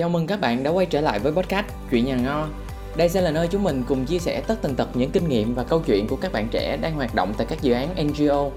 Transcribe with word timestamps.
Chào 0.00 0.08
mừng 0.08 0.26
các 0.26 0.40
bạn 0.40 0.62
đã 0.62 0.70
quay 0.70 0.86
trở 0.86 1.00
lại 1.00 1.18
với 1.18 1.32
podcast 1.32 1.66
Chuyện 1.90 2.04
nhà 2.04 2.16
ngo. 2.16 2.46
Đây 2.96 3.08
sẽ 3.08 3.20
là 3.20 3.30
nơi 3.30 3.48
chúng 3.48 3.62
mình 3.62 3.82
cùng 3.88 4.04
chia 4.04 4.18
sẻ 4.18 4.42
tất 4.46 4.62
tần 4.62 4.74
tật 4.74 4.88
những 4.94 5.10
kinh 5.10 5.28
nghiệm 5.28 5.54
và 5.54 5.64
câu 5.64 5.82
chuyện 5.86 6.06
của 6.08 6.16
các 6.16 6.32
bạn 6.32 6.48
trẻ 6.50 6.76
đang 6.76 6.94
hoạt 6.94 7.14
động 7.14 7.34
tại 7.36 7.46
các 7.50 7.62
dự 7.62 7.72
án 7.72 7.88
NGO. 8.06 8.50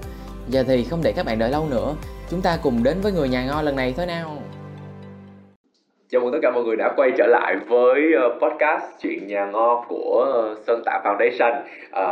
Giờ 0.48 0.64
thì 0.66 0.84
không 0.84 1.02
để 1.02 1.12
các 1.12 1.26
bạn 1.26 1.38
đợi 1.38 1.50
lâu 1.50 1.68
nữa, 1.68 1.94
chúng 2.30 2.42
ta 2.42 2.56
cùng 2.56 2.82
đến 2.82 3.00
với 3.00 3.12
người 3.12 3.28
nhà 3.28 3.44
ngo 3.44 3.62
lần 3.62 3.76
này 3.76 3.94
thôi 3.96 4.06
nào. 4.06 4.42
Chào 6.14 6.22
mừng 6.22 6.32
tất 6.32 6.38
cả 6.42 6.50
mọi 6.50 6.64
người 6.64 6.76
đã 6.76 6.92
quay 6.96 7.10
trở 7.16 7.26
lại 7.26 7.56
với 7.68 8.12
ờ, 8.12 8.28
podcast 8.28 8.84
Chuyện 9.00 9.26
Nhà 9.26 9.46
ngon 9.46 9.84
của 9.88 10.30
ờ, 10.32 10.56
Sơn 10.66 10.82
Tạ 10.84 11.00
Foundation. 11.04 11.60
À, 11.90 12.06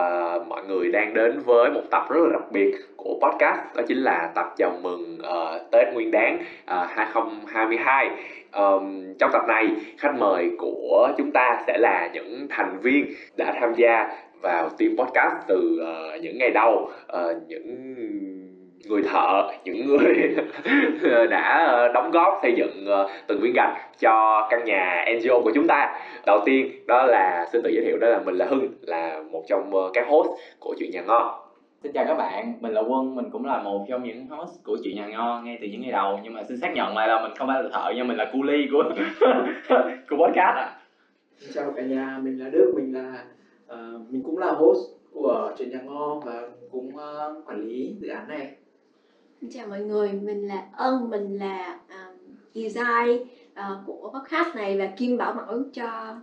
Mọi 0.49 0.63
người 0.69 0.91
đang 0.93 1.15
đến 1.15 1.39
với 1.45 1.71
một 1.71 1.81
tập 1.91 2.07
rất 2.11 2.21
là 2.21 2.29
đặc 2.33 2.53
biệt 2.53 2.75
của 2.97 3.19
podcast 3.23 3.77
Đó 3.77 3.83
chính 3.89 3.99
là 3.99 4.31
tập 4.35 4.55
chào 4.57 4.73
mừng 4.83 5.19
uh, 5.21 5.71
Tết 5.71 5.95
Nguyên 5.95 6.11
Đán 6.11 6.39
uh, 6.39 6.89
2022 6.89 8.11
um, 8.53 9.15
Trong 9.19 9.31
tập 9.33 9.43
này, 9.49 9.69
khách 9.99 10.15
mời 10.19 10.51
của 10.59 11.09
chúng 11.19 11.33
ta 11.33 11.63
sẽ 11.67 11.79
là 11.79 12.11
những 12.13 12.47
thành 12.51 12.79
viên 12.83 13.07
đã 13.37 13.55
tham 13.61 13.75
gia 13.75 14.09
vào 14.41 14.69
team 14.79 14.97
podcast 14.99 15.35
từ 15.49 15.81
uh, 15.83 16.23
những 16.23 16.39
ngày 16.39 16.51
đầu. 16.51 16.91
Uh, 17.13 17.37
Những 17.49 18.42
người 18.89 19.03
thợ 19.03 19.51
những 19.65 19.87
người 19.87 20.37
đã 21.31 21.65
ờ, 21.69 21.89
đóng 21.89 22.11
góp 22.11 22.39
xây 22.43 22.55
dựng 22.57 22.87
ờ, 22.87 23.09
từng 23.27 23.41
viên 23.41 23.53
gạch 23.53 23.99
cho 24.01 24.47
căn 24.51 24.65
nhà 24.65 25.05
NGO 25.17 25.41
của 25.41 25.53
chúng 25.55 25.67
ta 25.67 26.01
đầu 26.27 26.41
tiên 26.45 26.71
đó 26.87 27.07
là 27.07 27.47
xin 27.53 27.63
tự 27.63 27.71
giới 27.71 27.85
thiệu 27.85 27.99
đó 28.01 28.09
là 28.09 28.21
mình 28.25 28.35
là 28.35 28.47
Hưng 28.47 28.69
là 28.81 29.23
một 29.31 29.43
trong 29.49 29.75
ờ, 29.75 29.91
các 29.95 30.07
host 30.09 30.29
của 30.61 30.75
chuyện 30.79 30.91
nhà 30.91 31.03
ngon 31.03 31.43
Xin 31.83 31.93
chào 31.93 32.05
các 32.09 32.15
bạn, 32.15 32.53
mình 32.61 32.73
là 32.73 32.81
Quân, 32.81 33.15
mình 33.15 33.31
cũng 33.31 33.45
là 33.45 33.63
một 33.63 33.87
trong 33.89 34.05
những 34.05 34.27
host 34.27 34.65
của 34.65 34.77
chuyện 34.85 34.97
nhà 34.97 35.07
ngo 35.07 35.43
ngay 35.45 35.59
từ 35.61 35.67
những 35.67 35.81
ngày 35.81 35.93
đầu 35.93 36.21
nhưng 36.23 36.35
mà 36.35 36.43
xin 36.43 36.59
xác 36.61 36.73
nhận 36.75 36.97
lại 36.97 37.09
là 37.09 37.23
mình 37.23 37.33
không 37.39 37.49
phải 37.49 37.63
là 37.63 37.69
thợ 37.73 37.93
nhưng 37.97 38.09
mình 38.09 38.17
là 38.17 38.31
cu 38.33 38.43
ly 38.43 38.67
của 38.73 38.85
của 40.11 40.17
podcast 40.17 40.57
à. 40.57 40.77
Xin 41.37 41.51
chào 41.55 41.73
cả 41.77 41.83
nhà, 41.83 42.19
mình 42.23 42.39
là 42.39 42.49
Đức, 42.51 42.73
mình 42.77 42.95
là 42.95 43.25
uh, 43.73 44.11
mình 44.11 44.23
cũng 44.23 44.39
là 44.39 44.53
host 44.53 44.81
của 45.13 45.53
chuyện 45.59 45.71
nhà 45.71 45.79
ngon 45.85 46.21
và 46.25 46.43
cũng 46.71 46.89
uh, 46.89 47.49
quản 47.49 47.61
lý 47.61 47.97
dự 48.01 48.09
án 48.09 48.29
này. 48.29 48.55
Xin 49.43 49.51
chào 49.51 49.67
mọi 49.67 49.81
người, 49.81 50.13
mình 50.13 50.49
là 50.49 50.63
Ân, 50.77 51.11
mình 51.11 51.39
là 51.39 51.79
um, 51.89 52.37
design 52.55 53.23
uh, 53.53 53.87
của 53.87 54.13
podcast 54.15 54.57
này 54.57 54.79
và 54.79 54.89
Kim 54.97 55.19
bảo 55.19 55.35
mẫu 55.35 55.63
cho 55.73 56.15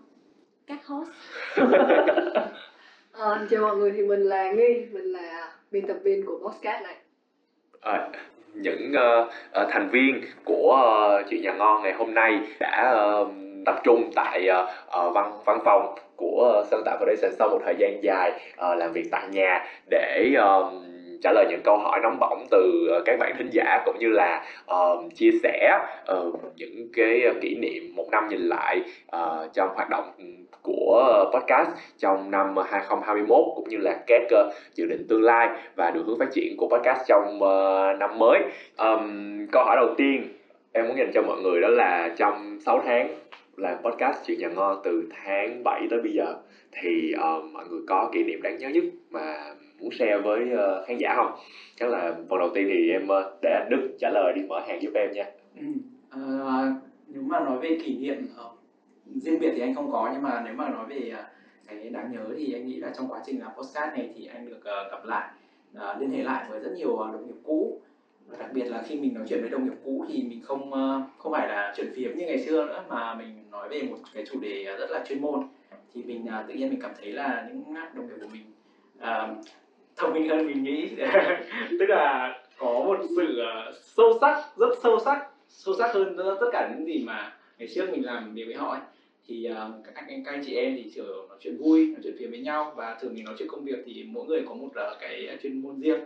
các 0.67 0.85
host. 0.85 1.09
Ờ, 3.11 3.47
chào 3.49 3.61
mọi 3.61 3.77
người 3.77 3.91
thì 3.91 4.01
mình 4.01 4.19
là 4.19 4.51
Nghi, 4.51 4.85
mình 4.91 5.03
là 5.03 5.51
biên 5.71 5.87
tập 5.87 5.97
viên 6.03 6.25
của 6.25 6.37
podcast 6.37 6.83
này. 6.83 6.95
à, 7.81 8.09
những 8.53 8.91
uh, 8.91 9.27
uh, 9.27 9.67
thành 9.71 9.89
viên 9.89 10.21
của 10.45 10.77
uh, 11.19 11.29
chuyện 11.29 11.41
nhà 11.41 11.53
ngon 11.53 11.83
ngày 11.83 11.93
hôm 11.93 12.13
nay 12.13 12.39
đã 12.59 12.95
uh, 13.21 13.27
tập 13.65 13.81
trung 13.83 14.11
tại 14.15 14.47
uh, 14.49 15.13
văn 15.13 15.39
văn 15.45 15.59
phòng 15.65 15.95
của 16.15 16.59
uh, 16.59 16.67
Sơn 16.71 16.81
Tạo 16.85 16.97
Foundation 16.99 17.31
sau 17.39 17.49
một 17.49 17.59
thời 17.65 17.75
gian 17.79 18.03
dài 18.03 18.31
uh, 18.53 18.77
làm 18.77 18.91
việc 18.93 19.07
tại 19.11 19.27
nhà 19.31 19.65
để 19.89 20.33
uh, 20.37 20.73
trả 21.21 21.31
lời 21.31 21.45
những 21.49 21.61
câu 21.63 21.77
hỏi 21.77 21.99
nóng 22.03 22.19
bỏng 22.19 22.45
từ 22.51 22.87
ờ, 22.91 23.01
các 23.05 23.19
bạn 23.19 23.35
thính 23.37 23.49
giả 23.51 23.81
cũng 23.85 23.99
như 23.99 24.09
là 24.09 24.45
uh, 24.73 25.15
chia 25.15 25.31
sẻ 25.43 25.79
uh, 26.17 26.39
những 26.55 26.89
cái 26.93 27.21
kỷ 27.41 27.55
niệm 27.55 27.95
một 27.95 28.05
năm 28.11 28.27
nhìn 28.29 28.41
lại 28.41 28.81
uh, 29.15 29.53
trong 29.53 29.69
hoạt 29.75 29.89
động 29.89 30.11
của 30.61 31.25
podcast 31.33 31.69
trong 31.97 32.31
năm 32.31 32.55
2021 32.57 33.39
cũng 33.55 33.69
như 33.69 33.77
là 33.77 33.97
các 34.07 34.21
uh, 34.23 34.53
dự 34.73 34.85
định 34.85 35.05
tương 35.09 35.23
lai 35.23 35.49
và 35.75 35.91
đường 35.91 36.05
hướng 36.05 36.19
phát 36.19 36.31
triển 36.31 36.57
của 36.57 36.67
podcast 36.67 37.07
trong 37.07 37.39
uh, 37.43 37.99
năm 37.99 38.19
mới. 38.19 38.39
Um, 38.77 39.47
câu 39.51 39.63
hỏi 39.63 39.75
đầu 39.75 39.95
tiên 39.97 40.23
em 40.73 40.87
muốn 40.87 40.97
dành 40.97 41.11
cho 41.13 41.21
mọi 41.21 41.37
người 41.41 41.61
đó 41.61 41.67
là 41.67 42.13
trong 42.17 42.59
6 42.65 42.81
tháng 42.85 43.07
làm 43.57 43.77
podcast 43.83 44.25
chuyện 44.25 44.39
nhà 44.39 44.47
ngon 44.47 44.81
từ 44.83 45.03
tháng 45.25 45.63
7 45.63 45.81
tới 45.89 45.99
bây 46.01 46.11
giờ 46.11 46.35
thì 46.71 47.13
uh, 47.15 47.43
mọi 47.53 47.65
người 47.69 47.81
có 47.87 48.09
kỷ 48.13 48.23
niệm 48.23 48.41
đáng 48.41 48.57
nhớ 48.57 48.69
nhất 48.69 48.83
mà 49.09 49.35
muốn 49.81 49.91
share 49.91 50.17
với 50.17 50.41
uh, 50.41 50.87
khán 50.87 50.97
giả 50.97 51.13
không? 51.15 51.31
Chắc 51.75 51.89
là 51.89 52.13
phần 52.29 52.39
đầu 52.39 52.49
tiên 52.53 52.69
thì 52.73 52.91
em 52.91 53.03
uh, 53.03 53.41
để 53.41 53.49
anh 53.49 53.67
Đức 53.69 53.97
trả 53.99 54.09
lời 54.13 54.33
đi 54.35 54.41
mở 54.49 54.59
hàng 54.67 54.81
giúp 54.81 54.91
em 54.95 55.11
nha. 55.11 55.25
Ừ. 55.59 55.65
à, 56.09 56.73
nếu 57.07 57.21
mà 57.21 57.39
nói 57.39 57.57
về 57.61 57.77
kỷ 57.85 57.97
niệm 57.97 58.27
uh, 58.45 58.59
riêng 59.23 59.39
biệt 59.39 59.51
thì 59.55 59.61
anh 59.61 59.75
không 59.75 59.91
có 59.91 60.09
nhưng 60.13 60.21
mà 60.21 60.41
nếu 60.45 60.53
mà 60.53 60.69
nói 60.69 60.85
về 60.89 61.13
cái 61.67 61.89
đáng 61.89 62.11
nhớ 62.11 62.25
thì 62.37 62.53
anh 62.53 62.67
nghĩ 62.67 62.75
là 62.75 62.91
trong 62.97 63.07
quá 63.07 63.21
trình 63.25 63.39
làm 63.39 63.51
postcard 63.57 63.97
này 63.97 64.09
thì 64.15 64.25
anh 64.25 64.45
được 64.45 64.57
uh, 64.57 64.91
gặp 64.91 65.05
lại 65.05 65.29
uh, 65.77 66.01
liên 66.01 66.11
hệ 66.11 66.23
lại 66.23 66.45
với 66.49 66.59
rất 66.59 66.71
nhiều 66.75 66.97
đồng 66.97 67.27
nghiệp 67.27 67.39
cũ 67.43 67.81
và 68.27 68.37
đặc 68.37 68.49
biệt 68.53 68.63
là 68.63 68.83
khi 68.87 68.95
mình 68.95 69.13
nói 69.13 69.23
chuyện 69.29 69.41
với 69.41 69.49
đồng 69.49 69.65
nghiệp 69.65 69.77
cũ 69.85 70.05
thì 70.09 70.23
mình 70.23 70.41
không 70.43 70.69
uh, 70.69 71.03
không 71.17 71.31
phải 71.31 71.47
là 71.47 71.73
chuyện 71.75 71.91
phiếm 71.95 72.17
như 72.17 72.25
ngày 72.25 72.39
xưa 72.39 72.65
nữa 72.65 72.83
mà 72.89 73.15
mình 73.15 73.51
nói 73.51 73.69
về 73.69 73.81
một 73.81 73.97
cái 74.13 74.25
chủ 74.31 74.39
đề 74.39 74.63
rất 74.63 74.91
là 74.91 75.03
chuyên 75.07 75.21
môn 75.21 75.47
thì 75.93 76.03
mình 76.03 76.23
uh, 76.23 76.47
tự 76.47 76.53
nhiên 76.53 76.69
mình 76.69 76.81
cảm 76.81 76.91
thấy 77.01 77.11
là 77.11 77.49
những 77.49 77.73
đồng 77.95 78.07
nghiệp 78.07 78.15
của 78.21 78.27
mình 78.33 78.45
uh, 78.97 79.45
thông 79.99 80.13
minh 80.13 80.29
hơn 80.29 80.47
mình 80.47 80.63
nghĩ. 80.63 80.89
Tức 81.79 81.85
là 81.89 82.35
có 82.57 82.83
một 82.85 82.97
sự 83.15 83.39
ờ, 83.39 83.73
sâu 83.81 84.17
sắc 84.21 84.43
rất 84.57 84.69
sâu 84.83 84.99
sắc 85.05 85.27
sâu 85.47 85.75
sắc 85.77 85.93
hơn 85.93 86.17
tất 86.17 86.47
cả 86.51 86.73
những 86.75 86.87
gì 86.87 87.03
mà 87.03 87.37
ngày 87.57 87.67
trước 87.75 87.89
mình 87.91 88.05
làm 88.05 88.33
việc 88.33 88.45
với 88.45 88.55
họ 88.55 88.71
ấy. 88.71 88.81
Thì 89.27 89.49
uh, 89.51 89.85
các, 89.85 90.05
anh, 90.07 90.23
các 90.23 90.31
anh 90.31 90.43
chị 90.45 90.55
em 90.55 90.75
thì 90.75 90.91
thường 90.95 91.27
nói 91.29 91.37
chuyện 91.41 91.57
vui 91.57 91.85
nói 91.85 91.99
chuyện 92.03 92.15
phiền 92.19 92.29
với 92.29 92.39
nhau 92.39 92.73
và 92.75 92.97
thường 93.01 93.13
mình 93.13 93.25
nói 93.25 93.35
chuyện 93.39 93.47
công 93.47 93.65
việc 93.65 93.83
thì 93.85 94.05
mỗi 94.07 94.25
người 94.25 94.43
có 94.47 94.53
một 94.53 94.67
uh, 94.67 94.99
cái 94.99 95.37
chuyên 95.43 95.61
môn 95.61 95.79
riêng. 95.79 95.99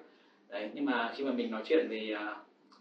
Đấy 0.49 0.69
nhưng 0.73 0.85
mà 0.85 1.13
khi 1.15 1.23
mà 1.23 1.31
mình 1.31 1.51
nói 1.51 1.61
chuyện 1.65 1.87
về 1.89 2.13
uh, 2.13 2.37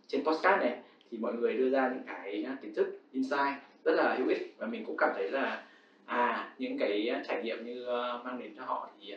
trên 0.06 0.24
podcast 0.24 0.60
này 0.60 0.78
thì 1.10 1.18
mọi 1.18 1.32
người 1.32 1.54
đưa 1.54 1.70
ra 1.70 1.90
những 1.94 2.02
cái 2.06 2.46
kiến 2.62 2.74
thức 2.74 3.00
insight 3.12 3.54
rất 3.84 3.92
là 3.92 4.14
hữu 4.18 4.28
ích 4.28 4.54
và 4.58 4.66
mình 4.66 4.84
cũng 4.84 4.96
cảm 4.96 5.10
thấy 5.14 5.30
là 5.30 5.62
à 6.06 6.54
những 6.58 6.78
cái 6.78 7.10
trải 7.28 7.42
nghiệm 7.42 7.66
như 7.66 7.86
mang 8.24 8.38
đến 8.42 8.52
cho 8.56 8.64
họ 8.64 8.90
thì 9.00 9.14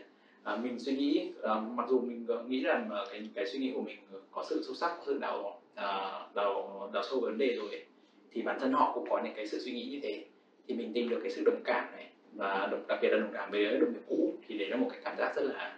uh, 0.54 0.60
mình 0.64 0.80
suy 0.80 0.96
nghĩ 0.96 1.32
uh, 1.40 1.64
mặc 1.76 1.86
dù 1.90 2.02
mình 2.02 2.28
nghĩ 2.48 2.64
rằng 2.64 2.90
uh, 3.02 3.08
cái 3.12 3.30
cái 3.36 3.46
suy 3.48 3.60
nghĩ 3.60 3.72
của 3.76 3.82
mình 3.82 3.98
có 4.32 4.46
sự 4.50 4.64
sâu 4.66 4.76
sắc 4.76 4.96
có 4.98 5.04
sự 5.06 5.18
đào 5.20 5.40
uh, 5.74 6.36
đào 6.36 6.90
đào 6.94 7.04
sâu 7.04 7.20
vấn 7.20 7.38
đề 7.38 7.56
rồi 7.56 7.70
ấy, 7.70 7.86
thì 8.32 8.42
bản 8.42 8.58
thân 8.60 8.74
họ 8.74 8.92
cũng 8.96 9.10
có 9.10 9.22
những 9.24 9.34
cái 9.36 9.48
sự 9.48 9.60
suy 9.60 9.72
nghĩ 9.72 9.86
như 9.86 10.00
thế. 10.04 10.26
Thì 10.68 10.76
mình 10.76 10.94
tìm 10.94 11.10
được 11.10 11.20
cái 11.24 11.32
sự 11.32 11.44
đồng 11.46 11.62
cảm 11.64 11.92
này 11.92 12.10
và 12.34 12.70
đặc 12.88 13.00
biệt 13.02 13.10
là 13.10 13.18
đồng 13.18 13.34
cảm 13.34 13.52
với 13.52 13.78
đồng 13.78 13.94
nghiệp 13.94 14.04
cũ 14.08 14.34
thì 14.48 14.58
đấy 14.58 14.70
là 14.70 14.78
một 14.78 14.88
cái 14.92 15.00
cảm 15.04 15.18
giác 15.18 15.36
rất 15.36 15.42
là 15.42 15.78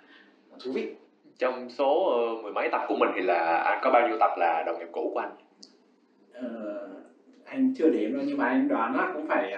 thú 0.63 0.71
vị. 0.71 0.93
Trong 1.37 1.69
số 1.69 2.21
uh, 2.37 2.43
mười 2.43 2.51
mấy 2.51 2.69
tập 2.71 2.81
của 2.87 2.95
mình 2.95 3.09
thì 3.15 3.21
là 3.21 3.57
anh 3.57 3.79
có 3.83 3.91
bao 3.91 4.07
nhiêu 4.07 4.17
tập 4.19 4.31
là 4.37 4.63
đồng 4.65 4.79
nghiệp 4.79 4.89
cũ 4.91 5.11
của 5.13 5.19
anh? 5.19 5.35
Ờ, 6.33 6.89
anh 7.45 7.73
chưa 7.77 7.89
đếm 7.89 8.13
đâu 8.13 8.23
nhưng 8.27 8.37
mà 8.37 8.45
anh 8.45 8.67
đoán 8.67 8.95
là 8.95 9.11
cũng 9.13 9.27
phải 9.27 9.55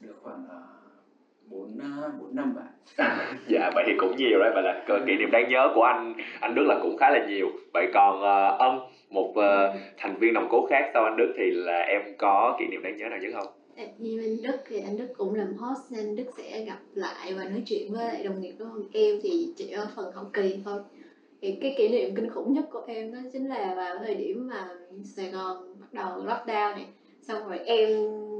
được 0.00 0.14
khoảng 0.22 0.44
bốn 1.50 1.78
bốn 2.20 2.36
năm 2.36 2.54
bạn. 2.54 2.66
Dạ 3.48 3.70
vậy 3.74 3.84
thì 3.86 3.92
cũng 3.98 4.16
nhiều 4.16 4.38
đấy 4.38 4.50
vậy 4.54 4.62
là 4.62 4.84
kỷ 5.06 5.16
niệm 5.16 5.30
đáng 5.30 5.48
nhớ 5.48 5.72
của 5.74 5.82
anh 5.82 6.14
anh 6.40 6.54
Đức 6.54 6.64
là 6.66 6.78
cũng 6.82 6.96
khá 6.96 7.10
là 7.10 7.26
nhiều. 7.28 7.46
Vậy 7.74 7.86
còn 7.94 8.16
uh, 8.16 8.60
ân 8.60 8.78
một 9.10 9.30
uh, 9.30 9.80
thành 9.96 10.16
viên 10.20 10.34
nòng 10.34 10.48
cốt 10.50 10.66
khác 10.70 10.90
sau 10.94 11.04
anh 11.04 11.16
Đức 11.16 11.34
thì 11.38 11.50
là 11.50 11.78
em 11.78 12.02
có 12.18 12.56
kỷ 12.58 12.66
niệm 12.66 12.82
đáng 12.82 12.96
nhớ 12.96 13.08
nào 13.08 13.18
nhất 13.18 13.30
không? 13.34 13.46
Như 13.98 14.22
anh 14.22 14.42
Đức 14.42 14.58
thì 14.68 14.80
anh 14.80 14.96
Đức 14.96 15.08
cũng 15.16 15.34
làm 15.34 15.54
host 15.54 15.92
nên 15.92 16.16
Đức 16.16 16.24
sẽ 16.36 16.64
gặp 16.64 16.78
lại 16.94 17.34
và 17.34 17.44
nói 17.44 17.62
chuyện 17.66 17.92
với 17.92 18.04
lại 18.04 18.22
đồng 18.24 18.40
nghiệp 18.40 18.54
của 18.58 18.64
em 18.92 19.16
thì 19.22 19.52
chỉ 19.56 19.70
ở 19.70 19.86
phần 19.96 20.12
hậu 20.12 20.24
kỳ 20.32 20.58
thôi. 20.64 20.80
Thì 21.42 21.58
cái 21.60 21.74
kỷ 21.78 21.88
niệm 21.88 22.14
kinh 22.14 22.30
khủng 22.30 22.52
nhất 22.52 22.64
của 22.70 22.82
em 22.86 23.12
đó 23.12 23.18
chính 23.32 23.48
là 23.48 23.74
vào 23.76 23.96
thời 23.98 24.14
điểm 24.14 24.48
mà 24.48 24.68
Sài 25.04 25.30
Gòn 25.30 25.56
bắt 25.80 25.92
đầu 25.92 26.24
lockdown 26.24 26.72
này. 26.72 26.86
Xong 27.22 27.48
rồi 27.48 27.58
em 27.58 27.88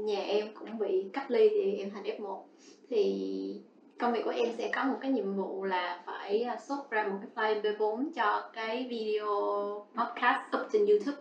nhà 0.05 0.21
em 0.21 0.45
cũng 0.59 0.77
bị 0.79 1.05
cách 1.13 1.31
ly 1.31 1.49
thì 1.49 1.77
em 1.77 1.89
thành 1.89 2.03
F1 2.03 2.41
thì 2.89 3.61
công 3.99 4.13
việc 4.13 4.21
của 4.25 4.33
em 4.35 4.47
sẽ 4.57 4.71
có 4.75 4.83
một 4.83 4.97
cái 5.01 5.11
nhiệm 5.11 5.35
vụ 5.35 5.63
là 5.63 5.99
phải 6.05 6.41
à, 6.41 6.57
xuất 6.67 6.91
ra 6.91 7.03
một 7.03 7.17
cái 7.21 7.55
file 7.55 7.61
B4 7.61 8.11
cho 8.15 8.49
cái 8.53 8.87
video 8.89 9.27
podcast 9.95 10.41
up 10.57 10.67
trên 10.73 10.85
YouTube. 10.85 11.17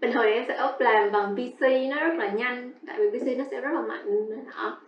Bình 0.00 0.12
thường 0.12 0.24
em 0.24 0.44
sẽ 0.48 0.64
up 0.64 0.80
làm 0.80 1.12
bằng 1.12 1.36
PC 1.36 1.62
nó 1.90 2.00
rất 2.00 2.14
là 2.18 2.30
nhanh, 2.30 2.72
tại 2.86 2.96
vì 2.98 3.18
PC 3.18 3.38
nó 3.38 3.44
sẽ 3.50 3.60
rất 3.60 3.70
là 3.72 3.80
mạnh, 3.80 4.30
đó. 4.56 4.80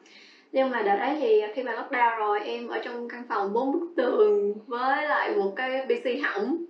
Nhưng 0.52 0.70
mà 0.70 0.82
đợt 0.82 0.96
ấy 0.96 1.16
thì 1.20 1.42
khi 1.54 1.62
mà 1.62 1.72
lockdown 1.72 2.18
rồi, 2.18 2.40
em 2.40 2.68
ở 2.68 2.78
trong 2.78 3.08
căn 3.08 3.22
phòng 3.28 3.52
bốn 3.52 3.72
bức 3.72 3.92
tường 3.96 4.54
với 4.66 5.08
lại 5.08 5.36
một 5.36 5.52
cái 5.56 5.86
PC 5.86 6.24
hỏng. 6.24 6.64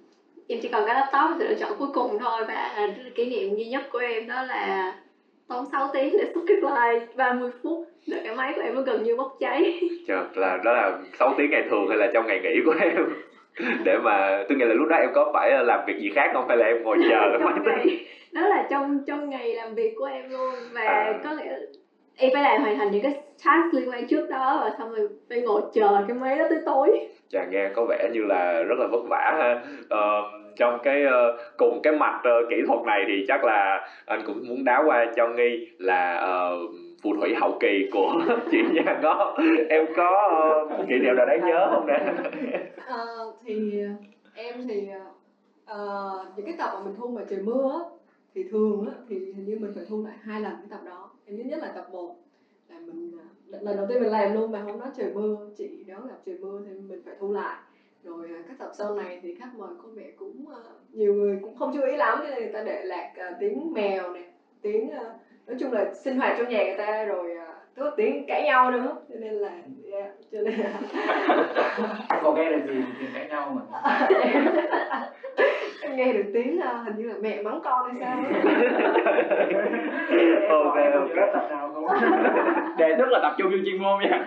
Em 0.49 0.58
chỉ 0.62 0.69
còn 0.69 0.87
cái 0.87 0.94
laptop 0.94 1.38
sự 1.38 1.49
lựa 1.49 1.55
chọn 1.55 1.73
cuối 1.78 1.88
cùng 1.94 2.19
thôi 2.19 2.44
và 2.49 2.88
kỷ 3.14 3.31
niệm 3.31 3.56
duy 3.56 3.64
nhất 3.64 3.82
của 3.93 3.99
em 3.99 4.28
đó 4.28 4.43
là 4.43 4.94
tốn 5.52 5.66
6 5.72 5.88
tiếng 5.93 6.16
để 6.19 6.26
xuất 6.34 6.40
cái 6.46 6.56
file 6.56 7.00
30 7.16 7.50
phút. 7.62 7.87
Để 8.06 8.20
cái 8.25 8.34
máy 8.37 8.52
của 8.56 8.62
em 8.62 8.75
nó 8.75 8.81
gần 8.81 9.02
như 9.02 9.16
bốc 9.16 9.37
cháy. 9.40 9.81
Trời, 10.08 10.25
là 10.34 10.58
đó 10.64 10.72
là 10.72 10.99
6 11.19 11.34
tiếng 11.38 11.50
ngày 11.50 11.64
thường 11.70 11.88
hay 11.88 11.99
là 11.99 12.10
trong 12.14 12.26
ngày 12.26 12.40
nghỉ 12.43 12.60
của 12.64 12.75
em? 12.81 13.06
Để 13.84 13.99
mà 13.99 14.44
tôi 14.49 14.58
nghĩ 14.58 14.64
là 14.64 14.75
lúc 14.75 14.88
đó 14.88 14.96
em 14.96 15.10
có 15.14 15.31
phải 15.34 15.64
làm 15.64 15.81
việc 15.87 15.99
gì 15.99 16.10
khác 16.14 16.31
không? 16.32 16.49
Hay 16.49 16.56
là 16.56 16.66
em 16.66 16.82
ngồi 16.82 16.99
chờ 17.08 17.38
cái 17.38 17.38
máy 17.38 17.54
tính? 17.64 17.96
đó 18.32 18.49
là 18.49 18.66
trong 18.70 18.99
trong 19.06 19.31
ngày 19.31 19.54
làm 19.54 19.75
việc 19.75 19.94
của 19.99 20.04
em 20.04 20.31
luôn. 20.31 20.54
Và 20.72 20.82
à. 20.82 21.20
có 21.25 21.31
nghĩa 21.31 21.56
em 22.16 22.31
phải 22.34 22.43
làm 22.43 22.62
hoàn 22.62 22.78
thành 22.78 22.90
những 22.90 23.02
cái 23.02 23.20
task 23.44 23.75
liên 23.75 23.90
quan 23.90 24.06
trước 24.06 24.31
đó 24.31 24.58
và 24.60 24.70
xong 24.78 24.94
rồi 24.94 25.08
phải 25.28 25.40
ngồi 25.40 25.62
chờ 25.75 26.04
cái 26.08 26.16
máy 26.16 26.38
đó 26.38 26.44
tới 26.50 26.58
tối. 26.66 27.08
Chà 27.31 27.44
nghe 27.44 27.69
có 27.75 27.84
vẻ 27.88 28.10
như 28.12 28.25
là 28.25 28.62
rất 28.62 28.78
là 28.78 28.87
vất 28.87 29.02
vả 29.08 29.34
ha. 29.38 29.62
Uh, 29.82 30.42
trong 30.56 30.78
cái 30.82 31.04
uh, 31.04 31.40
cùng 31.56 31.81
cái 31.82 31.93
mặt 31.93 32.16
uh, 32.19 32.25
ờ, 32.25 32.43
kỹ 32.50 32.56
thuật 32.66 32.81
này 32.87 33.04
thì 33.06 33.25
chắc 33.28 33.44
là 33.44 33.88
anh 34.06 34.20
cũng 34.26 34.49
muốn 34.49 34.64
đá 34.64 34.82
qua 34.87 35.06
cho 35.16 35.28
nghi 35.28 35.69
là 35.78 36.26
uh, 36.52 36.70
phù 37.02 37.10
thủy 37.20 37.34
hậu 37.40 37.58
kỳ 37.60 37.88
của 37.93 38.20
chị 38.50 38.58
nhà 38.72 38.99
ngó 39.02 39.37
em 39.69 39.87
có 39.96 40.31
uh, 40.81 40.88
kỷ 40.88 40.94
niệm 40.99 41.16
nào 41.16 41.26
đáng 41.26 41.40
nhớ 41.46 41.69
không 41.75 41.87
nè? 41.87 42.12
Uh, 42.76 43.34
thì 43.44 43.82
em 44.34 44.54
thì 44.69 44.88
uh, 45.72 46.37
những 46.37 46.46
cái 46.46 46.54
tập 46.58 46.70
mà 46.75 46.81
mình 46.84 46.94
thu 46.99 47.08
mà 47.08 47.22
trời 47.31 47.38
mưa 47.43 47.84
thì 48.34 48.44
thường 48.50 48.87
á, 48.87 48.93
thì 49.08 49.16
hình 49.19 49.44
như 49.44 49.58
mình 49.60 49.72
phải 49.75 49.84
thu 49.88 50.04
lại 50.04 50.16
hai 50.20 50.40
lần 50.40 50.52
cái 50.52 50.66
tập 50.70 50.81
đó. 50.84 51.10
Em 51.26 51.37
nhớ 51.37 51.44
nhất 51.44 51.62
là 51.62 51.72
tập 51.75 51.87
1 51.93 52.16
là 52.69 52.76
mình 52.78 53.19
lần 53.46 53.76
đầu 53.76 53.87
tiên 53.88 54.02
mình 54.02 54.10
làm 54.10 54.34
luôn 54.34 54.52
mà 54.52 54.62
hôm 54.62 54.81
đó 54.81 54.87
trời 54.96 55.10
mưa. 55.14 55.37
Chị 55.56 55.84
đó 55.87 55.96
gặp 56.08 56.16
trời 56.26 56.38
mưa 56.40 56.60
thì 56.66 56.72
mình 56.88 57.02
phải 57.04 57.14
thu 57.20 57.32
lại 57.32 57.56
rồi 58.02 58.28
các 58.49 58.58
tập 58.58 58.70
sau 58.78 58.94
này 58.94 59.20
thì 59.22 59.34
khách 59.34 59.54
mời 59.56 59.70
có 59.82 59.88
vẻ 59.94 60.10
cũng 60.16 60.44
uh, 60.46 60.94
nhiều 60.94 61.14
người 61.14 61.38
cũng 61.43 61.56
không 61.56 61.70
chú 61.75 61.82
ý 61.82 61.96
lắm 61.96 62.19
nên 62.22 62.34
người 62.34 62.52
ta 62.52 62.62
để 62.64 62.82
lạc 62.84 63.12
uh, 63.16 63.37
tiếng 63.40 63.72
mèo 63.72 64.10
này 64.12 64.25
tiếng 64.62 64.87
uh, 64.87 65.46
nói 65.46 65.56
chung 65.60 65.72
là 65.72 65.94
sinh 65.94 66.19
hoạt 66.19 66.34
trong 66.38 66.49
nhà 66.49 66.64
người 66.64 66.76
ta 66.78 67.04
rồi 67.04 67.31
uh, 67.37 67.62
có 67.76 67.90
tiếng 67.96 68.26
cãi 68.26 68.43
nhau 68.43 68.70
nữa. 68.70 68.96
Cho 69.08 69.14
nên 69.20 69.32
là 69.32 69.62
yeah, 69.93 70.10
cho 70.32 70.40
nên 70.40 70.54
là 70.54 70.81
có 72.22 72.34
nghe 72.34 72.50
được 72.50 72.62
gì 72.66 72.84
tiếng 73.00 73.10
cãi 73.14 73.26
nhau 73.28 73.58
mà 73.70 74.08
em 75.82 75.96
nghe 75.96 76.12
được 76.12 76.31
tiếng 76.34 76.58
uh, 76.58 76.87
hình 76.87 76.96
như 76.96 77.08
là 77.08 77.14
mẹ 77.20 77.43
mắng 77.43 77.61
con 77.64 77.90
hay 77.90 77.96
sao? 78.00 78.19
Ok 80.49 80.76
ok. 80.94 81.32
Tập 81.32 81.46
nào 81.50 81.73
không? 81.75 81.84
Đề 82.79 82.94
xuất 82.99 83.08
là 83.08 83.19
tập 83.23 83.34
trung 83.38 83.50
vô 83.50 83.56
chuyên 83.64 83.82
môn 83.82 84.00
nha. 84.02 84.25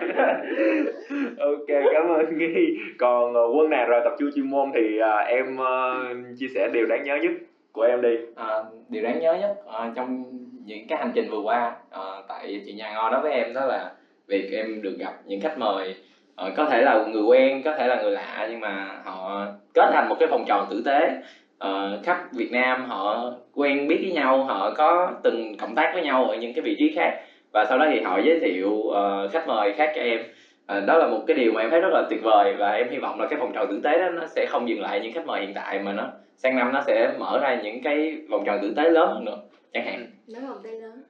Ok 1.38 1.66
cảm 1.94 2.08
ơn 2.08 2.38
nghi. 2.38 2.78
Còn 2.98 3.30
uh, 3.30 3.56
quân 3.56 3.70
nào 3.70 3.86
rồi 3.86 4.00
tập 4.04 4.12
trung 4.18 4.30
chuyên 4.34 4.50
môn 4.50 4.70
thì 4.74 4.98
uh, 5.00 5.26
em 5.26 5.56
uh, 5.56 6.38
chia 6.38 6.48
sẻ 6.54 6.68
điều 6.72 6.86
đáng 6.86 7.04
nhớ 7.04 7.16
nhất 7.22 7.32
của 7.72 7.82
em 7.82 8.02
đi. 8.02 8.16
À, 8.36 8.62
điều 8.88 9.02
đáng 9.02 9.20
nhớ 9.20 9.34
nhất 9.34 9.56
à, 9.72 9.92
trong 9.96 10.24
những 10.64 10.86
cái 10.88 10.98
hành 10.98 11.12
trình 11.14 11.30
vừa 11.30 11.40
qua 11.40 11.72
à, 11.90 12.02
tại 12.28 12.62
chị 12.66 12.72
nhà 12.72 12.92
ngò 12.94 13.10
đó 13.10 13.20
với 13.22 13.32
em 13.32 13.54
đó 13.54 13.66
là 13.66 13.92
việc 14.26 14.50
em 14.52 14.82
được 14.82 14.96
gặp 14.98 15.12
những 15.26 15.40
khách 15.40 15.58
mời 15.58 15.94
à, 16.36 16.46
có 16.56 16.64
thể 16.64 16.82
là 16.82 17.04
người 17.06 17.22
quen 17.22 17.62
có 17.64 17.74
thể 17.74 17.86
là 17.86 18.02
người 18.02 18.12
lạ 18.12 18.46
nhưng 18.50 18.60
mà 18.60 19.00
họ 19.04 19.46
kết 19.74 19.90
thành 19.92 20.08
một 20.08 20.16
cái 20.20 20.28
vòng 20.28 20.44
tròn 20.46 20.66
tử 20.70 20.82
tế 20.86 21.22
à, 21.58 21.90
khách 22.02 22.24
Việt 22.32 22.52
Nam 22.52 22.84
họ 22.88 23.32
quen 23.54 23.88
biết 23.88 23.98
với 24.00 24.12
nhau 24.12 24.44
họ 24.44 24.74
có 24.76 25.12
từng 25.22 25.56
cộng 25.58 25.74
tác 25.74 25.90
với 25.94 26.02
nhau 26.02 26.24
ở 26.24 26.36
những 26.36 26.54
cái 26.54 26.62
vị 26.62 26.76
trí 26.78 26.92
khác. 26.96 27.20
Và 27.52 27.64
sau 27.68 27.78
đó 27.78 27.86
thì 27.90 28.00
họ 28.00 28.18
giới 28.18 28.40
thiệu 28.40 28.70
uh, 28.70 29.32
khách 29.32 29.48
mời 29.48 29.72
khác 29.72 29.92
cho 29.94 30.02
em. 30.02 30.20
À, 30.66 30.80
đó 30.80 30.98
là 30.98 31.06
một 31.06 31.24
cái 31.26 31.36
điều 31.36 31.52
mà 31.52 31.60
em 31.60 31.70
thấy 31.70 31.80
rất 31.80 31.88
là 31.92 32.02
tuyệt 32.10 32.22
vời 32.22 32.54
và 32.58 32.70
em 32.70 32.88
hy 32.90 32.98
vọng 32.98 33.20
là 33.20 33.26
cái 33.30 33.38
vòng 33.38 33.52
tròn 33.54 33.66
tử 33.70 33.80
tế 33.84 33.98
đó 33.98 34.08
nó 34.08 34.26
sẽ 34.26 34.46
không 34.46 34.68
dừng 34.68 34.80
lại 34.80 35.00
những 35.00 35.12
khách 35.12 35.26
mời 35.26 35.40
hiện 35.40 35.54
tại 35.54 35.78
mà 35.78 35.92
nó 35.92 36.04
sang 36.36 36.56
năm 36.56 36.72
nó 36.72 36.82
sẽ 36.86 37.12
mở 37.18 37.38
ra 37.42 37.60
những 37.62 37.82
cái 37.82 38.18
vòng 38.28 38.44
tròn 38.46 38.58
tử 38.62 38.74
tế 38.76 38.90
lớn 38.90 39.08
hơn 39.08 39.24
nữa 39.24 39.38
chẳng 39.72 39.86
hạn. 39.86 40.06
Nói 40.28 40.42
vòng 40.48 40.58
tay 40.64 40.72
lớn. 40.72 41.02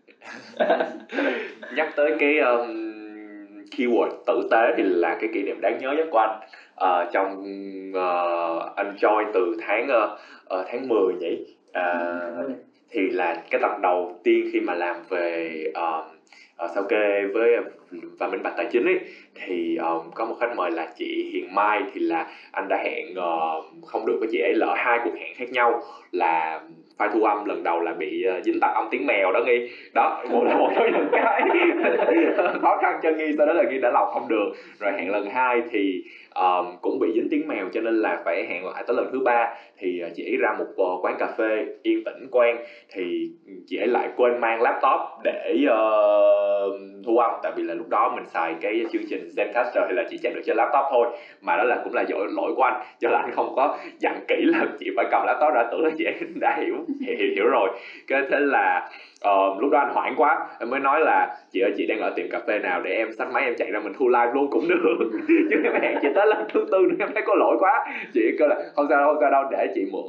Nhắc 1.76 1.92
tới 1.96 2.10
cái 2.18 2.38
um, 2.38 2.68
keyword 3.76 4.10
tử 4.26 4.48
tế 4.50 4.74
thì 4.76 4.82
là 4.82 5.16
cái 5.20 5.30
kỷ 5.34 5.42
niệm 5.42 5.60
đáng 5.60 5.78
nhớ 5.80 5.92
nhất 5.96 6.06
của 6.10 6.18
anh. 6.18 6.40
Uh, 6.74 7.12
trong 7.12 7.40
uh, 7.90 8.76
anh 8.76 8.96
join 9.00 9.30
từ 9.34 9.56
tháng 9.66 9.88
uh, 9.88 10.18
uh, 10.54 10.66
tháng 10.68 10.88
10 10.88 11.14
nhỉ? 11.14 11.44
Uh, 11.78 12.50
thì 12.90 13.10
là 13.10 13.42
cái 13.50 13.60
tập 13.60 13.70
đầu 13.82 14.20
tiên 14.24 14.48
khi 14.52 14.60
mà 14.60 14.74
làm 14.74 14.96
về 15.08 15.64
uh, 15.68 16.04
uh, 16.64 16.70
sao 16.74 16.82
kê 16.88 17.24
với 17.34 17.56
và 18.18 18.28
minh 18.28 18.42
bạch 18.42 18.54
tài 18.56 18.66
chính 18.72 18.84
ấy. 18.84 19.00
Thì 19.34 19.76
um, 19.76 20.10
có 20.14 20.24
một 20.24 20.36
khách 20.40 20.56
mời 20.56 20.70
là 20.70 20.88
chị 20.96 21.30
Hiền 21.32 21.54
Mai 21.54 21.82
thì 21.94 22.00
là 22.00 22.26
anh 22.52 22.68
đã 22.68 22.76
hẹn 22.84 23.06
uh, 23.10 23.86
không 23.86 24.06
được 24.06 24.16
với 24.18 24.28
chị 24.32 24.38
ấy 24.38 24.54
lỡ 24.54 24.74
hai 24.76 25.00
cuộc 25.04 25.14
hẹn 25.18 25.34
khác 25.36 25.50
nhau 25.50 25.82
là 26.12 26.60
file 26.98 27.12
thu 27.12 27.22
âm 27.22 27.44
lần 27.44 27.62
đầu 27.62 27.80
là 27.80 27.92
bị 27.92 28.24
uh, 28.38 28.44
dính 28.44 28.60
tạp 28.60 28.74
âm 28.74 28.88
tiếng 28.90 29.06
mèo 29.06 29.32
đó 29.32 29.40
nghi. 29.46 29.70
Đó 29.94 30.24
một 30.30 30.44
là 30.44 30.54
một 30.54 30.70
trong 30.76 30.92
những 30.92 31.08
cái 31.12 31.42
khó 32.62 32.78
khăn 32.82 33.00
cho 33.02 33.10
nghi 33.10 33.34
sau 33.38 33.46
đó 33.46 33.52
là 33.52 33.62
nghi 33.62 33.78
đã 33.78 33.90
lọc 33.90 34.08
không 34.12 34.28
được. 34.28 34.52
Rồi 34.80 34.92
hẹn 34.92 35.10
lần 35.10 35.30
hai 35.30 35.62
thì 35.70 36.04
um, 36.40 36.76
cũng 36.82 36.98
bị 36.98 37.12
dính 37.14 37.28
tiếng 37.30 37.48
mèo 37.48 37.68
cho 37.72 37.80
nên 37.80 37.96
là 37.96 38.22
phải 38.24 38.46
hẹn 38.48 38.64
lại 38.64 38.84
tới 38.86 38.96
lần 38.96 39.08
thứ 39.12 39.20
ba. 39.20 39.54
Thì 39.78 40.00
ờ, 40.00 40.08
chị 40.14 40.24
ấy 40.24 40.36
ra 40.36 40.54
một 40.58 40.66
ờ, 40.76 40.96
quán 41.02 41.16
cà 41.18 41.26
phê 41.38 41.66
yên 41.82 42.04
tĩnh 42.04 42.28
quen. 42.30 42.56
Thì 42.92 43.30
ừ, 43.46 43.52
chị 43.66 43.76
ấy 43.76 43.86
lại 43.86 44.08
quên 44.16 44.40
mang 44.40 44.62
laptop 44.62 45.00
để 45.24 45.64
uh, 45.64 47.04
thu 47.04 47.18
âm. 47.18 47.30
Tại 47.42 47.52
vì 47.56 47.62
là 47.62 47.74
lúc 47.74 47.88
đó 47.88 48.12
mình 48.14 48.24
xài 48.26 48.54
cái 48.60 48.84
chương 48.92 49.02
trình 49.10 49.28
Zencaster 49.36 49.84
hay 49.84 49.92
là 49.94 50.04
chỉ 50.10 50.18
chạy 50.22 50.32
được 50.34 50.42
trên 50.46 50.56
laptop 50.56 50.84
thôi. 50.90 51.08
Mà 51.40 51.56
đó 51.56 51.62
là 51.64 51.80
cũng 51.84 51.94
là 51.94 52.04
lỗi 52.08 52.26
lỗi 52.30 52.52
của 52.56 52.62
anh. 52.62 52.86
Cho 53.00 53.08
là 53.08 53.18
anh 53.18 53.32
không 53.34 53.52
có 53.56 53.78
dặn 53.98 54.24
kỹ 54.28 54.36
là 54.38 54.66
chị 54.80 54.90
phải 54.96 55.06
cầm 55.10 55.22
laptop 55.26 55.54
ra. 55.54 55.64
Tưởng 55.70 55.84
là 55.84 55.90
chị 55.98 56.04
ấy 56.04 56.14
đã 56.40 56.56
hiểu 56.60 56.74
hiểu, 57.06 57.16
hiểu 57.34 57.46
rồi. 57.46 57.68
Cái 58.06 58.22
thế 58.30 58.38
là 58.40 58.90
uh, 59.24 59.60
lúc 59.60 59.70
đó 59.70 59.78
anh 59.78 59.94
hoảng 59.94 60.14
quá. 60.16 60.46
Em 60.60 60.70
mới 60.70 60.80
nói 60.80 61.00
là 61.00 61.36
chị 61.52 61.60
ơi 61.60 61.72
chị 61.76 61.86
đang 61.86 62.00
ở 62.00 62.10
tiệm 62.16 62.26
cà 62.30 62.40
phê 62.46 62.58
nào 62.58 62.80
để 62.82 62.90
em 62.90 63.12
xách 63.12 63.32
máy 63.32 63.44
em 63.44 63.54
chạy 63.58 63.70
ra 63.70 63.80
mình 63.80 63.92
thu 63.98 64.08
live 64.08 64.32
luôn 64.34 64.50
cũng 64.50 64.68
được. 64.68 64.96
Chứ 65.28 65.56
em 65.64 65.82
hẹn 65.82 65.98
chị 66.02 66.08
tới 66.14 66.26
lần 66.26 66.44
thứ 66.54 66.66
tư 66.72 66.78
nữa 66.88 66.96
em 66.98 67.08
thấy 67.14 67.22
có 67.26 67.34
lỗi 67.34 67.56
quá. 67.60 67.86
Chị 68.14 68.36
kêu 68.38 68.48
là 68.48 68.56
không 68.76 68.86
sao 68.88 68.98
đâu 68.98 69.08
không 69.12 69.18
sao 69.20 69.30
đâu 69.30 69.44
để 69.50 69.66
chị 69.74 69.86
mượn 69.92 70.04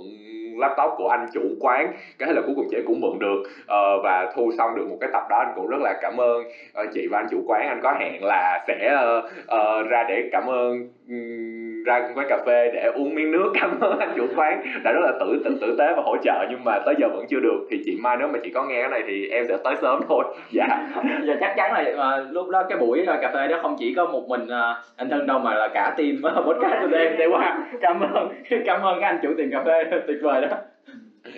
laptop 0.58 0.92
của 0.98 1.08
anh 1.08 1.28
chủ 1.34 1.42
quán. 1.60 1.94
Cái 2.20 2.34
là 2.34 2.42
cuối 2.46 2.56
cùng 2.56 2.68
chị 2.72 2.78
cũng 2.88 3.02
mượn 3.02 3.20
được. 3.20 3.40
Uh, 3.62 4.04
và 4.04 4.32
thu 4.36 4.52
xong 4.58 4.76
được 4.76 4.88
một 4.90 4.98
cái 5.02 5.10
tập 5.14 5.24
đó 5.30 5.38
anh 5.38 5.54
cũng 5.56 5.68
rất 5.68 5.80
là 5.80 5.94
cảm 6.02 6.18
ơn 6.18 6.44
uh, 6.82 6.90
chị 6.94 7.08
và 7.12 7.20
anh 7.20 7.28
chủ 7.32 7.44
quán. 7.48 7.68
Anh 7.68 7.80
có 7.84 7.94
hẹn 8.00 8.24
là 8.24 8.64
sẽ 8.68 8.96
uh, 8.96 9.26
uh, 9.26 9.90
ra 9.90 10.06
để 10.10 10.30
cảm 10.32 10.44
ơn 10.50 10.90
um, 11.10 11.47
ra 11.88 12.10
quán 12.16 12.28
cà 12.30 12.38
phê 12.46 12.72
để 12.74 12.92
uống 12.96 13.16
miếng 13.16 13.32
nước. 13.32 13.52
Cảm 13.62 13.80
ơn 13.80 14.00
anh 14.00 14.14
chủ 14.16 14.28
quán 14.36 14.64
đã 14.84 14.92
rất 14.92 15.00
là 15.04 15.12
tử 15.20 15.42
tử 15.46 15.58
tử 15.62 15.76
tế 15.80 15.94
và 15.96 16.02
hỗ 16.06 16.18
trợ 16.24 16.46
nhưng 16.50 16.64
mà 16.64 16.80
tới 16.86 16.96
giờ 16.98 17.08
vẫn 17.10 17.26
chưa 17.30 17.40
được. 17.40 17.68
Thì 17.72 17.82
chị 17.86 17.98
mai 18.02 18.18
nếu 18.20 18.28
mà 18.28 18.40
chị 18.44 18.50
có 18.50 18.64
nghe 18.64 18.82
cái 18.82 18.90
này 18.90 19.04
thì 19.08 19.30
em 19.30 19.46
sẽ 19.48 19.58
tới 19.64 19.76
sớm 19.82 20.02
thôi. 20.10 20.24
Dạ. 20.52 20.68
Và 21.28 21.36
chắc 21.40 21.54
chắn 21.58 21.74
là 21.74 21.82
uh, 21.82 22.34
lúc 22.34 22.50
đó 22.50 22.64
cái 22.70 22.78
buổi 22.78 23.02
uh, 23.02 23.22
cà 23.22 23.32
phê 23.34 23.48
đó 23.48 23.60
không 23.62 23.76
chỉ 23.80 23.94
có 23.94 24.06
một 24.06 24.28
mình 24.28 24.44
uh, 24.44 24.78
anh 24.98 25.10
thân 25.10 25.28
đâu 25.28 25.40
mà 25.40 25.56
là 25.56 25.68
cả 25.68 25.96
team 25.98 26.16
uh, 26.18 26.46
podcast 26.46 26.92
của 26.92 26.98
em 26.98 27.16
sẽ 27.18 27.26
qua. 27.26 27.58
Cảm 27.82 28.00
ơn 28.00 28.30
cảm 28.66 28.82
ơn 28.82 29.02
các 29.02 29.08
anh 29.08 29.20
chủ 29.24 29.30
tiệm 29.38 29.52
cà 29.52 29.64
phê 29.66 29.84
tuyệt 30.08 30.18
vời 30.22 30.42
đó. 30.42 30.48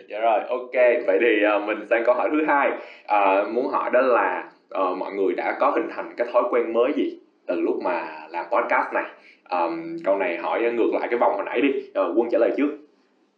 Dạ 0.07 0.19
rồi 0.19 0.39
ok. 0.49 0.73
Vậy 1.07 1.19
thì 1.21 1.41
uh, 1.57 1.63
mình 1.67 1.77
sang 1.89 2.03
câu 2.05 2.15
hỏi 2.15 2.29
thứ 2.31 2.45
hai. 2.47 2.71
Uh, 2.71 3.49
muốn 3.49 3.67
hỏi 3.67 3.89
đó 3.93 4.01
là 4.01 4.43
uh, 4.81 4.97
mọi 4.97 5.11
người 5.11 5.33
đã 5.37 5.57
có 5.59 5.71
hình 5.75 5.87
thành 5.95 6.13
cái 6.17 6.27
thói 6.33 6.43
quen 6.51 6.73
mới 6.73 6.93
gì 6.95 7.19
từ 7.47 7.61
lúc 7.61 7.75
mà 7.83 8.01
làm 8.29 8.45
podcast 8.51 8.93
này 8.93 9.05
um, 9.49 9.97
câu 10.03 10.17
này 10.17 10.37
hỏi 10.37 10.61
ngược 10.61 10.89
lại 10.93 11.07
cái 11.11 11.19
vòng 11.19 11.33
hồi 11.35 11.43
nãy 11.45 11.61
đi. 11.61 11.69
Rồi 11.95 12.13
quân 12.15 12.27
trả 12.31 12.37
lời 12.37 12.51
trước. 12.57 12.77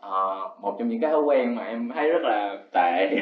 À, 0.01 0.17
một 0.61 0.75
trong 0.79 0.89
những 0.89 0.99
cái 1.01 1.11
thói 1.11 1.21
quen 1.21 1.55
mà 1.55 1.63
em 1.63 1.89
thấy 1.95 2.09
rất 2.09 2.21
là 2.21 2.57
tệ. 2.73 3.09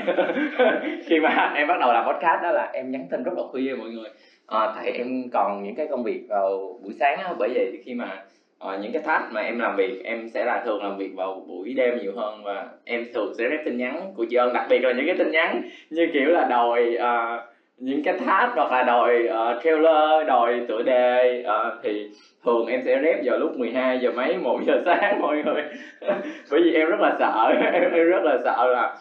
Khi 1.06 1.19
mà 1.19 1.53
em 1.56 1.68
bắt 1.68 1.77
đầu 1.80 1.94
làm 1.94 2.06
podcast 2.06 2.44
đó 2.44 2.51
là 2.51 2.69
em 2.73 2.92
nhắn 2.92 3.07
tin 3.11 3.23
rất 3.23 3.33
là 3.37 3.44
khuya 3.52 3.75
mọi 3.75 3.90
người. 3.90 4.09
À, 4.47 4.73
tại 4.75 4.92
em 4.92 5.30
còn 5.33 5.64
những 5.64 5.75
cái 5.75 5.87
công 5.87 6.04
việc 6.04 6.21
vào 6.30 6.80
buổi 6.83 6.94
sáng 6.99 7.19
á 7.19 7.33
bởi 7.40 7.49
vậy 7.54 7.81
khi 7.85 7.94
mà 7.94 8.23
uh, 8.68 8.81
những 8.81 8.92
cái 8.92 9.02
task 9.06 9.23
mà 9.31 9.42
em 9.42 9.59
làm 9.59 9.75
việc 9.75 10.04
em 10.04 10.30
sẽ 10.30 10.45
là 10.45 10.64
thường 10.66 10.83
làm 10.83 10.97
việc 10.97 11.11
vào 11.16 11.45
buổi 11.47 11.73
đêm 11.73 11.97
nhiều 11.97 12.11
hơn 12.16 12.44
và 12.44 12.68
em 12.85 13.06
thường 13.14 13.33
sẽ 13.37 13.49
rep 13.49 13.59
tin 13.66 13.78
nhắn 13.78 14.14
của 14.16 14.25
chị 14.30 14.35
ân 14.35 14.54
đặc 14.54 14.66
biệt 14.69 14.80
là 14.80 14.92
những 14.92 15.06
cái 15.06 15.16
tin 15.18 15.31
nhắn 15.31 15.61
như 15.90 16.07
kiểu 16.14 16.30
là 16.30 16.47
đòi 16.49 16.95
uh, 16.95 17.48
những 17.80 18.04
cái 18.04 18.14
task 18.14 18.52
hoặc 18.56 18.71
là 18.71 18.83
đòi 18.83 19.30
uh, 19.30 19.64
trailer 19.64 20.28
đòi 20.28 20.62
tựa 20.68 20.81
đề 20.81 21.44
uh, 21.48 21.74
thì 21.83 22.09
thường 22.45 22.68
em 22.68 22.81
sẽ 22.86 23.00
rep 23.04 23.19
vào 23.24 23.38
lúc 23.38 23.57
12 23.57 24.00
giờ 24.00 24.12
mấy 24.12 24.38
một 24.38 24.59
giờ 24.68 24.81
sáng 24.86 25.21
mọi 25.21 25.44
người. 25.45 25.64
Bởi 26.52 26.62
vì 26.64 26.74
em 26.74 26.90
rất 26.90 27.00
là 27.00 27.16
sợ 27.19 27.52
em, 27.74 27.92
em 27.94 28.06
rất 28.06 28.24
là 28.24 28.38
sợ 28.44 28.68
là 28.68 28.98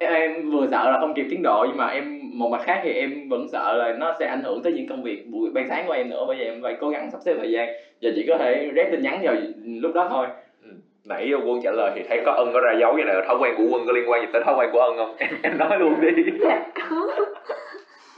em 0.00 0.50
vừa 0.50 0.66
sợ 0.70 0.90
là 0.90 0.98
không 1.00 1.14
kịp 1.14 1.26
tiến 1.30 1.42
độ 1.42 1.64
nhưng 1.68 1.76
mà 1.76 1.86
em 1.86 2.20
một 2.34 2.48
mặt 2.48 2.60
khác 2.64 2.80
thì 2.82 2.92
em 2.92 3.28
vẫn 3.28 3.46
sợ 3.52 3.76
là 3.76 3.92
nó 3.92 4.14
sẽ 4.20 4.26
ảnh 4.26 4.42
hưởng 4.42 4.62
tới 4.62 4.72
những 4.72 4.88
công 4.88 5.02
việc 5.02 5.26
buổi 5.30 5.50
ban 5.54 5.68
sáng 5.68 5.84
của 5.86 5.92
em 5.92 6.08
nữa. 6.08 6.24
Bởi 6.26 6.36
vậy 6.36 6.46
em 6.46 6.62
phải 6.62 6.76
cố 6.80 6.88
gắng 6.88 7.10
sắp 7.10 7.20
xếp 7.24 7.34
thời 7.38 7.50
gian 7.50 7.68
và 8.02 8.10
chỉ 8.14 8.24
có 8.28 8.38
thể 8.38 8.70
rep 8.74 8.90
tin 8.90 9.02
nhắn 9.02 9.20
vào 9.22 9.34
lúc 9.64 9.94
đó 9.94 10.08
thôi. 10.10 10.26
Ừ. 10.62 10.70
nãy 11.08 11.30
quân 11.46 11.60
trả 11.62 11.70
lời 11.70 11.90
thì 11.94 12.02
thấy 12.08 12.22
có 12.26 12.32
ân 12.32 12.50
có 12.52 12.60
ra 12.60 12.72
dấu 12.80 12.92
vậy 12.92 13.04
này 13.04 13.16
thói 13.26 13.36
quen 13.40 13.54
của 13.56 13.64
quân 13.70 13.86
có 13.86 13.92
liên 13.92 14.10
quan 14.10 14.20
gì 14.20 14.26
tới 14.32 14.42
thói 14.44 14.54
quen 14.58 14.70
của 14.72 14.80
ân 14.80 14.96
không? 14.96 15.14
Em, 15.18 15.30
em 15.42 15.58
nói 15.58 15.78
luôn 15.78 16.00
đi. 16.00 16.22
Dạ 16.40 16.66
có 16.74 17.08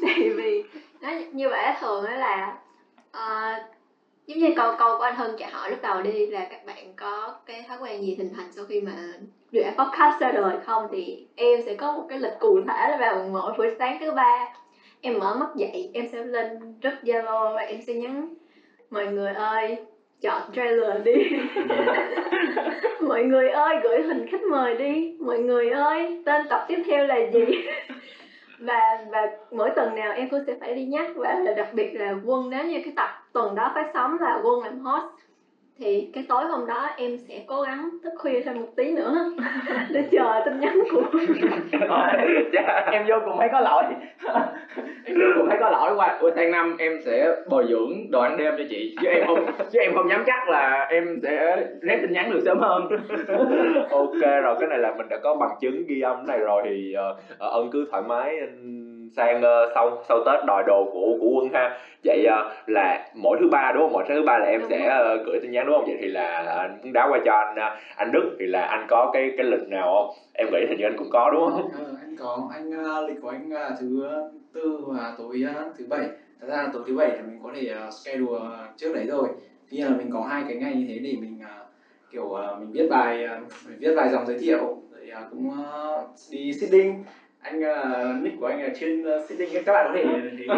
tại 0.07 0.30
vì 0.37 0.64
nó 1.00 1.09
như 1.33 1.49
vậy 1.49 1.73
thường 1.80 2.04
đó 2.04 2.11
là 2.11 2.59
uh, 3.11 3.62
giống 4.26 4.38
như 4.38 4.50
câu 4.57 4.75
câu 4.78 4.99
của 4.99 5.04
anh 5.04 5.16
Hân 5.16 5.30
trả 5.38 5.47
hỏi 5.50 5.71
lúc 5.71 5.78
đầu 5.83 6.02
đi 6.02 6.26
là 6.26 6.47
các 6.50 6.66
bạn 6.66 6.92
có 6.97 7.35
cái 7.47 7.64
thói 7.69 7.78
quen 7.80 8.02
gì 8.02 8.14
hình 8.14 8.33
thành 8.37 8.52
sau 8.52 8.64
khi 8.64 8.80
mà 8.80 8.92
dự 9.50 9.61
án 9.61 9.75
podcast 9.76 10.21
ra 10.21 10.33
đời 10.33 10.57
không? 10.66 10.88
Thì 10.92 11.26
em 11.37 11.62
sẽ 11.66 11.75
có 11.75 11.92
một 11.92 12.07
cái 12.09 12.19
lịch 12.19 12.38
cụ 12.40 12.61
thể 12.69 12.88
là 12.88 12.97
vào 13.00 13.28
mỗi 13.33 13.52
buổi 13.59 13.75
sáng 13.78 13.97
thứ 14.00 14.12
ba 14.12 14.54
em 15.00 15.19
mở 15.19 15.35
mắt 15.35 15.49
dậy 15.57 15.90
em 15.95 16.09
sẽ 16.12 16.25
lên 16.25 16.80
rất 16.80 16.95
zalo 17.02 17.54
và 17.54 17.62
em 17.62 17.80
sẽ 17.87 17.95
nhắn 17.95 18.35
mọi 18.90 19.07
người 19.07 19.33
ơi 19.33 19.76
chọn 20.21 20.42
trailer 20.54 21.04
đi. 21.04 21.12
Mọi 23.00 23.23
người 23.23 23.49
ơi 23.49 23.76
gửi 23.83 24.02
hình 24.02 24.26
khách 24.30 24.42
mời 24.50 24.75
đi. 24.75 25.16
Mọi 25.21 25.38
người 25.38 25.71
ơi 25.71 26.23
tên 26.26 26.47
tập 26.49 26.64
tiếp 26.69 26.83
theo 26.87 27.07
là 27.07 27.16
gì 27.33 27.45
và 28.60 29.04
và 29.10 29.26
mỗi 29.50 29.70
tuần 29.76 29.94
nào 29.94 30.12
em 30.12 30.28
cũng 30.30 30.40
sẽ 30.46 30.54
phải 30.60 30.74
đi 30.74 30.84
nhắc 30.84 31.06
và 31.16 31.34
đặc 31.56 31.68
biệt 31.72 31.92
là 31.94 32.14
quân, 32.24 32.50
nếu 32.50 32.64
như 32.64 32.80
cái 32.84 32.92
tập 32.96 33.08
tuần 33.32 33.54
đó 33.54 33.72
phát 33.74 33.90
sóng 33.94 34.18
là 34.20 34.40
quân 34.44 34.64
làm 34.64 34.78
host 34.78 35.04
thì 35.80 36.10
cái 36.12 36.25
tối 36.28 36.44
hôm 36.44 36.66
đó 36.66 36.88
em 36.96 37.16
sẽ 37.28 37.44
cố 37.46 37.62
gắng 37.62 37.88
thức 38.02 38.12
khuya 38.18 38.40
thêm 38.40 38.60
một 38.60 38.68
tí 38.76 38.92
nữa 38.92 39.14
để 39.90 40.08
chờ 40.12 40.42
tin 40.44 40.60
nhắn 40.60 40.78
của 40.92 41.02
em 42.92 43.06
vô 43.08 43.14
cùng 43.25 43.38
thấy 43.38 43.49
có 43.52 43.60
lỗi. 43.60 43.84
Em 45.04 45.16
vô 45.20 45.26
cùng 45.37 45.49
thấy 45.49 45.58
có 45.60 45.70
lỗi 45.70 45.94
qua 45.96 46.18
ủa 46.20 46.30
sang 46.37 46.50
năm 46.50 46.76
em 46.78 46.99
sẽ 47.04 47.37
bồi 47.50 47.66
dưỡng 47.68 48.10
đồ 48.10 48.20
ăn 48.20 48.37
đêm 48.37 48.54
cho 48.58 48.64
chị. 48.70 48.96
Chứ 49.02 49.08
em 49.08 49.26
không 49.26 49.46
chứ 49.72 49.78
em 49.80 49.94
không 49.94 50.08
dám 50.10 50.25
chắc 50.26 50.49
là 50.49 50.87
em 50.90 51.18
sẽ 51.22 51.66
rep 51.82 51.99
tin 52.02 52.12
nhắn 52.12 52.30
được 52.30 52.40
sớm 52.44 52.58
hơn. 52.58 52.88
Ok 53.90 54.42
rồi 54.42 54.56
cái 54.60 54.68
này 54.68 54.78
là 54.78 54.94
mình 54.99 55.08
đã 55.08 55.18
có 55.22 55.34
bằng 55.34 55.50
chứng 55.60 55.87
ghi 55.87 56.00
âm 56.00 56.26
này 56.26 56.38
rồi 56.38 56.62
thì 56.64 56.94
uh, 57.12 57.38
ân 57.38 57.70
cứ 57.70 57.87
thoải 57.90 58.02
mái 58.02 58.37
sang 59.16 59.38
uh, 59.38 59.72
sau 59.74 60.02
sau 60.08 60.24
tết 60.24 60.44
đòi 60.46 60.62
đồ 60.66 60.90
của 60.92 61.16
của 61.20 61.28
quân 61.34 61.48
ha. 61.52 61.78
Vậy 62.04 62.26
uh, 62.26 62.68
là 62.68 63.10
mỗi 63.14 63.36
thứ 63.40 63.48
ba 63.48 63.72
đúng 63.74 63.82
không? 63.82 63.92
Mỗi 63.92 64.04
thứ 64.08 64.22
ba 64.22 64.38
là 64.38 64.46
em 64.46 64.60
Đúng 64.60 64.70
sẽ 64.70 65.00
uh, 65.14 65.26
gửi 65.26 65.38
tin 65.42 65.50
nhắn 65.50 65.66
đúng 65.66 65.76
không? 65.76 65.84
Vậy 65.86 65.96
thì 66.00 66.08
là 66.08 66.26
anh 66.58 66.78
muốn 66.82 66.92
đá 66.92 67.06
qua 67.10 67.18
cho 67.24 67.32
anh 67.32 67.54
uh, 67.54 67.78
anh 67.96 68.12
đức 68.12 68.36
thì 68.38 68.46
là 68.46 68.62
anh 68.62 68.86
có 68.88 69.10
cái 69.12 69.30
cái 69.36 69.46
lịch 69.46 69.68
nào 69.68 69.94
không? 69.94 70.16
Em 70.34 70.48
nghĩ 70.52 70.66
hình 70.68 70.78
như 70.78 70.84
anh 70.86 70.96
cũng 70.98 71.10
có 71.10 71.30
đúng 71.30 71.50
không? 71.50 71.70
Ờ, 71.78 71.94
anh 72.00 72.16
có. 72.18 72.48
Anh 72.52 72.70
uh, 72.70 73.08
lịch 73.08 73.22
của 73.22 73.28
anh 73.28 73.52
là 73.52 73.70
thứ 73.80 74.04
tư 74.52 74.78
và 74.86 75.14
tối 75.18 75.44
uh, 75.50 75.74
thứ 75.78 75.84
bảy. 75.88 76.04
Thật 76.40 76.46
ra 76.48 76.56
là 76.56 76.68
tối 76.72 76.82
thứ 76.86 76.96
bảy 76.96 77.10
thì 77.10 77.22
mình 77.22 77.40
có 77.42 77.50
thể 77.54 77.74
uh, 77.88 77.92
schedule 77.92 78.40
trước 78.76 78.94
đấy 78.94 79.06
rồi. 79.06 79.28
Tuy 79.70 79.76
nhiên 79.76 79.86
là 79.86 79.96
mình 79.96 80.10
có 80.12 80.20
hai 80.20 80.42
cái 80.48 80.56
ngày 80.56 80.74
như 80.74 80.84
thế 80.88 80.98
để 80.98 81.16
mình 81.20 81.40
uh, 81.42 81.66
kiểu 82.12 82.24
uh, 82.24 82.58
mình 82.58 82.72
viết 82.72 82.88
bài 82.90 83.24
uh, 83.24 83.52
mình 83.68 83.78
viết 83.80 83.94
vài 83.96 84.08
dòng 84.08 84.26
giới 84.26 84.38
thiệu. 84.38 84.58
Rồi 84.92 85.10
uh, 85.24 85.30
cũng 85.30 85.48
uh, 85.48 86.10
đi 86.30 86.52
sitting 86.52 87.04
anh 87.42 87.61
uh, 87.61 88.23
nick 88.23 88.40
của 88.40 88.47
anh 88.47 88.62
là 88.62 88.68
trên 88.80 89.02
uh, 89.02 89.25
sitting 89.28 89.49
các 89.64 89.73
bạn 89.73 89.87
có 89.88 89.94
thể 89.94 90.04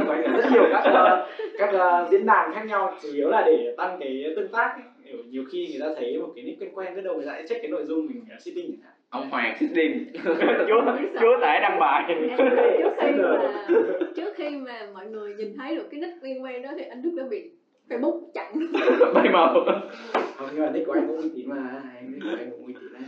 thấy 0.09 0.23
ở 0.23 0.33
rất 0.37 0.45
nhiều 0.53 0.65
các 0.73 0.85
uh, 0.91 1.29
các 1.59 1.71
uh, 1.75 2.11
diễn 2.11 2.27
đàn 2.27 2.55
khác 2.55 2.63
nhau. 2.67 2.95
Chủ 3.03 3.09
yếu 3.15 3.31
là 3.31 3.43
để 3.47 3.75
tăng 3.77 3.97
cái 4.01 4.33
tương 4.37 4.49
tác 4.49 4.75
ấy. 4.75 5.15
Nhiều 5.31 5.45
khi 5.53 5.69
người 5.71 5.81
ta 5.81 5.95
thấy 5.97 6.19
một 6.19 6.33
cái 6.35 6.45
nick 6.45 6.61
quen 6.61 6.71
quen 6.75 6.95
biết 6.95 7.03
đâu 7.05 7.15
người 7.15 7.27
ta 7.27 7.33
sẽ 7.33 7.47
check 7.49 7.63
cái 7.63 7.71
nội 7.71 7.85
dung 7.85 8.07
mình 8.07 8.25
uh, 8.37 8.43
sitting 8.43 8.71
chẳng 8.71 8.81
hạn. 8.83 8.93
Ông 9.11 9.31
Hoàng 9.31 9.57
sitting 9.61 10.07
chúa 10.69 10.83
chúa 11.21 11.41
tể 11.43 11.61
đăng 11.63 11.79
bài. 11.81 12.15
Trước 12.39 12.93
khi 13.01 13.13
mà 13.23 13.53
trước 14.17 14.33
khi 14.37 14.51
mà 14.51 14.87
mọi 14.95 15.07
người 15.07 15.35
nhìn 15.35 15.57
thấy 15.59 15.77
được 15.77 15.89
cái 15.91 16.01
nick 16.01 16.23
quen 16.23 16.45
quen 16.45 16.63
đó 16.63 16.71
thì 16.79 16.85
anh 16.85 17.03
Đức 17.03 17.11
đã 17.17 17.25
bị 17.31 17.51
Facebook 17.89 18.21
chặn. 18.35 18.53
Bay 19.15 19.29
màu. 19.33 19.55
Không 20.37 20.49
nhưng 20.55 20.65
mà 20.65 20.71
nick 20.71 20.87
của 20.87 20.93
anh 20.93 21.07
cũng 21.09 21.17
uy 21.17 21.31
tín 21.35 21.49
mà 21.49 21.83
anh 21.97 22.13
nick 22.13 22.23
của 22.25 22.37
anh 22.39 22.51
cũng 22.51 22.67
uy 22.67 22.75
tín 22.75 22.93
đấy 22.93 23.03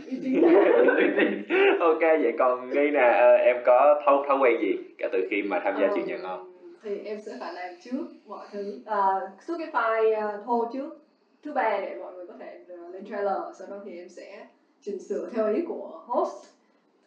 ok 1.79 1.99
vậy 2.01 2.33
còn 2.39 2.69
nghi 2.69 2.91
nè 2.91 2.99
ờ, 2.99 3.35
em 3.35 3.57
có 3.65 4.01
thói 4.05 4.25
thói 4.27 4.37
quen 4.37 4.61
gì 4.61 4.77
cả 4.97 5.09
từ 5.11 5.27
khi 5.29 5.43
mà 5.43 5.59
tham 5.63 5.73
gia 5.79 5.87
Ờ, 5.87 5.91
chuyện 5.95 6.05
nhà 6.07 6.17
ngon? 6.17 6.51
thì 6.83 6.97
em 7.05 7.19
sẽ 7.25 7.31
phải 7.39 7.53
làm 7.53 7.73
trước 7.83 8.05
mọi 8.27 8.47
thứ. 8.51 8.79
À, 8.85 9.05
xuất 9.47 9.55
cái 9.59 9.67
file 9.73 10.43
thô 10.45 10.69
trước 10.73 10.97
thứ 11.43 11.53
ba 11.53 11.77
để 11.81 11.95
mọi 11.99 12.13
người 12.13 12.25
có 12.27 12.33
thể 12.39 12.59
lên 12.93 13.05
trailer 13.09 13.37
sau 13.59 13.67
đó 13.69 13.75
thì 13.85 13.97
em 13.97 14.09
sẽ 14.09 14.45
chỉnh 14.81 14.99
sửa 14.99 15.29
theo 15.33 15.53
ý 15.53 15.61
của 15.67 16.01
host. 16.05 16.45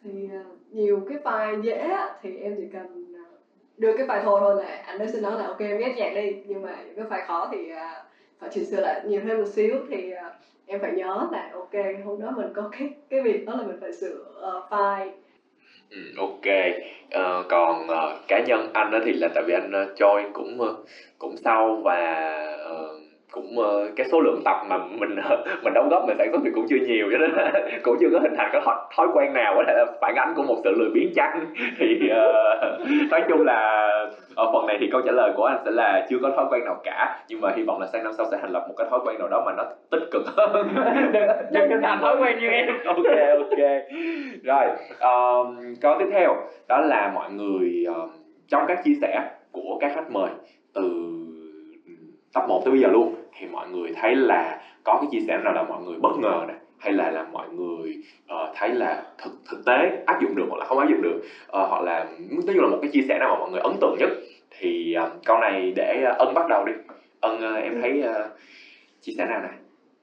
Thì 0.03 0.29
nhiều 0.71 0.99
cái 1.09 1.17
file 1.23 1.61
dễ 1.61 1.95
thì 2.21 2.37
em 2.37 2.55
chỉ 2.57 2.67
cần 2.73 2.98
đưa 3.79 3.97
cái 3.97 4.07
file 4.07 4.23
thô 4.23 4.39
thôi 4.39 4.55
là 4.63 4.83
anh 4.85 4.99
ấy 4.99 5.07
sẽ 5.07 5.21
nói 5.21 5.39
là 5.39 5.47
ok 5.47 5.59
em 5.59 5.77
ghép 5.77 5.95
nhạc 5.95 6.13
đi. 6.15 6.35
Nhưng 6.45 6.61
mà 6.61 6.75
những 6.85 6.95
cái 6.95 7.05
file 7.05 7.27
khó 7.27 7.49
thì 7.51 7.69
à, 7.69 8.03
phải 8.39 8.49
chỉnh 8.53 8.65
sửa 8.65 8.81
lại 8.81 9.01
nhiều 9.05 9.21
thêm 9.25 9.37
một 9.37 9.47
xíu. 9.47 9.75
Thì 9.89 10.11
à, 10.11 10.31
em 10.65 10.81
phải 10.81 10.91
nhớ 10.91 11.27
là 11.31 11.49
ok 11.53 11.73
hôm 12.05 12.21
đó 12.21 12.33
mình 12.37 12.47
có 12.53 12.69
cái 12.71 12.89
cái 13.09 13.21
việc 13.21 13.45
đó 13.45 13.55
là 13.55 13.63
mình 13.63 13.77
phải 13.81 13.93
sửa 13.93 14.15
uh, 14.57 14.71
file. 14.71 15.09
Ừ, 15.89 15.97
ok. 16.17 16.45
Uh, 17.15 17.47
còn 17.49 17.87
uh, 17.87 18.27
cá 18.27 18.39
nhân 18.39 18.69
anh 18.73 18.91
đó 18.91 18.99
thì 19.05 19.13
là 19.13 19.27
tại 19.35 19.43
vì 19.47 19.53
anh 19.53 19.69
uh, 19.69 19.99
join 19.99 20.31
cũng 20.33 20.61
uh, 20.61 20.85
cũng 21.17 21.37
sau 21.37 21.81
và 21.83 22.33
uh, 22.71 22.98
cũng 23.31 23.55
uh, 23.59 23.95
cái 23.95 24.07
số 24.11 24.19
lượng 24.19 24.41
tập 24.45 24.57
mà 24.69 24.77
mình 24.77 25.15
ờ, 25.15 25.43
mình 25.63 25.73
đóng 25.73 25.89
góp 25.89 26.07
mình 26.07 26.17
sản 26.17 26.27
xuất 26.31 26.41
thì 26.43 26.49
cũng 26.55 26.65
chưa 26.69 26.77
nhiều 26.87 27.07
cho 27.11 27.17
nên 27.17 27.31
cũng 27.83 27.95
chưa 27.99 28.09
có 28.13 28.19
hình 28.19 28.33
thành 28.37 28.49
cái 28.51 28.61
thói, 28.65 28.75
thói 28.97 29.07
quen 29.13 29.33
nào 29.33 29.53
có 29.57 29.63
thể 29.67 29.73
là 29.77 29.85
phản 30.01 30.15
ánh 30.15 30.33
của 30.35 30.43
một 30.43 30.55
sự 30.63 30.71
lười 30.77 30.89
biếng 30.93 31.13
chăng. 31.15 31.45
Thì 31.79 31.99
uh, 32.03 33.11
nói 33.11 33.21
chung 33.29 33.45
là 33.45 33.89
ở 34.35 34.51
phần 34.53 34.67
này 34.67 34.77
thì 34.79 34.89
câu 34.91 35.01
trả 35.05 35.11
lời 35.11 35.31
của 35.35 35.43
anh 35.43 35.57
sẽ 35.65 35.71
là 35.71 36.05
chưa 36.09 36.17
có 36.21 36.31
thói 36.35 36.45
quen 36.51 36.65
nào 36.65 36.75
cả 36.83 37.19
nhưng 37.27 37.41
mà 37.41 37.51
hy 37.55 37.63
vọng 37.63 37.81
là 37.81 37.87
sang 37.87 38.03
năm 38.03 38.13
sau 38.17 38.25
sẽ 38.31 38.37
thành 38.41 38.51
lập 38.51 38.65
một 38.67 38.73
cái 38.77 38.87
thói 38.89 38.99
quen 39.05 39.19
nào 39.19 39.27
đó 39.27 39.43
mà 39.45 39.51
nó 39.57 39.63
tích 39.91 40.03
cực 40.11 40.23
hơn. 40.37 40.51
Đừng 41.51 41.69
có 41.69 41.75
thành 41.81 41.99
thói 42.01 42.17
quen 42.21 42.39
như 42.39 42.47
em. 42.47 42.67
Ok 42.85 43.05
ok. 43.39 43.59
Rồi 44.43 44.65
um, 45.01 45.75
câu 45.81 45.95
tiếp 45.99 46.07
theo 46.11 46.35
đó 46.67 46.81
là 46.81 47.11
mọi 47.15 47.31
người 47.31 47.85
um, 47.87 48.09
trong 48.47 48.63
các 48.67 48.79
chia 48.83 48.93
sẻ 49.01 49.21
của 49.51 49.77
các 49.81 49.91
khách 49.95 50.11
mời 50.11 50.29
từ 50.73 50.81
tập 52.33 52.43
1 52.47 52.61
tới 52.65 52.71
bây 52.71 52.81
giờ 52.81 52.87
luôn 52.87 53.15
thì 53.37 53.47
mọi 53.47 53.67
người 53.67 53.91
thấy 53.95 54.15
là 54.15 54.61
có 54.83 54.97
cái 55.01 55.07
chia 55.11 55.25
sẻ 55.27 55.37
nào 55.43 55.53
là 55.53 55.63
mọi 55.63 55.81
người 55.81 55.97
bất 55.99 56.17
ngờ 56.17 56.45
này 56.47 56.57
hay 56.77 56.93
là 56.93 57.11
là 57.11 57.23
mọi 57.31 57.49
người 57.49 57.97
uh, 58.25 58.55
thấy 58.55 58.69
là 58.69 59.03
thực 59.17 59.31
thực 59.49 59.65
tế 59.65 60.03
áp 60.05 60.21
dụng 60.21 60.35
được 60.35 60.45
hoặc 60.49 60.57
là 60.57 60.65
không 60.65 60.79
áp 60.79 60.89
dụng 60.89 61.01
được 61.01 61.17
uh, 61.43 61.69
hoặc 61.69 61.81
là 61.81 62.05
nói 62.29 62.41
chung 62.45 62.63
là 62.63 62.67
một 62.67 62.79
cái 62.81 62.91
chia 62.93 63.01
sẻ 63.07 63.17
nào 63.19 63.29
mà 63.33 63.39
mọi 63.39 63.51
người 63.51 63.61
ấn 63.61 63.77
tượng 63.81 63.95
nhất 63.99 64.09
thì 64.59 64.95
uh, 65.05 65.25
câu 65.25 65.37
này 65.37 65.73
để 65.75 66.03
uh, 66.11 66.17
ân 66.17 66.33
bắt 66.33 66.45
đầu 66.49 66.65
đi. 66.65 66.73
Ân 67.19 67.35
uh, 67.37 67.63
em 67.63 67.81
thấy 67.81 68.03
uh, 68.09 68.31
chia 69.01 69.11
sẻ 69.17 69.25
nào 69.25 69.41
này 69.41 69.51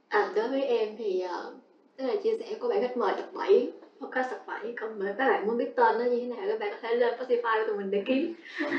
à, 0.08 0.28
đối 0.36 0.48
với 0.48 0.64
em 0.64 0.88
thì 0.98 1.24
uh, 1.24 1.54
tức 1.96 2.06
là 2.06 2.14
chia 2.22 2.38
sẻ 2.38 2.46
của 2.60 2.68
bạn 2.68 2.80
khách 2.80 2.96
mời 2.96 3.12
tập 3.16 3.26
7 3.34 3.70
podcast 4.00 4.30
sập 4.30 4.46
bẫy 4.46 4.74
còn 4.80 4.98
nếu 4.98 5.14
các 5.18 5.28
bạn 5.28 5.46
muốn 5.46 5.58
biết 5.58 5.76
tên 5.76 5.98
nó 5.98 6.04
như 6.04 6.20
thế 6.20 6.26
nào 6.26 6.46
các 6.48 6.58
bạn 6.60 6.70
có 6.70 6.76
thể 6.82 6.94
lên 6.94 7.14
Spotify 7.18 7.60
của 7.60 7.66
tụi 7.66 7.76
mình 7.76 7.90
để 7.90 8.02
kiếm. 8.06 8.34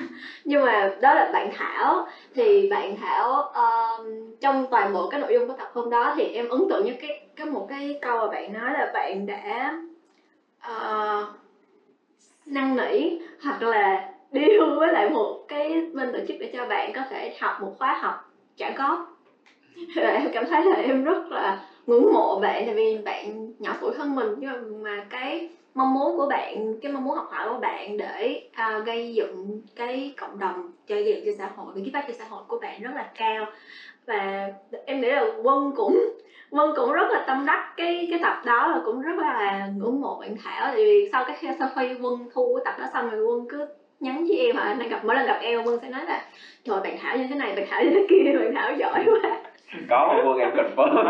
Nhưng 0.43 0.65
mà 0.65 0.95
đó 1.01 1.13
là 1.13 1.29
bạn 1.33 1.51
Thảo. 1.55 2.07
Thì 2.33 2.69
bạn 2.69 2.97
Thảo 2.97 3.41
um, 3.41 4.35
trong 4.39 4.65
toàn 4.71 4.93
bộ 4.93 5.09
cái 5.09 5.19
nội 5.19 5.33
dung 5.33 5.47
của 5.47 5.53
tập 5.53 5.69
hôm 5.73 5.89
đó 5.89 6.13
thì 6.17 6.23
em 6.23 6.49
ấn 6.49 6.61
tượng 6.69 6.85
nhất 6.85 6.95
cái 7.01 7.27
cái 7.35 7.45
một 7.45 7.65
cái 7.69 7.99
câu 8.01 8.17
mà 8.17 8.27
bạn 8.27 8.53
nói 8.53 8.73
là 8.73 8.91
bạn 8.93 9.25
đã 9.25 9.77
uh, 10.71 11.27
năn 12.45 12.75
nỉ 12.75 13.19
hoặc 13.41 13.61
là 13.61 14.09
deal 14.31 14.75
với 14.77 14.93
lại 14.93 15.09
một 15.09 15.45
cái 15.47 15.81
bên 15.93 16.11
tổ 16.11 16.19
chức 16.27 16.37
để 16.39 16.51
cho 16.53 16.65
bạn 16.65 16.93
có 16.93 17.01
thể 17.09 17.37
học 17.39 17.57
một 17.61 17.75
khóa 17.77 17.93
học. 18.01 18.31
Trả 18.57 18.71
góp 18.71 19.17
em 19.95 20.29
cảm 20.33 20.45
thấy 20.45 20.65
là 20.65 20.75
em 20.75 21.03
rất 21.03 21.31
là 21.31 21.59
ngưỡng 21.87 22.13
mộ 22.13 22.39
bạn 22.39 22.63
tại 22.65 22.75
vì 22.75 22.97
bạn 23.05 23.51
nhỏ 23.59 23.75
tuổi 23.81 23.91
hơn 23.97 24.15
mình. 24.15 24.35
Nhưng 24.37 24.83
mà 24.83 25.05
cái 25.09 25.49
mong 25.73 25.93
muốn 25.93 26.17
của 26.17 26.27
bạn 26.27 26.75
cái 26.81 26.91
mong 26.91 27.03
muốn 27.03 27.15
học 27.15 27.27
hỏi 27.31 27.49
của 27.49 27.59
bạn 27.59 27.97
để 27.97 28.49
uh, 28.49 28.85
gây 28.85 29.13
dựng 29.13 29.61
cái 29.75 30.13
cộng 30.17 30.39
đồng 30.39 30.71
cho 30.87 30.95
gây 30.95 31.05
dựng 31.05 31.25
cho 31.25 31.31
xã 31.37 31.49
hội 31.55 31.73
cái 31.75 31.89
phát 31.93 32.05
cho 32.07 32.13
xã 32.13 32.25
hội 32.29 32.43
của 32.47 32.59
bạn 32.59 32.81
rất 32.81 32.91
là 32.95 33.09
cao. 33.17 33.45
Và 34.05 34.49
em 34.85 35.01
nghĩ 35.01 35.09
là 35.09 35.25
quân 35.43 35.71
cũng 35.75 35.97
Vân 36.49 36.69
cũng 36.75 36.91
rất 36.91 37.09
là 37.09 37.23
tâm 37.27 37.45
đắc 37.45 37.73
cái 37.77 38.07
cái 38.11 38.19
tập 38.21 38.41
đó 38.45 38.71
và 38.73 38.81
cũng 38.85 39.01
rất 39.01 39.17
là 39.17 39.67
ngưỡng 39.75 40.01
mộ 40.01 40.19
bạn 40.19 40.35
Thảo. 40.43 40.67
Tại 40.67 40.75
vì 40.75 41.09
sau 41.11 41.25
cái 41.27 41.55
sau 41.59 41.69
khi 41.75 41.95
Quân 42.01 42.27
thu 42.33 42.55
cái 42.55 42.65
tập 42.65 42.79
đó 42.79 42.89
xong 42.93 43.09
rồi 43.09 43.25
Quân 43.25 43.47
cứ 43.49 43.65
nhắn 43.99 44.25
với 44.27 44.37
em 44.37 44.55
hả? 44.55 44.75
Nên 44.79 44.89
gặp 44.89 44.99
mỗi 45.03 45.15
lần 45.15 45.25
gặp 45.25 45.37
em 45.41 45.63
Quân 45.63 45.79
sẽ 45.81 45.89
nói 45.89 46.05
là 46.05 46.25
trời 46.63 46.81
bạn 46.81 46.97
Thảo 46.99 47.17
như 47.17 47.25
thế 47.29 47.35
này 47.35 47.53
bạn 47.55 47.65
Thảo 47.69 47.83
như 47.83 47.89
thế 47.93 48.05
kia 48.09 48.39
bạn 48.39 48.53
Thảo 48.55 48.71
giỏi 48.73 49.05
quá 49.05 49.39
có 49.89 50.07
một 50.07 50.21
quân 50.25 50.37
em 50.37 50.49
confirm 50.55 51.05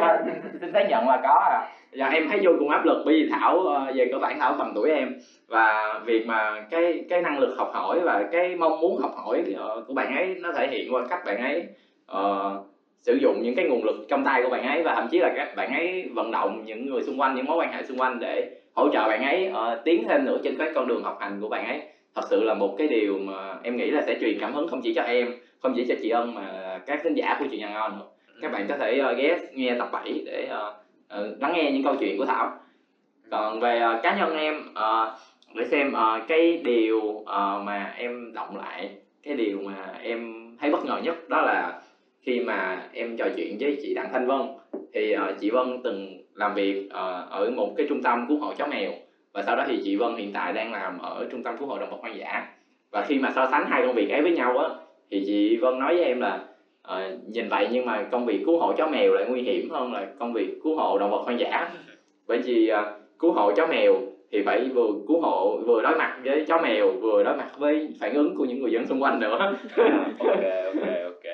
À, 0.00 0.18
xin 0.60 0.72
xác 0.72 0.86
nhận 0.90 1.08
là 1.08 1.20
có 1.22 1.48
à. 1.50 1.68
Dạ 1.92 2.08
em 2.08 2.28
thấy 2.28 2.40
vô 2.42 2.52
cùng 2.58 2.70
áp 2.70 2.84
lực 2.84 3.02
bởi 3.06 3.14
vì 3.14 3.28
thảo 3.30 3.58
ờ, 3.58 3.92
về 3.94 4.08
cơ 4.12 4.18
bản 4.18 4.38
thảo 4.38 4.54
tầm 4.58 4.72
tuổi 4.74 4.90
em. 4.90 5.14
Và 5.48 6.00
việc 6.04 6.26
mà 6.26 6.60
cái 6.70 7.04
cái 7.08 7.22
năng 7.22 7.38
lực 7.38 7.54
học 7.58 7.70
hỏi 7.74 8.00
và 8.00 8.24
cái 8.32 8.54
mong 8.56 8.80
muốn 8.80 8.98
học 9.00 9.10
hỏi 9.24 9.44
ờ, 9.56 9.84
của 9.86 9.94
bạn 9.94 10.14
ấy 10.16 10.36
nó 10.40 10.52
thể 10.52 10.68
hiện 10.68 10.94
qua 10.94 11.04
cách 11.10 11.20
bạn 11.26 11.36
ấy 11.42 11.66
uh, 12.12 12.66
sử 13.02 13.14
dụng 13.14 13.42
những 13.42 13.54
cái 13.54 13.64
nguồn 13.64 13.84
lực 13.84 13.96
trong 14.08 14.24
tay 14.24 14.42
của 14.42 14.48
bạn 14.48 14.66
ấy. 14.66 14.82
Và 14.82 14.94
thậm 14.94 15.08
chí 15.10 15.18
là 15.18 15.32
các 15.36 15.56
bạn 15.56 15.72
ấy 15.72 16.08
vận 16.14 16.30
động 16.30 16.62
những 16.64 16.86
người 16.86 17.02
xung 17.02 17.20
quanh 17.20 17.34
những 17.34 17.46
mối 17.46 17.56
quan 17.56 17.72
hệ 17.72 17.82
xung 17.82 17.98
quanh 17.98 18.18
để 18.20 18.50
hỗ 18.74 18.88
trợ 18.92 19.08
bạn 19.08 19.22
ấy 19.22 19.50
uh, 19.50 19.84
tiến 19.84 20.04
thêm 20.08 20.24
nữa 20.24 20.38
trên 20.44 20.56
cái 20.58 20.70
con 20.74 20.86
đường 20.86 21.02
học 21.02 21.16
hành 21.20 21.40
của 21.40 21.48
bạn 21.48 21.66
ấy. 21.66 21.80
Thật 22.14 22.22
sự 22.30 22.42
là 22.42 22.54
một 22.54 22.74
cái 22.78 22.88
điều 22.88 23.18
mà 23.18 23.54
em 23.62 23.76
nghĩ 23.76 23.90
là 23.90 24.02
sẽ 24.06 24.14
truyền 24.20 24.38
cảm 24.40 24.54
hứng 24.54 24.68
không 24.68 24.80
chỉ 24.82 24.92
cho 24.94 25.02
em 25.02 25.32
không 25.62 25.72
chỉ 25.76 25.84
cho 25.88 25.94
chị 26.02 26.10
ân 26.10 26.34
mà 26.34 26.42
các 26.86 27.00
khán 27.02 27.14
giả 27.14 27.36
của 27.38 27.46
chuyện 27.50 27.60
nhà 27.60 27.68
ngon 27.68 27.98
nữa. 27.98 28.06
Các 28.42 28.52
bạn 28.52 28.66
có 28.68 28.76
thể 28.76 29.02
uh, 29.12 29.18
ghé 29.18 29.38
nghe 29.52 29.74
tập 29.78 29.88
7 29.92 30.22
để 30.26 30.48
uh, 30.50 30.74
uh, 31.20 31.42
lắng 31.42 31.52
nghe 31.54 31.70
những 31.70 31.84
câu 31.84 31.94
chuyện 32.00 32.18
của 32.18 32.24
Thảo. 32.26 32.50
Còn 33.30 33.60
về 33.60 33.82
uh, 33.94 34.02
cá 34.02 34.16
nhân 34.16 34.36
em 34.36 34.54
uh, 34.70 35.18
để 35.54 35.64
xem 35.64 35.92
uh, 35.92 36.28
cái 36.28 36.60
điều 36.64 37.00
uh, 37.00 37.26
mà 37.64 37.94
em 37.96 38.32
động 38.34 38.56
lại 38.56 38.90
cái 39.22 39.34
điều 39.34 39.60
mà 39.60 39.94
em 40.02 40.46
thấy 40.60 40.70
bất 40.70 40.84
ngờ 40.84 41.00
nhất 41.02 41.28
đó 41.28 41.42
là 41.42 41.80
khi 42.22 42.40
mà 42.40 42.88
em 42.92 43.16
trò 43.16 43.24
chuyện 43.36 43.56
với 43.60 43.78
chị 43.82 43.94
Đặng 43.94 44.08
Thanh 44.12 44.26
Vân. 44.26 44.40
Thì 44.94 45.16
uh, 45.16 45.40
chị 45.40 45.50
Vân 45.50 45.80
từng 45.84 46.24
làm 46.34 46.54
việc 46.54 46.86
uh, 46.86 47.30
ở 47.30 47.50
một 47.56 47.74
cái 47.76 47.86
trung 47.88 48.02
tâm 48.02 48.24
cứu 48.28 48.38
hộ 48.38 48.54
chó 48.58 48.66
mèo 48.66 48.90
và 49.32 49.42
sau 49.42 49.56
đó 49.56 49.64
thì 49.66 49.80
chị 49.84 49.96
Vân 49.96 50.16
hiện 50.16 50.32
tại 50.32 50.52
đang 50.52 50.72
làm 50.72 50.98
ở 50.98 51.26
trung 51.30 51.42
tâm 51.42 51.56
cứu 51.58 51.68
hộ 51.68 51.78
động 51.78 51.90
vật 51.90 51.98
hoang 52.00 52.18
dã. 52.18 52.46
Và 52.90 53.04
khi 53.08 53.18
mà 53.18 53.32
so 53.34 53.48
sánh 53.50 53.66
hai 53.66 53.82
công 53.86 53.94
việc 53.94 54.10
ấy 54.10 54.22
với 54.22 54.32
nhau 54.32 54.58
á 54.58 54.68
thì 55.10 55.22
chị 55.26 55.56
Vân 55.56 55.78
nói 55.78 55.94
với 55.94 56.04
em 56.04 56.20
là 56.20 56.44
Ờ, 56.86 57.10
nhìn 57.26 57.48
vậy 57.48 57.68
nhưng 57.72 57.84
mà 57.84 58.02
công 58.10 58.26
việc 58.26 58.42
cứu 58.46 58.58
hộ 58.58 58.72
chó 58.72 58.86
mèo 58.86 59.12
lại 59.12 59.24
nguy 59.28 59.42
hiểm 59.42 59.70
hơn 59.70 59.92
là 59.92 60.06
công 60.18 60.32
việc 60.32 60.58
cứu 60.62 60.76
hộ 60.76 60.98
động 60.98 61.10
vật 61.10 61.22
hoang 61.24 61.40
dã. 61.40 61.68
Bởi 62.26 62.38
vì 62.38 62.72
uh, 62.72 62.78
cứu 63.18 63.32
hộ 63.32 63.52
chó 63.52 63.66
mèo 63.66 63.94
thì 64.30 64.42
phải 64.42 64.68
vừa 64.74 64.88
cứu 65.08 65.20
hộ 65.20 65.56
vừa 65.66 65.82
đối 65.82 65.96
mặt 65.96 66.16
với 66.24 66.44
chó 66.48 66.58
mèo 66.58 66.90
vừa 66.90 67.22
đối 67.22 67.36
mặt 67.36 67.48
với 67.58 67.94
phản 68.00 68.14
ứng 68.14 68.34
của 68.34 68.44
những 68.44 68.60
người 68.60 68.72
dân 68.72 68.86
xung 68.86 69.02
quanh 69.02 69.20
nữa. 69.20 69.38
Ok 70.18 70.42
ok 70.64 70.88
ok. 71.04 71.24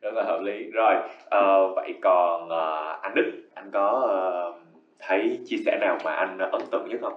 Rất 0.00 0.14
là 0.14 0.22
hợp 0.22 0.40
lý. 0.42 0.66
Rồi 0.72 0.94
ờ, 1.24 1.72
vậy 1.74 1.94
còn 2.02 2.48
ờ, 2.48 2.98
anh 3.02 3.14
Đức 3.14 3.30
anh 3.54 3.70
có 3.70 4.06
ờ, 4.08 4.52
thấy 4.98 5.38
chia 5.44 5.56
sẻ 5.56 5.78
nào 5.80 5.98
mà 6.04 6.12
anh 6.12 6.38
ấn 6.38 6.60
tượng 6.70 6.88
nhất 6.88 6.98
không? 7.00 7.12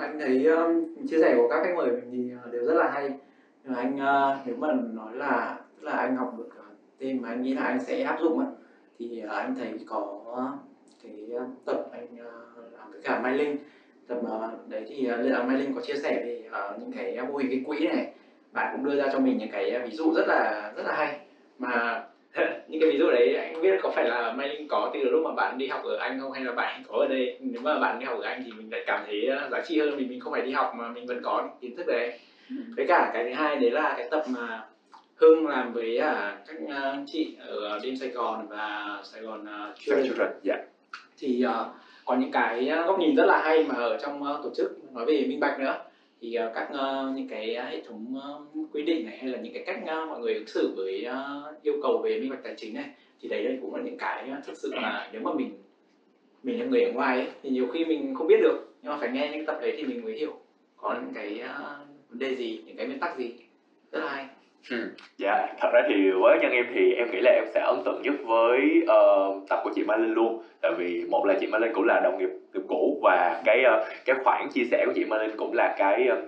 Anh 0.00 0.18
thấy 0.18 0.46
um, 0.46 0.86
chia 1.06 1.18
sẻ 1.18 1.34
của 1.36 1.48
các 1.48 1.62
khách 1.62 1.74
mời 1.76 1.90
mình 1.90 2.08
thì 2.12 2.34
uh, 2.46 2.52
đều 2.52 2.64
rất 2.64 2.74
là 2.74 2.88
hay. 2.88 3.10
Nhưng 3.64 3.72
mà 3.72 3.78
anh 3.78 3.94
uh, 3.94 4.46
nếu 4.46 4.56
mà 4.58 4.68
nói 4.94 5.14
là 5.14 5.58
tức 5.76 5.86
là 5.86 5.92
anh 5.92 6.16
học 6.16 6.34
được 6.38 6.48
thêm 7.00 7.22
mà 7.22 7.28
anh 7.28 7.42
nghĩ 7.42 7.54
là 7.54 7.62
anh 7.62 7.80
sẽ 7.80 8.02
áp 8.02 8.18
dụng 8.20 8.38
á 8.38 8.46
thì 8.98 9.22
uh, 9.24 9.30
anh 9.30 9.54
thấy 9.58 9.72
có 9.86 10.20
cái 11.02 11.14
uh, 11.34 11.64
tập 11.66 11.86
anh 11.92 12.04
uh, 12.04 12.78
làm 12.78 12.90
với 12.90 13.00
cả 13.02 13.20
Mai 13.20 13.34
Linh. 13.34 13.56
Tập 14.08 14.20
đấy 14.68 14.84
thì 14.88 15.08
Mai 15.46 15.58
Linh 15.58 15.74
có 15.74 15.80
chia 15.80 15.94
sẻ 15.94 16.22
về 16.24 16.50
những 16.80 16.92
cái 16.92 17.16
mô 17.28 17.36
hình 17.36 17.50
cái 17.50 17.62
quỹ 17.66 17.86
này? 17.86 18.12
Bạn 18.52 18.68
cũng 18.72 18.84
đưa 18.84 18.96
ra 18.96 19.08
cho 19.12 19.18
mình 19.18 19.38
những 19.38 19.50
cái 19.52 19.80
ví 19.84 19.90
dụ 19.90 20.14
rất 20.14 20.28
là 20.28 20.72
rất 20.76 20.82
là 20.86 20.94
hay. 20.96 21.20
Mà 21.58 22.02
những 22.68 22.80
cái 22.80 22.90
ví 22.90 22.98
dụ 22.98 23.10
đấy 23.10 23.36
anh 23.36 23.62
biết 23.62 23.80
có 23.82 23.90
phải 23.90 24.04
là 24.04 24.32
Mai 24.32 24.48
Linh 24.48 24.68
có 24.68 24.90
từ 24.94 25.00
lúc 25.00 25.22
mà 25.24 25.34
bạn 25.34 25.58
đi 25.58 25.66
học 25.66 25.82
ở 25.84 25.96
Anh 25.96 26.20
không? 26.20 26.32
Hay 26.32 26.44
là 26.44 26.52
bạn 26.52 26.82
có 26.88 26.98
ở 26.98 27.06
đây? 27.08 27.38
Nếu 27.40 27.62
mà 27.62 27.78
bạn 27.78 27.98
đi 27.98 28.06
học 28.06 28.18
ở 28.18 28.22
Anh 28.22 28.42
thì 28.44 28.52
mình 28.52 28.72
lại 28.72 28.84
cảm 28.86 29.04
thấy 29.06 29.30
giá 29.50 29.62
trị 29.66 29.80
hơn 29.80 29.96
vì 29.96 30.06
mình 30.06 30.20
không 30.20 30.32
phải 30.32 30.42
đi 30.42 30.52
học 30.52 30.72
mà 30.76 30.88
mình 30.88 31.06
vẫn 31.06 31.20
có 31.22 31.48
kiến 31.60 31.76
thức 31.76 31.86
đấy. 31.86 32.18
Với 32.76 32.86
cả 32.88 33.10
cái 33.14 33.24
thứ 33.24 33.32
hai 33.32 33.56
đấy 33.56 33.70
là 33.70 33.94
cái 33.96 34.08
tập 34.10 34.24
mà 34.28 34.64
Hưng 35.20 35.46
làm 35.46 35.72
với 35.72 35.98
uh, 35.98 36.46
các 36.46 36.56
uh, 36.64 37.06
chị 37.06 37.36
ở 37.38 37.78
đêm 37.82 37.96
Sài 37.96 38.08
Gòn 38.08 38.46
và 38.48 39.00
Sài 39.04 39.22
Gòn 39.22 39.40
uh, 39.42 39.78
Children 39.78 40.04
Children, 40.06 40.28
dạ. 40.42 40.56
Thì 41.18 41.44
uh, 41.46 41.66
có 42.04 42.16
những 42.16 42.30
cái 42.30 42.70
góc 42.86 42.98
nhìn 42.98 43.16
rất 43.16 43.26
là 43.26 43.42
hay 43.44 43.64
mà 43.64 43.74
ở 43.74 43.98
trong 44.02 44.22
uh, 44.22 44.42
tổ 44.42 44.50
chức. 44.56 44.94
Nói 44.94 45.06
về 45.06 45.24
minh 45.28 45.40
bạch 45.40 45.60
nữa. 45.60 45.78
Thì 46.20 46.36
uh, 46.48 46.54
các 46.54 46.68
uh, 46.72 47.16
những 47.16 47.28
cái 47.28 47.56
hệ 47.70 47.82
thống 47.88 48.14
uh, 48.16 48.72
quy 48.72 48.82
định 48.82 49.06
này 49.06 49.18
hay 49.18 49.28
là 49.28 49.38
những 49.38 49.52
cái 49.52 49.62
cách 49.66 49.78
uh, 49.82 50.08
mọi 50.08 50.20
người 50.20 50.34
ứng 50.34 50.46
xử 50.46 50.74
với 50.76 51.06
uh, 51.08 51.62
yêu 51.62 51.74
cầu 51.82 51.98
về 51.98 52.20
minh 52.20 52.30
bạch 52.30 52.42
tài 52.44 52.54
chính 52.56 52.74
này 52.74 52.90
thì 53.20 53.28
đấy 53.28 53.44
đây 53.44 53.58
cũng 53.60 53.74
là 53.74 53.82
những 53.82 53.98
cái 53.98 54.30
uh, 54.38 54.46
thực 54.46 54.56
sự 54.56 54.70
là 54.74 55.10
nếu 55.12 55.22
mà 55.22 55.34
mình 55.34 55.58
mình 56.42 56.60
là 56.60 56.66
người 56.66 56.82
ở 56.82 56.92
ngoài 56.92 57.18
ấy, 57.18 57.28
thì 57.42 57.50
nhiều 57.50 57.66
khi 57.72 57.84
mình 57.84 58.14
không 58.14 58.26
biết 58.26 58.40
được. 58.42 58.74
Nhưng 58.82 58.92
mà 58.92 58.98
phải 58.98 59.10
nghe 59.10 59.30
những 59.32 59.46
tập 59.46 59.58
đấy 59.60 59.74
thì 59.76 59.84
mình 59.84 60.04
mới 60.04 60.14
hiểu 60.14 60.32
có 60.76 60.94
những 60.94 61.12
cái 61.14 61.42
uh, 61.44 61.88
vấn 62.08 62.18
đề 62.18 62.36
gì 62.36 62.62
những 62.66 62.76
cái 62.76 62.86
nguyên 62.86 63.00
tắc 63.00 63.18
gì. 63.18 63.34
Rất 63.92 64.00
là 64.00 64.10
hay 64.10 64.26
Ừ, 64.70 64.76
Dạ, 65.18 65.46
thật 65.60 65.68
ra 65.72 65.82
thì 65.88 66.10
với 66.10 66.38
nhân 66.38 66.52
em 66.52 66.66
thì 66.74 66.92
em 66.92 67.10
nghĩ 67.10 67.20
là 67.20 67.30
em 67.30 67.44
sẽ 67.54 67.60
ấn 67.60 67.82
tượng 67.84 68.02
nhất 68.02 68.14
với 68.24 68.82
uh, 68.82 69.48
tập 69.48 69.60
của 69.64 69.70
chị 69.74 69.82
Mai 69.84 69.98
Linh 69.98 70.12
luôn. 70.14 70.42
Tại 70.62 70.72
vì 70.78 71.04
một 71.10 71.24
là 71.26 71.34
chị 71.40 71.46
Mai 71.46 71.60
Linh 71.60 71.72
cũng 71.72 71.84
là 71.84 72.00
đồng 72.00 72.18
nghiệp 72.18 72.28
nghiệp 72.54 72.62
cũ 72.68 73.00
Và 73.02 73.42
cái 73.44 73.64
uh, 73.64 73.86
cái 74.04 74.16
khoản 74.24 74.48
chia 74.52 74.64
sẻ 74.70 74.84
của 74.86 74.92
chị 74.94 75.04
Mai 75.04 75.18
Linh 75.18 75.36
cũng 75.36 75.54
là 75.54 75.74
cái 75.78 76.06
ừm, 76.06 76.18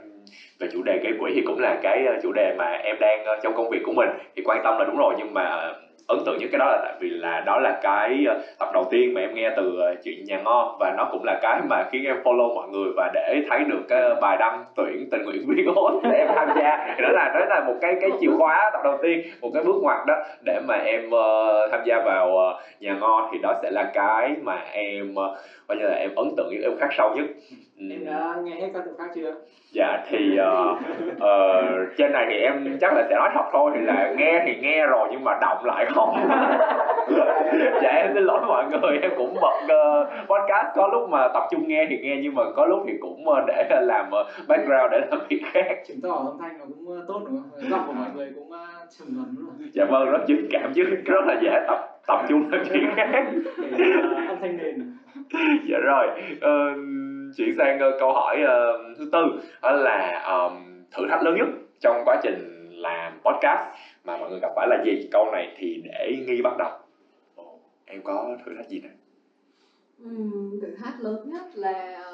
về 0.60 0.68
chủ 0.72 0.82
đề 0.82 0.98
gây 1.04 1.12
quỹ 1.20 1.32
thì 1.34 1.42
cũng 1.46 1.58
là 1.60 1.80
cái 1.82 2.04
ờ, 2.06 2.14
chủ 2.22 2.32
đề 2.32 2.54
mà 2.58 2.70
em 2.70 2.96
đang 3.00 3.20
uh, 3.22 3.38
trong 3.42 3.54
công 3.54 3.70
việc 3.70 3.82
của 3.84 3.92
mình. 3.92 4.08
Thì 4.36 4.42
quan 4.44 4.60
tâm 4.64 4.78
là 4.78 4.84
đúng 4.84 4.96
rồi 4.96 5.14
nhưng 5.18 5.34
mà 5.34 5.70
uh, 5.70 5.76
ấn 6.06 6.18
tượng 6.26 6.38
nhất 6.38 6.48
cái 6.52 6.58
đó 6.58 6.66
là 6.66 6.78
tại 6.82 6.92
vì 7.00 7.08
là 7.10 7.40
đó 7.40 7.58
là 7.58 7.80
cái 7.82 8.24
ờ, 8.28 8.40
tập 8.58 8.68
đầu 8.74 8.84
tiên 8.90 9.14
mà 9.14 9.20
em 9.20 9.34
nghe 9.34 9.50
từ 9.56 9.78
ờ, 9.80 9.94
chuyện 10.04 10.24
nhà 10.24 10.40
ngon. 10.44 10.76
Và 10.80 10.94
nó 10.96 11.08
cũng 11.12 11.24
là 11.24 11.38
cái 11.42 11.60
mà 11.68 11.84
khiến 11.92 12.04
em 12.04 12.16
follow 12.24 12.54
mọi 12.54 12.68
người 12.68 12.90
và 12.96 13.10
để 13.14 13.42
thấy 13.50 13.60
được 13.64 13.82
cái 13.88 14.00
ờ, 14.00 14.14
bài 14.20 14.36
đăng 14.40 14.64
tuyển 14.76 15.08
tình 15.10 15.24
nguyện 15.24 15.44
viên 15.48 15.66
hốt 15.74 16.00
để 16.02 16.18
em 16.18 16.28
tham 16.34 16.48
gia. 16.56 16.96
Đó 17.02 17.08
là 17.08 17.32
đó 17.34 17.44
là 17.48 17.64
một 17.66 17.74
cái 17.80 17.94
cái 18.00 18.10
chìa 18.20 18.30
khóa 18.38 18.70
tập 18.72 18.80
đầu 18.84 18.98
tiên 19.02 19.20
một 19.40 19.50
cái 19.54 19.62
bước 19.64 19.76
ngoặt 19.82 19.98
đó 20.06 20.14
để 20.44 20.60
mà 20.66 20.74
em 20.74 21.06
uh, 21.06 21.70
tham 21.70 21.80
gia 21.84 22.02
vào 22.04 22.54
nhà 22.80 22.94
ngon. 23.00 23.28
Thì 23.32 23.38
đó 23.42 23.54
sẽ 23.62 23.70
là 23.70 23.90
cái 23.94 24.34
mà 24.42 24.58
em 24.72 25.14
uh, 25.14 25.36
coi 25.68 25.76
như 25.78 25.84
là 25.84 25.94
em 25.94 26.14
ấn 26.14 26.26
tượng 26.36 26.48
nhất 26.50 26.60
em 26.62 26.72
khắc 26.80 26.88
sâu 26.98 27.10
nhất 27.16 27.26
em 27.90 28.04
đã 28.06 28.34
nghe 28.44 28.60
hết 28.60 28.70
các 28.74 28.82
tập 28.84 28.92
khác 28.98 29.10
chưa? 29.14 29.34
Dạ 29.72 30.04
thì 30.10 30.36
ờ, 30.36 30.76
ờ, 31.20 31.62
trên 31.96 32.12
này 32.12 32.26
thì 32.30 32.36
em 32.36 32.78
chắc 32.80 32.94
là 32.94 33.06
sẽ 33.08 33.14
nói 33.16 33.30
thật 33.34 33.44
thôi 33.52 33.70
thì 33.74 33.80
là 33.80 34.14
nghe 34.16 34.42
thì 34.46 34.56
nghe 34.60 34.86
rồi 34.86 35.08
nhưng 35.10 35.24
mà 35.24 35.38
động 35.40 35.64
lại 35.64 35.86
không. 35.94 36.16
Dạ 37.82 37.90
em 37.90 38.10
xin 38.14 38.22
lỗi 38.22 38.40
mọi 38.46 38.64
người 38.64 38.98
em 39.02 39.10
cũng 39.16 39.34
bật 39.40 39.66
ờ, 39.68 40.04
podcast 40.04 40.66
có 40.74 40.88
lúc 40.92 41.10
mà 41.10 41.28
tập 41.34 41.42
trung 41.50 41.68
nghe 41.68 41.86
thì 41.90 41.98
nghe 42.02 42.16
nhưng 42.22 42.34
mà 42.34 42.42
có 42.56 42.66
lúc 42.66 42.82
thì 42.86 42.92
cũng 43.00 43.28
ờ, 43.28 43.44
để 43.46 43.80
làm 43.82 44.10
ờ, 44.10 44.24
background 44.48 44.92
để 44.92 45.00
làm 45.10 45.20
việc 45.28 45.42
khác. 45.52 45.82
Chứng 45.88 46.00
tỏ 46.02 46.08
âm 46.08 46.38
thanh 46.40 46.58
nó 46.58 46.64
cũng 46.64 46.98
uh, 46.98 47.04
tốt 47.08 47.20
đúng 47.24 47.42
không? 47.42 47.70
Giọng 47.70 47.84
của 47.86 47.92
mọi 47.92 48.08
người 48.14 48.32
cũng 48.34 48.48
uh, 48.48 48.90
trầm 48.98 49.08
ấm 49.08 49.36
luôn 49.38 49.68
dạ 49.72 49.84
vâng 49.84 50.10
rất 50.10 50.20
dũng 50.28 50.46
cảm 50.50 50.72
chứ 50.74 50.82
rất 51.04 51.24
là 51.26 51.34
dễ 51.42 51.50
tập 51.66 51.88
tập 52.06 52.20
trung 52.28 52.48
làm 52.52 52.62
chuyện 52.72 52.84
khác. 52.96 53.24
Uh, 53.58 54.28
âm 54.28 54.36
thanh 54.40 54.56
nền. 54.56 54.96
Dạ 55.68 55.78
rồi 55.78 56.06
ờ, 56.40 56.50
chuyển 57.36 57.54
sang 57.58 57.78
uh, 57.88 57.94
câu 58.00 58.12
hỏi 58.12 58.36
uh, 58.42 58.98
thứ 58.98 59.08
tư 59.12 59.18
đó 59.62 59.72
là 59.72 60.24
um, 60.26 60.84
thử 60.96 61.06
thách 61.08 61.22
lớn 61.22 61.34
nhất 61.36 61.48
trong 61.80 62.02
quá 62.04 62.20
trình 62.22 62.70
làm 62.70 63.20
podcast 63.24 63.68
mà 64.04 64.16
mọi 64.16 64.30
người 64.30 64.38
gặp 64.42 64.50
phải 64.56 64.68
là 64.70 64.82
gì? 64.84 65.08
Câu 65.12 65.30
này 65.32 65.54
thì 65.56 65.82
để 65.84 66.16
nghi 66.26 66.42
bắt 66.42 66.52
đầu. 66.58 66.70
Ồ, 67.36 67.58
em 67.84 68.02
có 68.02 68.36
thử 68.46 68.52
thách 68.56 68.68
gì 68.68 68.80
nè? 68.80 68.88
Ừ, 69.98 70.10
thử 70.62 70.74
thách 70.82 71.00
lớn 71.00 71.30
nhất 71.30 71.42
là 71.54 72.04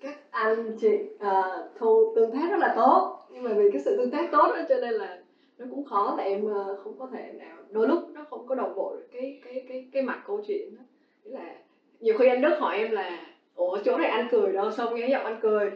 các 0.00 0.18
anh 0.30 0.76
chị 0.80 0.98
uh, 1.14 1.70
thu 1.78 2.12
tương 2.16 2.32
tác 2.32 2.50
rất 2.50 2.58
là 2.58 2.72
tốt. 2.76 3.18
Nhưng 3.30 3.42
mà 3.42 3.50
vì 3.56 3.70
cái 3.72 3.80
sự 3.80 3.96
tương 3.96 4.10
tác 4.10 4.30
tốt 4.32 4.52
đó, 4.56 4.62
cho 4.68 4.74
nên 4.80 4.94
là 4.94 5.18
nó 5.58 5.66
cũng 5.70 5.84
khó 5.84 6.14
tại 6.16 6.28
em 6.28 6.44
uh, 6.44 6.78
không 6.84 6.98
có 6.98 7.08
thể 7.12 7.32
nào 7.32 7.56
đôi 7.70 7.88
lúc 7.88 7.98
nó 8.14 8.24
không 8.30 8.46
có 8.46 8.54
đồng 8.54 8.74
bộ 8.76 8.96
được 8.96 9.06
cái 9.12 9.40
cái 9.44 9.64
cái 9.68 9.88
cái 9.92 10.02
mặt 10.02 10.22
câu 10.26 10.40
chuyện 10.46 10.76
đó. 10.76 10.82
Nghĩa 11.24 11.38
là 11.38 11.54
nhiều 12.00 12.18
khi 12.18 12.28
anh 12.28 12.42
Đức 12.42 12.56
hỏi 12.58 12.76
em 12.76 12.90
là 12.90 13.26
ủa 13.58 13.78
chỗ 13.84 13.96
này 13.96 14.08
anh 14.08 14.28
cười 14.30 14.52
đâu 14.52 14.70
xong 14.70 14.94
nghe 14.94 15.08
giọng 15.08 15.24
anh 15.24 15.36
cười? 15.42 15.70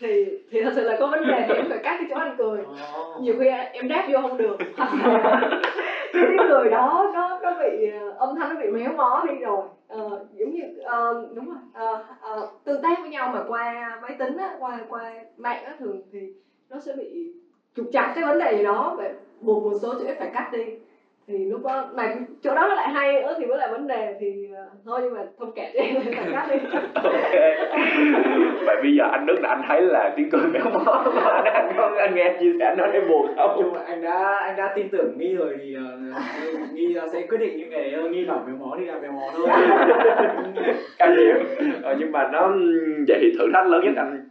Thì 0.00 0.24
thì 0.50 0.62
thật 0.62 0.72
sự 0.76 0.84
là 0.84 0.96
có 1.00 1.06
vấn 1.06 1.26
đề 1.28 1.44
thì 1.48 1.54
em 1.54 1.66
phải 1.68 1.78
cắt 1.78 1.96
cái 1.98 2.06
chỗ 2.10 2.16
anh 2.16 2.34
cười. 2.38 2.64
Nhiều 3.20 3.34
khi 3.38 3.46
em 3.72 3.88
đáp 3.88 4.08
vô 4.12 4.18
không 4.22 4.36
được. 4.36 4.56
Cái 6.12 6.24
tiếng 6.28 6.46
cười 6.48 6.70
đó 6.70 7.10
nó 7.14 7.38
nó 7.42 7.58
bị 7.58 7.88
ờ, 8.00 8.14
âm 8.18 8.36
thanh 8.36 8.48
nó 8.48 8.60
bị 8.60 8.68
méo 8.68 8.92
mó 8.92 9.24
đi 9.28 9.34
rồi. 9.38 9.62
Ờ, 9.88 10.24
giống 10.32 10.50
như 10.50 10.62
ờ, 10.84 11.26
đúng 11.34 11.46
rồi 11.46 11.58
ờ, 11.72 12.04
ờ, 12.20 12.48
tương 12.64 12.82
tác 12.82 13.00
với 13.00 13.10
nhau 13.10 13.30
mà 13.34 13.44
qua 13.48 13.98
máy 14.02 14.16
tính 14.18 14.36
á 14.36 14.56
qua 14.58 14.80
qua 14.88 15.12
mạng 15.36 15.64
á 15.64 15.74
thường 15.78 16.02
thì 16.12 16.18
nó 16.70 16.78
sẽ 16.78 16.92
bị 16.96 17.32
trục 17.76 17.86
trặc 17.92 18.10
cái 18.14 18.24
vấn 18.24 18.38
đề 18.38 18.56
gì 18.56 18.64
đó. 18.64 18.94
Và 18.98 19.10
buộc 19.40 19.62
một 19.62 19.78
số 19.82 19.94
chữ 19.94 20.06
phải 20.18 20.30
cắt 20.34 20.50
đi 20.52 20.64
thì 21.28 21.34
lúc 21.44 21.64
đó 21.64 21.84
mà 21.94 22.14
chỗ 22.42 22.54
đó 22.54 22.66
nó 22.68 22.74
lại 22.74 22.88
hay 22.88 23.12
nữa 23.22 23.34
thì 23.38 23.46
mới 23.46 23.58
là 23.58 23.68
vấn 23.72 23.86
đề 23.86 24.14
thì 24.20 24.26
ờ, 24.56 24.64
thôi 24.84 25.00
nhưng 25.02 25.14
mà 25.14 25.20
thông 25.38 25.52
cảm 25.56 25.66
cho 25.74 25.80
em 25.82 25.94
phải 26.04 26.24
cắt 26.32 26.48
đi. 26.50 26.58
Ok. 26.94 27.32
Vậy 28.66 28.76
bây 28.82 28.94
giờ 28.98 29.04
anh 29.12 29.26
Đức 29.26 29.36
là 29.42 29.48
anh 29.48 29.62
thấy 29.68 29.82
là 29.82 30.12
tiếng 30.16 30.30
cười 30.30 30.42
méo 30.52 30.64
mó 30.64 31.04
mà 31.14 31.22
anh 31.22 31.44
anh, 31.54 31.72
có- 31.76 31.96
anh 31.98 32.14
nghe 32.14 32.36
chia 32.40 32.52
sẻ 32.58 32.74
nó 32.78 32.84
thấy 32.92 33.00
buồn 33.00 33.26
không? 33.36 33.54
Nhưng 33.58 33.72
mà 33.72 33.80
anh 33.86 34.02
đã 34.02 34.34
anh 34.42 34.56
đã 34.56 34.72
tin 34.76 34.88
tưởng 34.88 35.18
nghi 35.18 35.34
rồi 35.34 35.56
thì 35.62 35.76
uh, 35.76 36.72
nghi 36.74 36.96
uh, 37.04 37.10
sẽ 37.12 37.26
quyết 37.26 37.38
định 37.38 37.56
những 37.56 37.70
cái 37.70 37.94
uh, 38.04 38.10
nghi 38.10 38.24
bảo 38.24 38.42
méo 38.46 38.56
mó 38.56 38.76
thì 38.78 38.86
là 38.86 38.98
méo 38.98 39.12
mó 39.12 39.30
thôi. 39.36 39.48
Cam 40.98 41.16
điểm 41.16 41.36
ờ, 41.82 41.94
nhưng 41.98 42.12
mà 42.12 42.28
nó 42.32 42.52
vậy 43.08 43.18
thì 43.20 43.32
thử 43.38 43.44
thách 43.54 43.66
lớn 43.66 43.84
nhất 43.84 43.94
anh 43.96 44.24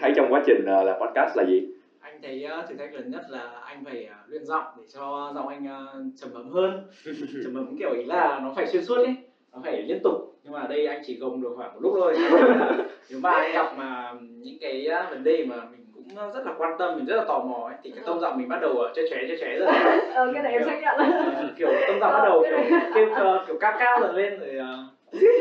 thấy 0.00 0.12
trong 0.16 0.32
quá 0.32 0.42
trình 0.46 0.64
ờ, 0.66 0.84
làm 0.84 0.96
podcast 1.00 1.36
là 1.36 1.44
gì? 1.44 1.60
anh 1.60 1.81
thấy 2.22 2.46
uh, 2.60 2.68
thử 2.68 2.74
thách 2.74 2.94
lớn 2.94 3.10
nhất 3.10 3.22
là 3.28 3.50
anh 3.64 3.84
phải 3.84 4.08
uh, 4.10 4.30
luyện 4.30 4.44
giọng 4.44 4.64
để 4.76 4.84
cho 4.94 5.32
giọng 5.34 5.48
anh 5.48 5.64
uh, 5.64 6.16
trầm 6.16 6.34
ấm 6.34 6.50
hơn. 6.50 6.86
Trầm 7.44 7.54
ấm 7.54 7.76
kiểu 7.78 7.92
ý 7.92 8.04
là 8.04 8.40
nó 8.42 8.52
phải 8.56 8.66
xuyên 8.66 8.84
suốt 8.84 8.96
ấy 8.96 9.14
nó 9.52 9.58
phải 9.64 9.82
liên 9.82 10.00
tục. 10.04 10.38
Nhưng 10.44 10.52
mà 10.52 10.66
đây 10.66 10.86
anh 10.86 11.02
chỉ 11.06 11.18
gồng 11.18 11.42
được 11.42 11.52
khoảng 11.56 11.74
một 11.74 11.80
lúc 11.82 11.92
thôi. 11.96 12.14
Nếu 13.10 13.18
mà 13.20 13.30
anh 13.30 13.52
gặp 13.52 13.76
mà 13.76 14.12
những 14.20 14.58
cái 14.60 14.88
vấn 15.10 15.24
đề 15.24 15.44
mà 15.44 15.56
mình 15.56 15.86
cũng 15.94 16.32
rất 16.34 16.46
là 16.46 16.52
quan 16.58 16.72
tâm 16.78 16.96
mình 16.96 17.06
rất 17.06 17.16
là 17.16 17.24
tò 17.24 17.38
mò 17.38 17.66
ấy, 17.66 17.76
thì 17.82 17.90
cái 17.90 18.04
tông 18.06 18.20
giọng 18.20 18.38
mình 18.38 18.48
bắt 18.48 18.58
đầu 18.60 18.76
chơi 18.94 19.08
chóe 19.10 19.18
chơi 19.28 19.38
chóe 19.40 19.58
rồi. 19.58 19.68
Ờ, 20.14 20.30
cái 20.34 20.42
này 20.42 20.52
em 20.52 20.64
xác 20.64 20.80
nhận. 20.82 21.10
Ờ, 21.34 21.52
kiểu 21.56 21.68
tông 21.88 22.00
giọng 22.00 22.12
bắt 22.12 22.22
đầu 22.24 22.42
kiểu 22.50 22.78
kêu 22.94 23.08
kiểu 23.46 23.56
cao 23.60 23.76
cao 23.78 24.00
dần 24.00 24.16
lên 24.16 24.40
rồi 24.40 24.48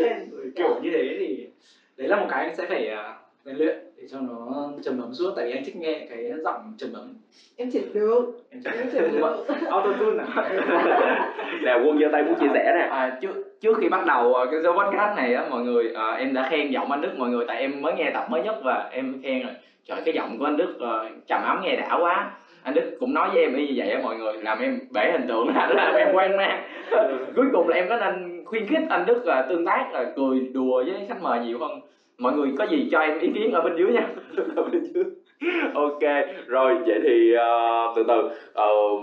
lên 0.02 0.30
rồi 0.32 0.52
kiểu 0.56 0.80
như 0.82 0.90
thế 0.94 1.16
thì 1.20 1.48
đấy 1.98 2.08
là 2.08 2.16
một 2.16 2.26
cái 2.30 2.46
anh 2.46 2.56
sẽ 2.56 2.66
phải 2.66 2.96
rèn 3.46 3.56
luyện 3.56 3.91
cho 4.12 4.20
nó 4.20 4.70
trầm 4.84 5.02
ấm 5.02 5.14
suốt 5.14 5.34
tại 5.36 5.46
vì 5.46 5.52
anh 5.52 5.64
thích 5.66 5.76
nghe 5.76 6.08
cái 6.10 6.32
giọng 6.44 6.74
trầm 6.78 6.94
ấm. 6.94 7.14
Em 7.58 7.70
chỉnh 7.72 7.94
được 7.94 8.26
em 8.50 8.62
chỉnh 8.92 9.12
được 9.12 9.46
auto 9.70 9.94
tune 10.00 10.24
à? 10.24 10.50
Nào 11.64 11.80
quân 11.86 12.00
giơ 12.00 12.08
tay 12.12 12.24
muốn 12.24 12.36
chia 12.40 12.48
sẻ 12.54 12.72
nè. 12.80 12.88
À, 12.92 13.18
trước 13.22 13.58
trước 13.62 13.78
khi 13.82 13.90
bắt 13.90 14.06
đầu 14.06 14.34
ờ, 14.34 14.46
cái 14.52 14.60
số 14.64 14.74
podcast 14.74 15.18
này 15.18 15.34
á 15.34 15.46
mọi 15.50 15.64
người 15.64 15.92
ờ, 15.94 16.12
em 16.12 16.34
đã 16.34 16.48
khen 16.50 16.72
giọng 16.72 16.92
anh 16.92 17.02
Đức 17.02 17.12
mọi 17.18 17.30
người 17.30 17.46
tại 17.48 17.58
em 17.58 17.82
mới 17.82 17.94
nghe 17.94 18.12
tập 18.14 18.26
mới 18.30 18.42
nhất 18.44 18.56
và 18.64 18.90
em 18.92 19.22
khen 19.24 19.44
rồi. 19.44 19.54
Trời 19.86 20.02
cái 20.06 20.14
giọng 20.14 20.40
của 20.40 20.46
anh 20.46 20.58
Đức 20.58 20.76
ờ, 20.80 21.10
trầm 21.28 21.42
ấm 21.44 21.62
nghe 21.64 21.76
đã 21.76 21.98
quá. 22.02 22.32
Anh 22.64 22.74
Đức 22.74 22.98
cũng 23.00 23.14
nói 23.14 23.30
với 23.34 23.42
em 23.42 23.56
y 23.56 23.68
như 23.68 23.74
vậy 23.76 23.90
á 23.90 24.00
mọi 24.04 24.16
người 24.16 24.34
làm 24.34 24.60
em 24.60 24.80
bể 24.94 25.12
hình 25.12 25.28
tượng 25.28 25.48
làm 25.56 25.96
em 25.96 26.08
quan 26.14 26.38
mang. 26.38 26.64
Cuối 27.36 27.46
cùng 27.54 27.70
là 27.70 27.76
em 27.76 27.90
có 27.90 27.98
nên 27.98 28.46
khuyến 28.46 28.68
khích 28.68 28.84
anh 28.90 29.06
Đức 29.06 29.26
là 29.26 29.46
tương 29.50 29.66
tác 29.66 29.90
là 29.94 30.06
cười 30.16 30.40
đùa 30.54 30.84
với 30.86 31.06
khách 31.08 31.22
mời 31.22 31.40
nhiều 31.40 31.60
hơn 31.60 31.82
mọi 32.22 32.34
người 32.34 32.52
có 32.58 32.66
gì 32.72 32.88
cho 32.92 33.00
em 33.00 33.20
ý 33.20 33.32
kiến 33.36 33.52
ở 33.52 33.62
bên 33.62 33.76
dưới 33.78 33.94
nha. 33.94 34.10
Ở 34.56 34.64
bên 34.64 34.84
dưới. 34.84 35.04
ok 35.74 36.26
rồi 36.48 36.74
vậy 36.88 37.00
thì 37.04 37.34
uh, 37.36 37.96
từ 37.96 38.04
từ. 38.08 38.20
Uh, 38.64 39.02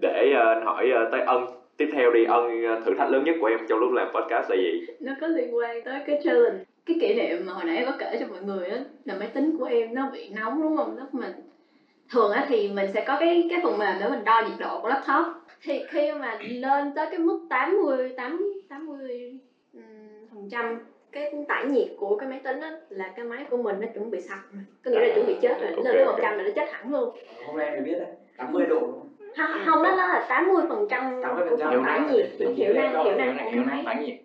để 0.00 0.32
ờ, 0.36 0.60
hỏi 0.64 0.90
uh, 1.04 1.12
tới 1.12 1.20
ân. 1.20 1.44
Tiếp 1.76 1.90
theo 1.92 2.12
đi 2.12 2.24
ân 2.24 2.50
thử 2.84 2.94
thách 2.98 3.10
lớn 3.10 3.24
nhất 3.24 3.36
của 3.40 3.46
em 3.46 3.58
trong 3.68 3.78
lúc 3.78 3.92
làm 3.92 4.08
podcast 4.14 4.50
là 4.50 4.56
gì? 4.56 4.86
Nó 5.00 5.12
có 5.20 5.26
liên 5.26 5.56
quan 5.56 5.82
tới 5.84 6.00
cái 6.06 6.20
challenge 6.24 6.64
cái 6.86 6.96
kỷ 7.00 7.14
niệm 7.14 7.46
mà 7.46 7.52
hồi 7.52 7.64
nãy 7.64 7.82
có 7.86 7.92
kể 7.98 8.16
cho 8.20 8.26
mọi 8.26 8.42
người 8.42 8.68
á 8.68 8.78
là 9.04 9.14
máy 9.18 9.28
tính 9.34 9.56
của 9.58 9.64
em 9.64 9.94
nó 9.94 10.10
bị 10.12 10.28
nóng 10.28 10.62
đúng 10.62 10.76
không? 10.76 10.96
Lúc 10.98 11.14
mình 11.14 11.32
thường 12.10 12.32
á 12.32 12.46
thì 12.48 12.70
mình 12.74 12.86
sẽ 12.94 13.04
có 13.06 13.16
cái 13.20 13.46
cái 13.50 13.60
phần 13.62 13.78
mềm 13.78 13.96
để 14.00 14.08
mình 14.08 14.24
đo 14.24 14.42
nhiệt 14.48 14.58
độ 14.58 14.80
của 14.82 14.88
laptop. 14.88 15.26
Thì 15.62 15.82
khi 15.88 16.12
mà 16.20 16.38
lên 16.40 16.92
tới 16.96 17.06
cái 17.10 17.18
mức 17.18 17.40
80 17.50 18.12
tám 18.16 18.54
80 18.68 18.98
mươi 18.98 19.38
phần 20.30 20.48
trăm 20.50 20.78
cái 21.12 21.32
tải 21.48 21.64
nhiệt 21.64 21.88
của 21.96 22.16
cái 22.16 22.28
máy 22.28 22.40
tính 22.44 22.60
á 22.60 22.70
là 22.88 23.12
cái 23.16 23.24
máy 23.24 23.44
của 23.50 23.56
mình 23.56 23.76
nó 23.80 23.86
chuẩn 23.94 24.10
bị 24.10 24.20
sập 24.20 24.38
rồi 24.52 24.62
có 24.84 24.90
nghĩa 24.90 25.00
là 25.00 25.14
chuẩn 25.14 25.26
bị 25.26 25.36
chết 25.42 25.60
rồi 25.60 25.70
lên 25.84 25.96
ok. 25.96 26.06
một 26.06 26.18
trăm 26.22 26.38
là 26.38 26.44
nó 26.44 26.50
chết 26.56 26.72
hẳn 26.72 26.92
luôn. 26.92 27.16
Hôm 27.46 27.56
nay 27.56 27.70
mới 27.70 27.80
biết 27.80 27.98
đấy 27.98 28.08
80 28.36 28.66
độ 28.66 28.80
đúng 28.80 28.92
không? 29.36 29.48
không, 29.66 29.82
đó 29.82 29.96
là 29.96 30.26
80 30.28 30.64
phần 30.68 30.86
trăm 30.90 31.20
80% 31.20 31.46
của 31.46 31.84
tải 31.86 32.00
nhiệt. 32.00 32.26
Hiệu 32.56 32.74
năng 32.74 33.04
hiệu 33.04 33.14
năng 33.14 33.38
của 33.44 33.80
máy. 33.84 33.96
nhiệt. 34.00 34.16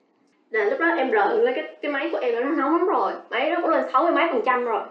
Là 0.50 0.65
lúc 0.65 0.80
đó 0.80 0.88
em 0.98 1.12
rợn 1.12 1.41
lên 1.41 1.56
cái 1.56 1.76
cái 1.82 1.91
máy 1.91 2.10
của 2.12 2.17
em 2.17 2.36
nó 2.36 2.41
nóng 2.41 2.72
lắm 2.72 2.88
rồi. 2.88 3.13
Máy 3.30 3.50
nó 3.50 3.62
cũng 3.62 3.69
lên 3.69 3.84
sáu 3.91 4.04
mươi 4.04 4.12
mấy 4.12 4.28
phần 4.32 4.41
trăm 4.46 4.65
rồi. 4.65 4.82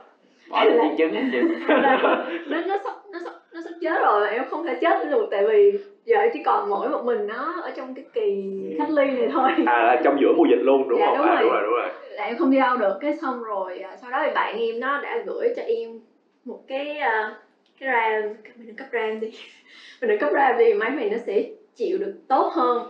Bỏ 0.50 0.64
chị 0.98 1.04
là 1.68 2.24
nó 2.46 2.60
nó 2.66 2.78
sắp 2.84 2.94
nó 3.12 3.18
sắp 3.24 3.32
nó 3.52 3.60
sắp 3.64 3.70
chết 3.80 4.02
rồi 4.02 4.28
em 4.28 4.44
không 4.50 4.66
thể 4.66 4.78
chết 4.80 5.08
được 5.10 5.28
tại 5.30 5.46
vì 5.48 5.78
giờ 6.04 6.18
chỉ 6.32 6.42
còn 6.44 6.70
mỗi 6.70 6.88
một 6.88 7.04
mình 7.04 7.26
nó 7.26 7.60
ở 7.62 7.70
trong 7.76 7.94
cái 7.94 8.04
kỳ 8.12 8.52
cách 8.78 8.90
ly 8.90 9.04
này 9.10 9.28
thôi. 9.32 9.50
À 9.66 10.00
trong 10.04 10.20
giữa 10.20 10.32
mùa 10.36 10.44
dịch 10.50 10.62
luôn 10.62 10.88
đúng 10.88 10.98
Dạ, 10.98 11.06
không? 11.06 11.16
đúng 11.18 11.26
à, 11.26 11.34
rồi. 11.34 11.42
đúng 11.42 11.52
rồi 11.52 11.62
đúng 11.62 11.72
rồi. 11.74 11.88
Là 12.10 12.24
em 12.24 12.36
không 12.36 12.50
đi 12.50 12.58
đâu 12.58 12.76
được 12.76 12.98
cái 13.00 13.14
xong 13.22 13.42
rồi 13.42 13.78
à, 13.78 13.96
sau 14.00 14.10
đó 14.10 14.18
thì 14.26 14.30
bạn 14.34 14.58
em 14.58 14.80
nó 14.80 15.00
đã 15.00 15.18
gửi 15.26 15.48
cho 15.56 15.62
em 15.62 16.00
một 16.44 16.58
cái 16.68 16.98
à, 16.98 17.34
cái 17.80 17.88
ram 17.88 18.34
mình 18.56 18.66
đừng 18.66 18.76
cấp 18.76 18.86
ram 18.92 19.20
đi. 19.20 19.30
Mình 20.00 20.08
đừng 20.08 20.18
cấp 20.18 20.30
ram 20.34 20.58
đi 20.58 20.72
máy 20.74 20.90
này 20.90 21.08
nó 21.10 21.16
sẽ 21.26 21.42
chịu 21.74 21.98
được 21.98 22.14
tốt 22.28 22.50
hơn. 22.54 22.82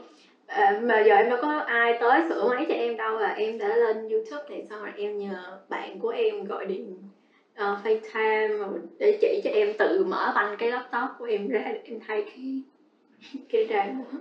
À, 0.46 0.78
mà 0.82 1.00
giờ 1.00 1.14
em 1.14 1.28
đâu 1.28 1.38
có 1.42 1.58
ai 1.66 1.96
tới 2.00 2.20
sửa 2.28 2.48
máy 2.48 2.66
cho 2.68 2.74
em 2.74 2.96
đâu 2.96 3.18
là 3.18 3.28
em 3.28 3.58
đã 3.58 3.76
lên 3.76 4.08
youtube 4.08 4.44
này 4.48 4.62
xong 4.70 4.80
rồi 4.82 4.90
em 4.96 5.18
nhờ 5.18 5.58
bạn 5.68 5.98
của 5.98 6.08
em 6.08 6.44
gọi 6.44 6.64
điện 6.64 6.96
uh, 7.54 7.78
FaceTime 7.84 8.78
để 8.98 9.18
chỉ 9.20 9.40
cho 9.44 9.50
em 9.50 9.68
tự 9.78 10.04
mở 10.04 10.32
banh 10.34 10.56
cái 10.58 10.70
laptop 10.70 11.10
của 11.18 11.24
em 11.24 11.48
ra 11.48 11.60
để 11.64 11.80
em 11.84 11.98
thay 12.06 12.22
cái 12.22 12.62
ram 13.70 13.86
đó. 13.98 14.18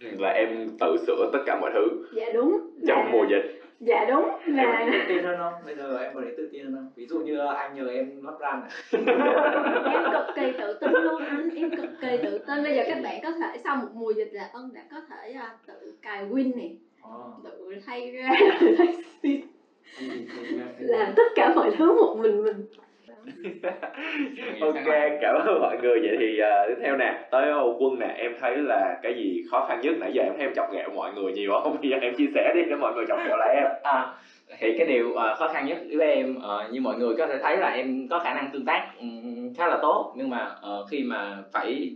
Ừ, 0.00 0.08
là 0.18 0.28
em 0.28 0.68
tự 0.80 0.96
sửa 1.06 1.30
tất 1.32 1.38
cả 1.46 1.58
mọi 1.60 1.70
thứ. 1.74 2.06
Dạ 2.12 2.26
đúng. 2.34 2.60
Trong 2.86 3.12
mùa 3.12 3.24
dịch. 3.30 3.62
Dạ 3.80 4.04
đúng. 4.08 4.24
Em 4.46 4.56
là 4.56 4.64
có 4.64 4.90
thấy 4.90 5.00
tự 5.00 5.08
tin 5.08 5.24
hơn 5.24 5.36
không? 5.38 5.52
Bây 5.66 5.76
giờ 5.76 5.98
em 5.98 6.14
có 6.14 6.20
thấy 6.20 6.32
tự 6.36 6.48
tin 6.52 6.64
hơn 6.64 6.74
không? 6.74 6.90
Ví 6.96 7.06
dụ 7.06 7.18
như 7.18 7.38
anh 7.38 7.74
nhờ 7.76 7.88
em 7.88 8.22
lắp 8.24 8.34
ram 8.40 8.60
này 8.60 8.70
em 9.94 10.02
cực 10.12 10.34
kỳ 10.36 10.52
tự 10.58 10.78
tin 10.80 10.90
luôn 10.92 11.22
anh. 11.24 11.50
Em 11.56 11.70
cực 11.76 11.90
kỳ 12.00 12.08
tự 12.22 12.38
tin. 12.46 12.62
Bây 12.62 12.74
giờ 12.76 12.82
các 12.86 12.98
bạn 13.02 13.20
có 13.22 13.30
thể 13.30 13.58
sau 13.64 13.76
một 13.76 13.88
mùa 13.94 14.10
dịch 14.10 14.28
là 14.32 14.50
ân 14.52 14.70
đã 14.74 14.82
có 14.90 15.00
thể 15.10 15.32
à, 15.32 15.50
tự 15.66 15.94
cài 16.02 16.24
win 16.26 16.56
này 16.56 16.76
Ờ, 17.02 17.10
tự 17.44 17.74
thay 17.86 18.10
ra. 18.10 18.28
Tự 18.60 18.74
thay 18.78 18.86
thì- 19.22 19.42
làm 20.78 21.12
tất 21.16 21.22
cả 21.34 21.52
mọi 21.54 21.70
thứ 21.78 22.00
một 22.00 22.16
mình 22.22 22.42
mình 22.44 22.66
ok 24.60 24.86
cảm 25.20 25.34
ơn 25.34 25.60
mọi 25.60 25.76
người. 25.82 26.00
Vậy 26.02 26.16
thì 26.20 26.38
à, 26.38 26.64
tiếp 26.68 26.74
theo 26.82 26.96
nè 26.96 27.26
tới 27.30 27.50
Âu 27.50 27.76
quân 27.80 27.98
nè. 27.98 28.14
Em 28.16 28.34
thấy 28.40 28.56
là 28.56 28.98
cái 29.02 29.14
gì 29.14 29.42
khó 29.50 29.66
khăn 29.68 29.80
nhất? 29.80 29.94
Nãy 29.98 30.10
giờ 30.14 30.22
em 30.22 30.32
thấy 30.36 30.46
em 30.46 30.54
chọc 30.54 30.72
ghẹo 30.72 30.90
mọi 30.94 31.12
người 31.12 31.32
nhiều 31.32 31.52
không 31.62 31.76
bây 31.80 31.90
giờ 31.90 31.96
em 32.02 32.14
chia 32.16 32.26
sẻ 32.34 32.52
đi 32.54 32.60
để 32.70 32.76
mọi 32.76 32.92
người 32.92 33.04
chọc 33.08 33.18
ghẹo 33.26 33.36
lại 33.36 33.54
em. 33.54 33.66
À, 33.82 34.06
thì 34.58 34.74
cái 34.78 34.86
điều 34.86 35.14
ờ, 35.14 35.34
khó 35.38 35.48
khăn 35.48 35.66
nhất 35.66 35.78
với 35.96 36.14
em 36.14 36.38
ờ, 36.42 36.68
như 36.70 36.80
mọi 36.80 36.96
người 36.96 37.14
có 37.18 37.26
thể 37.26 37.38
thấy 37.42 37.56
là 37.56 37.68
em 37.68 38.08
có 38.10 38.18
khả 38.18 38.34
năng 38.34 38.50
tương 38.52 38.64
tác 38.64 38.86
ừm, 38.98 39.54
khá 39.56 39.66
là 39.66 39.78
tốt. 39.82 40.14
Nhưng 40.16 40.30
mà 40.30 40.50
ờ, 40.60 40.84
khi 40.90 41.02
mà 41.02 41.36
phải 41.52 41.90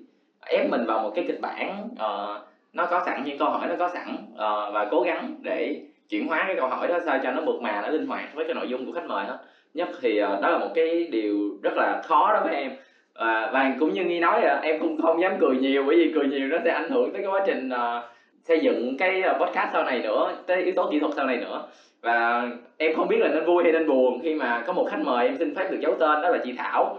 ép 0.47 0.71
mình 0.71 0.85
vào 0.87 0.99
một 0.99 1.13
cái 1.15 1.25
kịch 1.29 1.41
bản 1.41 1.89
ờ, 1.99 2.41
nó 2.73 2.87
có 2.87 3.03
sẵn 3.07 3.25
những 3.25 3.39
câu 3.39 3.51
hỏi 3.51 3.69
nó 3.69 3.75
có 3.79 3.89
sẵn 3.89 4.17
ờ, 4.37 4.71
và 4.75 4.89
cố 4.91 5.01
gắng 5.01 5.35
để 5.43 5.81
chuyển 6.09 6.27
hóa 6.29 6.45
cái 6.47 6.57
câu 6.57 6.69
hỏi 6.69 6.89
đó 6.89 6.99
sao 7.07 7.19
cho 7.23 7.33
nó 7.33 7.41
mượt 7.41 7.61
mà 7.61 7.81
nó 7.81 7.89
linh 7.89 8.07
hoạt 8.07 8.35
với 8.35 8.45
cái 8.45 8.55
nội 8.55 8.69
dung 8.69 8.87
của 8.87 8.93
khách 8.93 9.07
mời 9.07 9.25
hết 9.25 9.39
nhất 9.75 9.89
thì 10.01 10.19
ờ, 10.19 10.39
đó 10.43 10.51
là 10.51 10.59
một 10.59 10.71
cái 10.75 11.09
điều 11.11 11.59
rất 11.63 11.77
là 11.77 12.03
khó 12.05 12.33
đối 12.33 12.43
với 12.43 12.55
em. 12.55 12.71
À, 13.15 13.51
và 13.53 13.73
cũng 13.81 13.95
như 13.95 14.05
nghi 14.05 14.21
nói 14.21 14.41
là 14.43 14.61
em 14.63 14.81
cũng 14.81 15.03
không 15.03 15.21
dám 15.21 15.33
cười 15.41 15.57
nhiều 15.57 15.85
bởi 15.87 15.97
vì 15.97 16.13
cười 16.15 16.27
nhiều 16.27 16.49
nó 16.49 16.59
sẽ 16.65 16.71
ảnh 16.71 16.91
hưởng 16.91 17.13
tới 17.13 17.23
cái 17.23 17.31
quá 17.31 17.43
trình 17.47 17.69
uh, 17.69 18.05
xây 18.45 18.61
dựng 18.61 18.97
cái 18.99 19.23
podcast 19.41 19.69
sau 19.73 19.85
này 19.85 19.99
nữa 19.99 20.35
tới 20.47 20.63
yếu 20.63 20.75
tố 20.77 20.89
kỹ 20.93 20.99
thuật 20.99 21.13
sau 21.17 21.27
này 21.27 21.37
nữa. 21.37 21.67
Và 22.03 22.49
em 22.77 22.97
không 22.97 23.09
biết 23.09 23.17
là 23.21 23.29
nên 23.29 23.45
vui 23.45 23.63
hay 23.63 23.73
nên 23.73 23.87
buồn 23.87 24.21
khi 24.23 24.35
mà 24.35 24.63
có 24.67 24.73
một 24.73 24.89
khách 24.91 25.01
mời 25.05 25.27
em 25.27 25.37
xin 25.37 25.55
phép 25.55 25.71
được 25.71 25.79
giấu 25.81 25.95
tên 25.99 26.23
đó 26.23 26.29
là 26.29 26.39
chị 26.45 26.55
Thảo. 26.59 26.97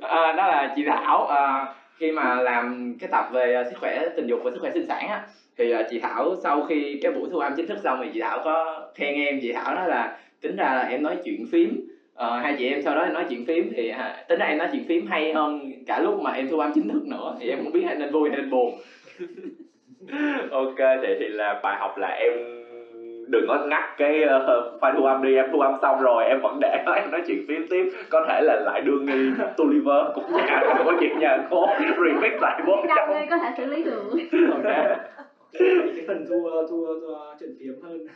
À, 0.00 0.32
đó 0.36 0.46
là 0.46 0.72
chị 0.76 0.82
Thảo 0.86 1.26
à, 1.26 1.66
khi 1.98 2.12
mà 2.12 2.34
làm 2.34 2.94
cái 3.00 3.08
tập 3.12 3.24
về 3.32 3.64
sức 3.70 3.76
khỏe 3.80 4.08
tình 4.16 4.26
dục 4.26 4.40
và 4.44 4.50
sức 4.50 4.58
khỏe 4.60 4.70
sinh 4.74 4.86
sản 4.86 5.08
á 5.08 5.20
thì 5.58 5.74
chị 5.90 6.00
Thảo 6.00 6.34
sau 6.42 6.62
khi 6.62 7.00
cái 7.02 7.12
buổi 7.12 7.28
thu 7.32 7.38
âm 7.38 7.52
chính 7.56 7.66
thức 7.66 7.78
xong 7.84 8.00
thì 8.04 8.10
chị 8.14 8.20
Thảo 8.20 8.40
có 8.44 8.82
khen 8.94 9.14
em 9.14 9.38
chị 9.42 9.52
Thảo 9.52 9.74
nói 9.74 9.88
là 9.88 10.16
tính 10.40 10.56
ra 10.56 10.64
là 10.74 10.82
em 10.82 11.02
nói 11.02 11.16
chuyện 11.24 11.46
phím 11.50 11.86
Ờ, 12.16 12.38
hai 12.38 12.54
chị 12.58 12.68
em 12.68 12.82
sau 12.82 12.94
đó 12.94 13.06
nói 13.06 13.24
chuyện 13.28 13.44
phím 13.46 13.72
thì 13.76 13.88
à, 13.88 14.24
tính 14.28 14.38
ra 14.38 14.46
em 14.46 14.58
nói 14.58 14.68
chuyện 14.72 14.84
phím 14.88 15.06
hay 15.06 15.32
hơn 15.32 15.72
cả 15.86 16.00
lúc 16.00 16.20
mà 16.20 16.30
em 16.30 16.48
thu 16.50 16.58
âm 16.58 16.72
chính 16.74 16.88
thức 16.88 17.06
nữa 17.06 17.36
thì 17.40 17.48
em 17.48 17.58
không 17.62 17.72
biết 17.72 17.82
hay 17.86 17.94
nên 17.94 18.10
vui 18.12 18.30
hay 18.30 18.40
nên 18.40 18.50
buồn. 18.50 18.72
Ok 20.50 20.76
thì 21.02 21.08
thì 21.20 21.28
là 21.28 21.60
bài 21.62 21.76
học 21.78 21.98
là 21.98 22.08
em 22.08 22.32
đừng 23.28 23.44
có 23.48 23.66
ngắt 23.66 23.82
cái 23.98 24.22
uh, 24.24 24.82
file 24.82 24.94
thu 24.96 25.04
âm 25.04 25.22
đi 25.22 25.34
em 25.34 25.46
thu 25.52 25.60
âm 25.60 25.74
xong 25.82 26.00
rồi 26.00 26.24
em 26.24 26.40
vẫn 26.42 26.58
để 26.60 26.82
đó 26.86 26.92
em 26.92 27.10
nói 27.10 27.22
chuyện 27.26 27.44
phím 27.48 27.66
tiếp. 27.70 27.84
Có 28.10 28.24
thể 28.28 28.40
là 28.40 28.60
lại 28.60 28.80
đưa 28.80 28.98
nghi 28.98 29.30
Tulliver 29.56 30.04
cũng 30.14 30.24
nhà 30.32 30.60
có 30.84 30.96
chuyện 31.00 31.18
nhà 31.18 31.38
khố 31.50 31.68
remix 31.78 32.32
lại 32.40 32.60
vô 32.66 32.76
trong. 32.96 33.08
có 33.30 33.36
thể 33.38 33.50
xử 33.56 33.66
lý 33.66 33.84
được. 33.84 34.02
Ok. 34.52 34.96
Cái 35.96 36.04
phần 36.06 36.26
thu 36.28 36.50
thu, 36.70 36.86
thu 36.86 37.14
chuyện 37.40 37.56
phiếm 37.60 37.74
hơn. 37.82 38.06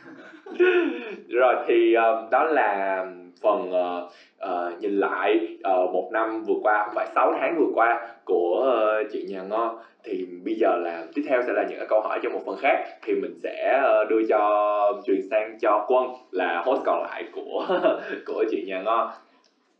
Rồi 1.29 1.55
thì 1.67 1.93
um, 1.93 2.29
đó 2.31 2.43
là 2.43 3.05
phần 3.41 3.69
uh, 3.69 4.11
uh, 4.49 4.79
nhìn 4.81 4.97
lại 4.97 5.57
uh, 5.57 5.93
một 5.93 6.09
năm 6.13 6.43
vừa 6.43 6.59
qua 6.63 6.83
không 6.85 6.95
phải 6.95 7.07
6 7.15 7.33
tháng 7.39 7.55
vừa 7.59 7.71
qua 7.73 8.07
của 8.25 8.65
uh, 9.01 9.07
chị 9.11 9.25
nhà 9.29 9.41
ngon. 9.41 9.77
Thì 10.03 10.27
bây 10.45 10.55
giờ 10.55 10.77
là 10.77 11.05
tiếp 11.13 11.21
theo 11.27 11.41
sẽ 11.47 11.53
là 11.53 11.63
những 11.69 11.77
cái 11.77 11.87
câu 11.89 12.01
hỏi 12.01 12.19
cho 12.23 12.29
một 12.29 12.41
phần 12.45 12.55
khác. 12.59 12.85
Thì 13.03 13.13
mình 13.13 13.39
sẽ 13.43 13.81
uh, 13.83 14.09
đưa 14.09 14.21
cho 14.29 15.01
truyền 15.05 15.21
sang 15.29 15.57
cho 15.61 15.85
quân 15.87 16.07
là 16.31 16.61
host 16.65 16.81
còn 16.85 17.03
lại 17.03 17.23
của 17.33 17.65
của 18.25 18.45
chị 18.51 18.63
nhà 18.67 18.81
ngon. 18.81 19.09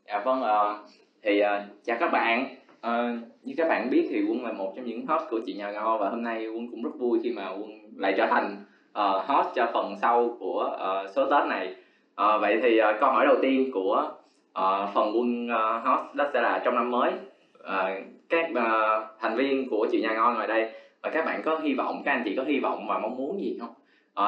Dạ 0.07 0.21
vâng, 0.25 0.41
ờ, 0.41 0.77
thì 1.23 1.39
ờ, 1.39 1.63
chào 1.83 1.97
các 1.99 2.11
bạn. 2.11 2.55
Ờ, 2.81 3.09
như 3.43 3.53
các 3.57 3.67
bạn 3.67 3.89
biết 3.89 4.07
thì 4.09 4.23
Quân 4.29 4.45
là 4.45 4.51
một 4.51 4.73
trong 4.75 4.85
những 4.85 5.05
host 5.05 5.23
của 5.29 5.39
chị 5.45 5.53
nhà 5.53 5.71
Ngo 5.71 5.97
và 5.97 6.09
hôm 6.09 6.23
nay 6.23 6.47
Quân 6.47 6.67
cũng 6.71 6.83
rất 6.83 6.89
vui 6.99 7.19
khi 7.23 7.31
mà 7.31 7.49
Quân 7.49 7.69
lại 7.97 8.13
trở 8.17 8.27
thành 8.27 8.55
uh, 8.91 9.25
host 9.25 9.47
cho 9.55 9.69
phần 9.73 9.95
sau 10.01 10.37
của 10.39 10.69
uh, 10.73 11.09
số 11.15 11.29
Tết 11.29 11.47
này. 11.47 11.75
Uh, 12.11 12.41
vậy 12.41 12.59
thì 12.63 12.79
uh, 12.79 12.95
câu 12.99 13.11
hỏi 13.11 13.25
đầu 13.25 13.35
tiên 13.41 13.71
của 13.73 14.11
uh, 14.59 14.89
phần 14.93 15.13
Quân 15.15 15.47
uh, 15.47 15.85
host 15.85 16.15
đó 16.15 16.25
sẽ 16.33 16.41
là 16.41 16.61
trong 16.65 16.75
năm 16.75 16.91
mới 16.91 17.11
uh, 17.59 18.03
các 18.29 18.49
uh, 18.51 19.03
thành 19.19 19.35
viên 19.35 19.69
của 19.69 19.87
chị 19.91 20.01
nhà 20.01 20.13
Ngo 20.13 20.33
ngồi 20.33 20.47
đây 20.47 20.71
và 21.01 21.09
các 21.09 21.25
bạn 21.25 21.41
có 21.45 21.59
hy 21.59 21.73
vọng, 21.73 22.01
các 22.05 22.11
anh 22.11 22.21
chị 22.25 22.35
có 22.35 22.43
hy 22.43 22.59
vọng 22.59 22.87
và 22.87 22.99
mong 22.99 23.17
muốn 23.17 23.41
gì 23.41 23.57
không? 23.59 23.73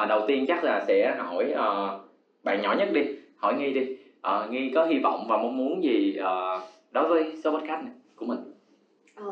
Uh, 0.02 0.08
đầu 0.08 0.20
tiên 0.26 0.44
chắc 0.48 0.64
là 0.64 0.84
sẽ 0.88 1.16
hỏi 1.18 1.52
uh, 1.52 2.00
bạn 2.44 2.62
nhỏ 2.62 2.74
nhất 2.78 2.88
đi, 2.92 3.02
hỏi 3.36 3.54
Nghi 3.54 3.72
đi. 3.72 3.96
Uh, 4.28 4.50
Nghi 4.50 4.72
có 4.74 4.84
hy 4.84 4.98
vọng 4.98 5.26
và 5.28 5.36
mong 5.36 5.56
muốn 5.56 5.84
gì 5.84 6.18
uh, 6.20 6.62
đối 6.92 7.08
với 7.08 7.36
số 7.44 7.50
podcast 7.50 7.84
này 7.84 7.92
của 8.16 8.26
mình? 8.26 8.38
Ờ, 9.14 9.24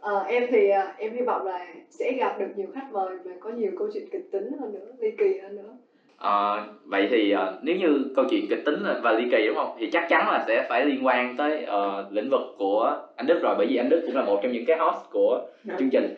ờ, 0.00 0.24
em 0.28 0.46
thì 0.50 0.70
ờ, 0.70 0.82
em 0.98 1.12
hy 1.12 1.22
vọng 1.22 1.46
là 1.46 1.66
sẽ 1.90 2.12
gặp 2.12 2.38
được 2.38 2.48
nhiều 2.56 2.66
khách 2.74 2.92
mời 2.92 3.16
và 3.24 3.32
có 3.40 3.50
nhiều 3.50 3.70
câu 3.78 3.88
chuyện 3.92 4.08
kịch 4.10 4.30
tính 4.30 4.52
hơn 4.60 4.72
nữa, 4.72 4.86
ly 4.98 5.10
kỳ 5.18 5.38
hơn 5.42 5.56
nữa. 5.56 5.76
Ờ, 6.16 6.66
vậy 6.84 7.08
thì 7.10 7.30
ờ, 7.30 7.58
nếu 7.62 7.76
như 7.76 8.12
câu 8.16 8.24
chuyện 8.30 8.46
kịch 8.50 8.64
tính 8.64 8.84
và 9.02 9.12
ly 9.12 9.28
kỳ 9.30 9.46
đúng 9.46 9.56
không? 9.56 9.76
Thì 9.78 9.90
chắc 9.90 10.06
chắn 10.08 10.28
là 10.28 10.44
sẽ 10.46 10.66
phải 10.68 10.84
liên 10.84 11.06
quan 11.06 11.36
tới 11.36 11.64
ờ, 11.64 12.08
lĩnh 12.10 12.30
vực 12.30 12.40
của 12.58 12.96
anh 13.16 13.26
Đức 13.26 13.38
rồi 13.42 13.54
bởi 13.58 13.66
vì 13.66 13.76
anh 13.76 13.88
Đức 13.88 14.02
cũng 14.06 14.16
là 14.16 14.24
một 14.24 14.40
trong 14.42 14.52
những 14.52 14.64
cái 14.66 14.78
host 14.78 15.10
của 15.10 15.40
chương 15.78 15.90
trình. 15.90 16.14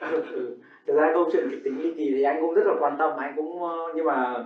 ừ. 0.00 0.56
Thực 0.86 0.94
ra 0.96 1.10
câu 1.14 1.30
chuyện 1.32 1.48
kịch 1.50 1.60
tính 1.64 1.82
ly 1.82 1.90
kỳ 1.96 2.10
thì 2.14 2.22
anh 2.22 2.40
cũng 2.40 2.54
rất 2.54 2.66
là 2.66 2.72
quan 2.80 2.96
tâm 2.98 3.10
anh 3.18 3.32
cũng 3.36 3.60
nhưng 3.94 4.04
mà 4.04 4.44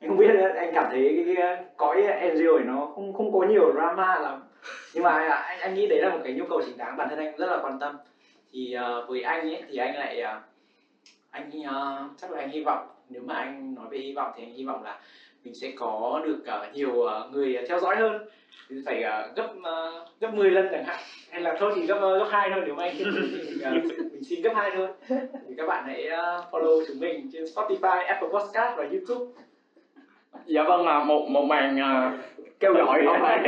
anh 0.00 0.08
không 0.08 0.16
biết 0.16 0.28
nữa 0.34 0.48
anh 0.56 0.70
cảm 0.74 0.86
thấy 0.90 1.24
cái, 1.26 1.36
cái 1.36 1.64
cõi 1.76 2.02
NGO 2.02 2.58
này 2.58 2.66
nó 2.66 2.90
không 2.94 3.12
không 3.12 3.32
có 3.32 3.46
nhiều 3.46 3.72
drama 3.72 4.20
lắm 4.20 4.40
nhưng 4.94 5.04
mà 5.04 5.10
anh 5.28 5.60
anh 5.60 5.74
nghĩ 5.74 5.86
đấy 5.86 5.98
là 6.02 6.10
một 6.10 6.20
cái 6.24 6.32
nhu 6.32 6.44
cầu 6.48 6.62
chính 6.66 6.76
đáng 6.76 6.96
bản 6.96 7.08
thân 7.08 7.18
anh 7.18 7.36
rất 7.36 7.46
là 7.46 7.58
quan 7.62 7.78
tâm. 7.80 7.96
Thì 8.52 8.76
uh, 8.76 9.08
với 9.08 9.22
anh 9.22 9.40
ấy 9.40 9.62
thì 9.68 9.76
anh 9.76 9.96
lại 9.96 10.22
uh, 10.22 10.42
anh 11.30 11.50
uh, 11.60 12.10
chắc 12.20 12.30
là 12.30 12.40
anh 12.40 12.50
hy 12.50 12.62
vọng 12.64 12.86
nếu 13.08 13.22
mà 13.24 13.34
anh 13.34 13.74
nói 13.74 13.86
về 13.90 13.98
hy 13.98 14.12
vọng 14.14 14.32
thì 14.36 14.42
anh 14.42 14.52
hy 14.52 14.64
vọng 14.64 14.84
là 14.84 15.00
mình 15.44 15.54
sẽ 15.54 15.72
có 15.76 16.22
được 16.24 16.38
uh, 16.42 16.74
nhiều 16.74 16.90
uh, 16.90 17.32
người 17.32 17.58
theo 17.68 17.80
dõi 17.80 17.96
hơn. 17.96 18.28
Thì 18.68 18.76
phải 18.86 19.04
uh, 19.04 19.36
gấp 19.36 19.52
uh, 19.56 20.20
gấp 20.20 20.34
10 20.34 20.50
lần 20.50 20.68
chẳng 20.72 20.84
hạn. 20.84 21.00
Hay 21.30 21.40
là 21.40 21.56
thôi 21.58 21.72
thì 21.76 21.86
gấp 21.86 21.96
uh, 21.96 22.18
gấp 22.18 22.28
hai 22.30 22.50
thôi 22.54 22.62
nếu 22.66 22.74
mà 22.74 22.84
anh 22.84 22.96
thích 22.98 23.06
thì 23.12 23.64
mình, 23.70 23.88
mình 24.12 24.24
xin 24.24 24.42
gấp 24.42 24.52
hai 24.54 24.70
thôi. 24.76 24.88
Thì 25.48 25.54
các 25.56 25.66
bạn 25.66 25.84
hãy 25.86 26.06
uh, 26.06 26.52
follow 26.52 26.84
chúng 26.88 27.00
mình 27.00 27.30
trên 27.32 27.44
Spotify, 27.44 28.06
Apple 28.06 28.28
Podcast 28.28 28.78
và 28.78 28.84
YouTube. 28.84 29.32
Dạ 30.46 30.62
vâng, 30.62 30.86
là 30.86 31.04
một 31.04 31.28
một 31.28 31.44
màn 31.44 31.78
ờ, 31.78 32.10
kêu 32.60 32.72
gọi 32.74 33.02
một 33.02 33.16
màn 33.22 33.42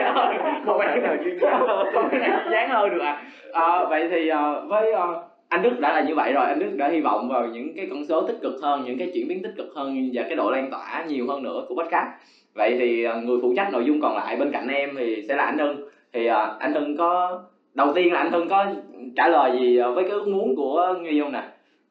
một 0.65 0.77
màn 0.79 1.03
nào 1.03 1.17
duyên 1.25 1.39
dáng 1.41 1.67
không 1.95 2.09
thể 2.11 2.19
nào 2.19 2.41
dáng 2.51 2.69
hơn 2.69 2.91
được 2.91 3.01
ạ. 3.03 3.23
À. 3.53 3.85
vậy 3.91 4.09
thì 4.11 4.29
ờ, 4.29 4.67
với 4.69 4.93
ờ, 4.93 5.23
anh 5.49 5.63
Đức 5.63 5.81
đã 5.81 5.93
là 5.93 6.01
như 6.01 6.15
vậy 6.15 6.33
rồi, 6.33 6.47
anh 6.47 6.59
Đức 6.59 6.71
đã 6.77 6.89
hy 6.89 7.01
vọng 7.01 7.29
vào 7.29 7.47
những 7.47 7.77
cái 7.77 7.87
con 7.91 8.05
số 8.05 8.23
tích 8.23 8.37
cực 8.43 8.55
hơn, 8.63 8.83
những 8.87 8.99
cái 8.99 9.11
chuyển 9.15 9.29
biến 9.29 9.43
tích 9.43 9.53
cực 9.57 9.67
hơn 9.77 10.11
và 10.15 10.23
cái 10.23 10.37
độ 10.37 10.51
lan 10.51 10.71
tỏa 10.71 11.05
nhiều 11.09 11.27
hơn 11.29 11.43
nữa 11.43 11.65
của 11.69 11.75
podcast. 11.75 12.07
Vậy 12.55 12.77
thì 12.79 13.05
ờ, 13.05 13.21
người 13.21 13.39
phụ 13.43 13.53
trách 13.57 13.73
nội 13.73 13.85
dung 13.85 14.01
còn 14.01 14.17
lại 14.17 14.37
bên 14.37 14.53
cạnh 14.53 14.69
em 14.69 14.91
thì 14.99 15.25
sẽ 15.29 15.37
là 15.37 15.45
anh 15.45 15.59
Hưng. 15.59 15.89
Thì 16.13 16.27
ờ, 16.27 16.57
anh 16.61 16.73
Hưng 16.73 16.97
có 16.97 17.41
đầu 17.75 17.93
tiên 17.95 18.13
là 18.13 18.19
anh 18.19 18.33
Hưng 18.33 18.49
có 18.49 18.67
trả 19.17 19.29
lời 19.29 19.53
gì 19.61 19.81
với 19.95 20.05
cái 20.05 20.13
ước 20.13 20.29
muốn 20.29 20.57
của 20.57 20.95
Nghi 21.01 21.21
không 21.21 21.33
nè 21.33 21.43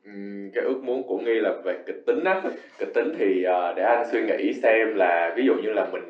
Ừm, 0.06 0.50
cái 0.54 0.64
ước 0.64 0.84
muốn 0.84 1.06
của 1.08 1.18
nghi 1.18 1.40
là 1.40 1.52
về 1.64 1.76
kịch 1.86 2.06
tính 2.06 2.24
á. 2.24 2.42
Kịch 2.80 2.94
tính 2.94 3.12
thì 3.18 3.44
ờ, 3.44 3.74
để 3.76 3.84
anh 3.84 4.04
suy 4.12 4.22
nghĩ 4.22 4.54
xem 4.54 4.96
là 4.96 5.34
ví 5.36 5.46
dụ 5.46 5.54
như 5.56 5.72
là 5.72 5.84
mình 5.92 6.02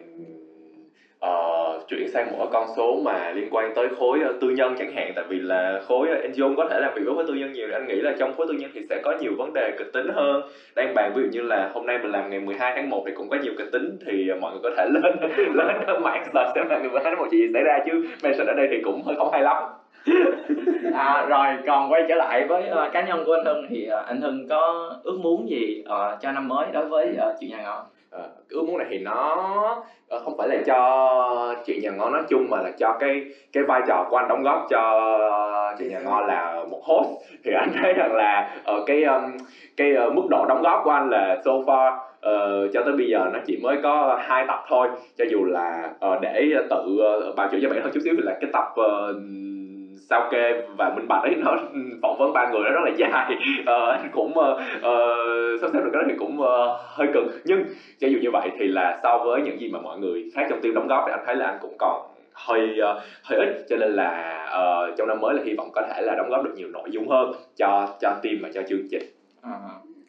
ờ, 1.19 1.79
chuyển 1.87 2.07
sang 2.07 2.29
một 2.29 2.35
cái 2.37 2.47
con 2.51 2.67
số 2.77 2.99
mà 3.03 3.31
liên 3.31 3.47
quan 3.51 3.71
tới 3.75 3.87
khối 3.99 4.21
ờ, 4.21 4.31
tư 4.41 4.49
nhân 4.49 4.75
chẳng 4.77 4.91
hạn 4.95 5.11
tại 5.15 5.23
vì 5.29 5.39
là 5.39 5.79
khối 5.87 6.09
ờ, 6.09 6.15
NGO 6.27 6.47
có 6.57 6.65
thể 6.69 6.79
làm 6.79 6.93
việc 6.95 7.01
với 7.05 7.13
khối 7.13 7.23
tư 7.27 7.33
nhân 7.33 7.53
nhiều 7.53 7.67
anh 7.73 7.87
nghĩ 7.87 7.95
là 7.95 8.11
trong 8.19 8.33
khối 8.33 8.45
tư 8.49 8.53
nhân 8.53 8.71
thì 8.73 8.81
sẽ 8.89 8.99
có 9.03 9.13
nhiều 9.21 9.33
vấn 9.37 9.53
đề 9.53 9.71
kịch 9.77 9.87
tính 9.93 10.07
hơn. 10.13 10.41
Đang 10.75 10.93
bàn 10.93 11.11
ví 11.15 11.21
dụ 11.21 11.27
như 11.31 11.41
là 11.41 11.69
hôm 11.73 11.85
nay 11.85 11.97
mình 11.97 12.11
làm 12.11 12.29
ngày 12.29 12.39
12 12.39 12.71
tháng 12.75 12.89
1 12.89 13.03
thì 13.05 13.11
cũng 13.15 13.29
có 13.29 13.37
nhiều 13.37 13.53
kịch 13.57 13.71
tính 13.71 13.97
thì 14.05 14.27
ờ, 14.27 14.35
mọi 14.35 14.51
người 14.51 14.59
có 14.63 14.69
thể 14.77 14.85
lên 14.85 15.13
lên 15.53 16.01
mạng 16.03 16.23
search 16.33 16.49
xem 16.55 16.67
là 16.69 16.77
ngày 16.77 16.89
12 16.89 17.11
tháng 17.11 17.17
1 17.19 17.25
chuyện 17.31 17.41
gì 17.41 17.47
xảy 17.53 17.63
ra 17.63 17.79
chứ. 17.85 17.99
Mention 18.23 18.47
ở 18.47 18.53
đây 18.53 18.67
thì 18.71 18.77
cũng 18.83 19.01
hơi 19.03 19.15
không 19.15 19.29
hay 19.31 19.41
lắm 19.41 19.55
à, 20.93 21.25
rồi 21.29 21.47
còn 21.67 21.91
quay 21.91 22.03
trở 22.09 22.15
lại 22.15 22.47
với 22.47 22.63
uh, 22.71 22.93
cá 22.93 23.01
nhân 23.01 23.23
của 23.25 23.33
anh 23.33 23.45
Hưng 23.45 23.65
thì 23.69 23.89
uh, 23.99 24.07
anh 24.07 24.21
Hưng 24.21 24.47
có 24.49 24.91
ước 25.03 25.19
muốn 25.23 25.49
gì 25.49 25.83
uh, 25.85 26.21
cho 26.21 26.31
năm 26.31 26.47
mới 26.47 26.67
đối 26.73 26.85
với 26.85 27.17
uh, 27.29 27.35
chuyện 27.39 27.49
nhà 27.49 27.63
ngọ 27.63 27.85
uh, 28.15 28.49
ước 28.49 28.63
muốn 28.67 28.77
này 28.77 28.87
thì 28.89 28.99
nó 28.99 29.45
uh, 30.15 30.21
không 30.23 30.37
phải 30.37 30.47
là 30.47 30.55
cho 30.65 31.55
chuyện 31.65 31.79
nhà 31.81 31.91
ngon 31.91 32.13
nói 32.13 32.21
chung 32.29 32.47
mà 32.49 32.57
là 32.61 32.71
cho 32.79 32.97
cái 32.99 33.25
cái 33.53 33.63
vai 33.63 33.81
trò 33.87 34.07
của 34.09 34.17
anh 34.17 34.27
đóng 34.27 34.43
góp 34.43 34.67
cho 34.69 35.11
chuyện 35.79 35.89
nhà 35.89 35.99
ngon 35.99 36.25
là 36.25 36.63
một 36.71 36.79
host. 36.83 37.09
Thì 37.43 37.51
anh 37.51 37.71
thấy 37.81 37.93
rằng 37.93 38.15
là 38.15 38.55
ờ, 38.63 38.83
cái 38.85 39.03
um, 39.03 39.37
cái 39.77 39.93
uh, 40.07 40.13
mức 40.13 40.23
độ 40.29 40.45
đóng 40.49 40.61
góp 40.61 40.81
của 40.83 40.91
anh 40.91 41.09
là 41.09 41.41
so 41.45 41.51
far 41.51 41.97
uh, 41.97 42.73
cho 42.73 42.81
tới 42.83 42.93
bây 42.97 43.07
giờ 43.07 43.29
nó 43.33 43.39
chỉ 43.45 43.59
mới 43.63 43.77
có 43.83 44.19
hai 44.21 44.45
tập 44.47 44.59
thôi. 44.69 44.87
Cho 45.17 45.25
dù 45.31 45.45
là 45.45 45.89
uh, 46.05 46.21
để 46.21 46.53
tự 46.69 46.97
uh, 47.29 47.35
bào 47.35 47.47
chữa 47.51 47.57
cho 47.61 47.69
bản 47.69 47.79
thân 47.83 47.91
chút 47.93 47.99
xíu 48.03 48.13
thì 48.17 48.23
là 48.23 48.37
cái 48.41 48.49
tập 48.53 48.65
uh, 48.81 49.15
sao 50.09 50.27
kê 50.31 50.61
và 50.77 50.89
minh 50.89 51.07
bạch 51.07 51.23
ấy 51.23 51.35
nó 51.35 51.55
phỏng 52.01 52.17
vấn 52.17 52.33
ba 52.33 52.49
người 52.49 52.61
nó 52.63 52.69
rất 52.69 52.81
là 52.85 52.91
dài. 52.97 53.35
Ờ, 53.65 53.91
anh 53.91 54.09
cũng 54.11 54.37
uh, 54.37 54.59
sắp 55.61 55.69
xếp 55.73 55.79
được 55.83 55.89
cái 55.93 56.01
đó 56.01 56.07
thì 56.09 56.15
cũng 56.17 56.41
ờ, 56.41 56.79
hơi 56.87 57.07
cực 57.13 57.23
nhưng 57.43 57.63
cho 57.99 58.07
dù 58.07 58.17
như 58.21 58.31
vậy 58.31 58.49
thì 58.59 58.67
là 58.67 58.99
so 59.03 59.17
với 59.17 59.41
những 59.41 59.59
gì 59.59 59.67
mà 59.67 59.79
mọi 59.79 59.99
người 59.99 60.29
khác 60.33 60.45
trong 60.49 60.61
team 60.61 60.73
đóng 60.73 60.87
góp 60.87 61.03
thì 61.05 61.11
anh 61.11 61.23
thấy 61.25 61.35
là 61.35 61.45
anh 61.45 61.57
cũng 61.61 61.75
còn 61.79 62.01
hơi 62.33 62.79
ờ, 62.81 63.01
hơi 63.23 63.39
ít. 63.39 63.65
Cho 63.69 63.77
nên 63.77 63.89
là 63.89 64.43
ờ, 64.51 64.91
trong 64.97 65.07
năm 65.07 65.21
mới 65.21 65.35
là 65.35 65.41
hy 65.45 65.53
vọng 65.53 65.69
có 65.73 65.81
thể 65.89 66.01
là 66.01 66.15
đóng 66.15 66.29
góp 66.29 66.43
được 66.43 66.53
nhiều 66.55 66.67
nội 66.67 66.89
dung 66.91 67.07
hơn 67.09 67.31
cho 67.57 67.87
cho 68.01 68.09
team 68.23 68.35
và 68.41 68.49
cho 68.53 68.61
chương 68.69 68.87
trình. 68.91 69.01
À, 69.41 69.51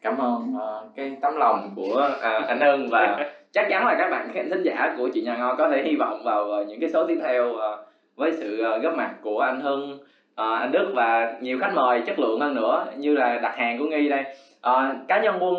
cảm 0.02 0.18
ơn 0.18 0.54
ờ, 0.58 0.84
cái 0.96 1.16
tấm 1.20 1.36
lòng 1.36 1.70
của 1.76 2.10
à, 2.20 2.44
anh 2.46 2.60
Hưng 2.60 2.88
và 2.90 3.18
chắc 3.52 3.66
chắn 3.70 3.86
là 3.86 3.94
các 3.98 4.10
bạn 4.10 4.28
khán 4.34 4.50
thính 4.50 4.62
giả 4.62 4.94
của 4.96 5.08
chuyện 5.14 5.24
nhà 5.24 5.36
ngon 5.36 5.56
có 5.58 5.68
thể 5.68 5.82
hy 5.82 5.96
vọng 5.96 6.22
vào 6.24 6.50
ờ, 6.50 6.64
những 6.68 6.80
cái 6.80 6.90
số 6.90 7.06
tiếp 7.06 7.18
theo 7.22 7.54
ờ, 7.54 7.84
với 8.16 8.32
sự 8.32 8.58
ờ, 8.58 8.78
góp 8.78 8.94
mặt 8.94 9.14
của 9.22 9.40
anh 9.40 9.60
Hưng 9.60 9.98
ờ, 10.34 10.54
anh 10.54 10.72
Đức 10.72 10.92
và 10.94 11.38
nhiều 11.40 11.58
khách 11.60 11.72
mời 11.74 12.02
chất 12.06 12.18
lượng 12.18 12.40
hơn 12.40 12.54
nữa 12.54 12.86
như 12.98 13.14
là 13.14 13.38
đặt 13.42 13.56
hàng 13.56 13.78
của 13.78 13.84
Nghi 13.84 14.08
đây 14.08 14.24
Ờ, 14.66 14.96
cá 15.08 15.22
nhân 15.22 15.34
quân 15.40 15.54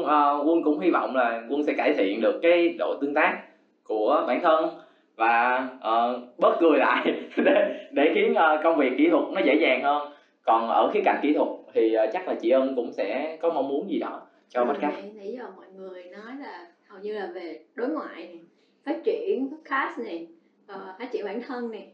quân 0.47 0.63
cũng 0.63 0.79
hy 0.79 0.89
vọng 0.89 1.15
là 1.15 1.43
quân 1.49 1.63
sẽ 1.63 1.73
cải 1.73 1.93
thiện 1.93 2.21
được 2.21 2.39
cái 2.41 2.75
độ 2.79 2.97
tương 3.01 3.13
tác 3.13 3.41
của 3.83 4.23
bản 4.27 4.41
thân 4.41 4.69
và 5.15 5.67
ờ, 5.81 6.21
bớt 6.37 6.57
cười 6.59 6.79
lại 6.79 7.13
để, 7.37 7.87
để 7.91 8.11
khiến 8.15 8.33
công 8.63 8.77
việc 8.77 8.91
kỹ 8.97 9.09
thuật 9.09 9.23
nó 9.33 9.41
dễ 9.45 9.55
dàng 9.55 9.83
hơn 9.83 10.11
còn 10.45 10.67
ở 10.69 10.91
khía 10.93 11.01
cạnh 11.05 11.19
kỹ 11.21 11.33
thuật 11.33 11.47
thì 11.73 11.95
chắc 12.13 12.27
là 12.27 12.33
chị 12.41 12.49
ân 12.49 12.75
cũng 12.75 12.91
sẽ 12.91 13.37
có 13.41 13.49
mong 13.49 13.67
muốn 13.67 13.89
gì 13.89 13.99
đó 13.99 14.21
cho 14.49 14.65
podcast 14.65 14.93
Nãy, 14.93 15.11
nãy 15.15 15.35
giờ 15.37 15.43
mọi 15.55 15.65
người 15.75 16.03
nói 16.03 16.31
là 16.39 16.65
hầu 16.87 16.99
như 16.99 17.13
là 17.13 17.29
về 17.33 17.59
đối 17.75 17.89
ngoại 17.89 18.15
này, 18.15 18.39
phát 18.85 19.03
triển 19.03 19.49
podcast 19.51 19.99
này, 19.99 20.27
phát 20.67 21.09
triển 21.11 21.25
bản 21.25 21.41
thân 21.47 21.71
này. 21.71 21.93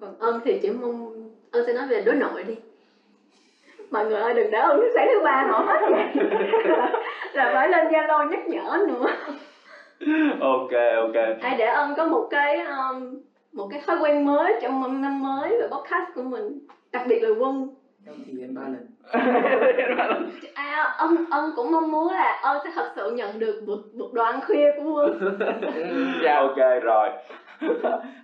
Còn 0.00 0.18
ân 0.18 0.40
thì 0.44 0.58
chỉ 0.62 0.70
mong 0.70 1.28
ân 1.50 1.66
sẽ 1.66 1.72
nói 1.72 1.86
về 1.86 2.02
đối 2.06 2.14
nội 2.14 2.42
đi. 2.42 2.54
Mọi 3.90 4.04
người 4.06 4.20
ơi 4.20 4.34
đừng 4.34 4.50
để 4.50 4.58
ân 4.58 4.80
sáng 4.94 5.08
thứ 5.14 5.20
ba 5.24 5.46
họ 5.48 5.58
hết 5.58 5.80
là 7.32 7.50
phải 7.54 7.68
lên 7.68 7.86
Zalo 7.86 8.30
nhắc 8.30 8.48
nhở 8.48 8.84
nữa. 8.88 9.06
ok 10.40 10.70
ok 10.96 11.40
Ai 11.40 11.56
để 11.58 11.64
ân 11.64 11.94
có 11.96 12.04
một 12.04 12.26
cái 12.30 12.58
um, 12.60 13.18
một 13.52 13.68
cái 13.70 13.80
thói 13.86 13.96
quen 14.00 14.24
mới 14.24 14.54
trong 14.62 15.02
năm 15.02 15.22
mới 15.22 15.50
về 15.50 15.66
podcast 15.66 16.14
của 16.14 16.22
mình. 16.22 16.66
Đặc 16.92 17.02
biệt 17.08 17.20
là 17.22 17.28
quân 17.38 17.68
Em 18.06 18.14
thì 18.26 18.32
em 18.40 18.54
ba 18.54 18.62
lần 18.62 18.86
À, 20.54 20.94
ân 20.98 21.24
ân 21.30 21.52
cũng 21.56 21.70
mong 21.72 21.90
muốn 21.90 22.12
là 22.12 22.40
ân 22.42 22.58
sẽ 22.64 22.70
thật 22.74 22.92
sự 22.96 23.10
nhận 23.10 23.38
được 23.38 23.62
một, 23.66 23.78
một 23.94 24.08
đoạn 24.12 24.40
khuya 24.46 24.66
của 24.76 24.92
quân 24.92 25.38
dạ 26.24 26.34
ok 26.34 26.82
rồi 26.82 27.08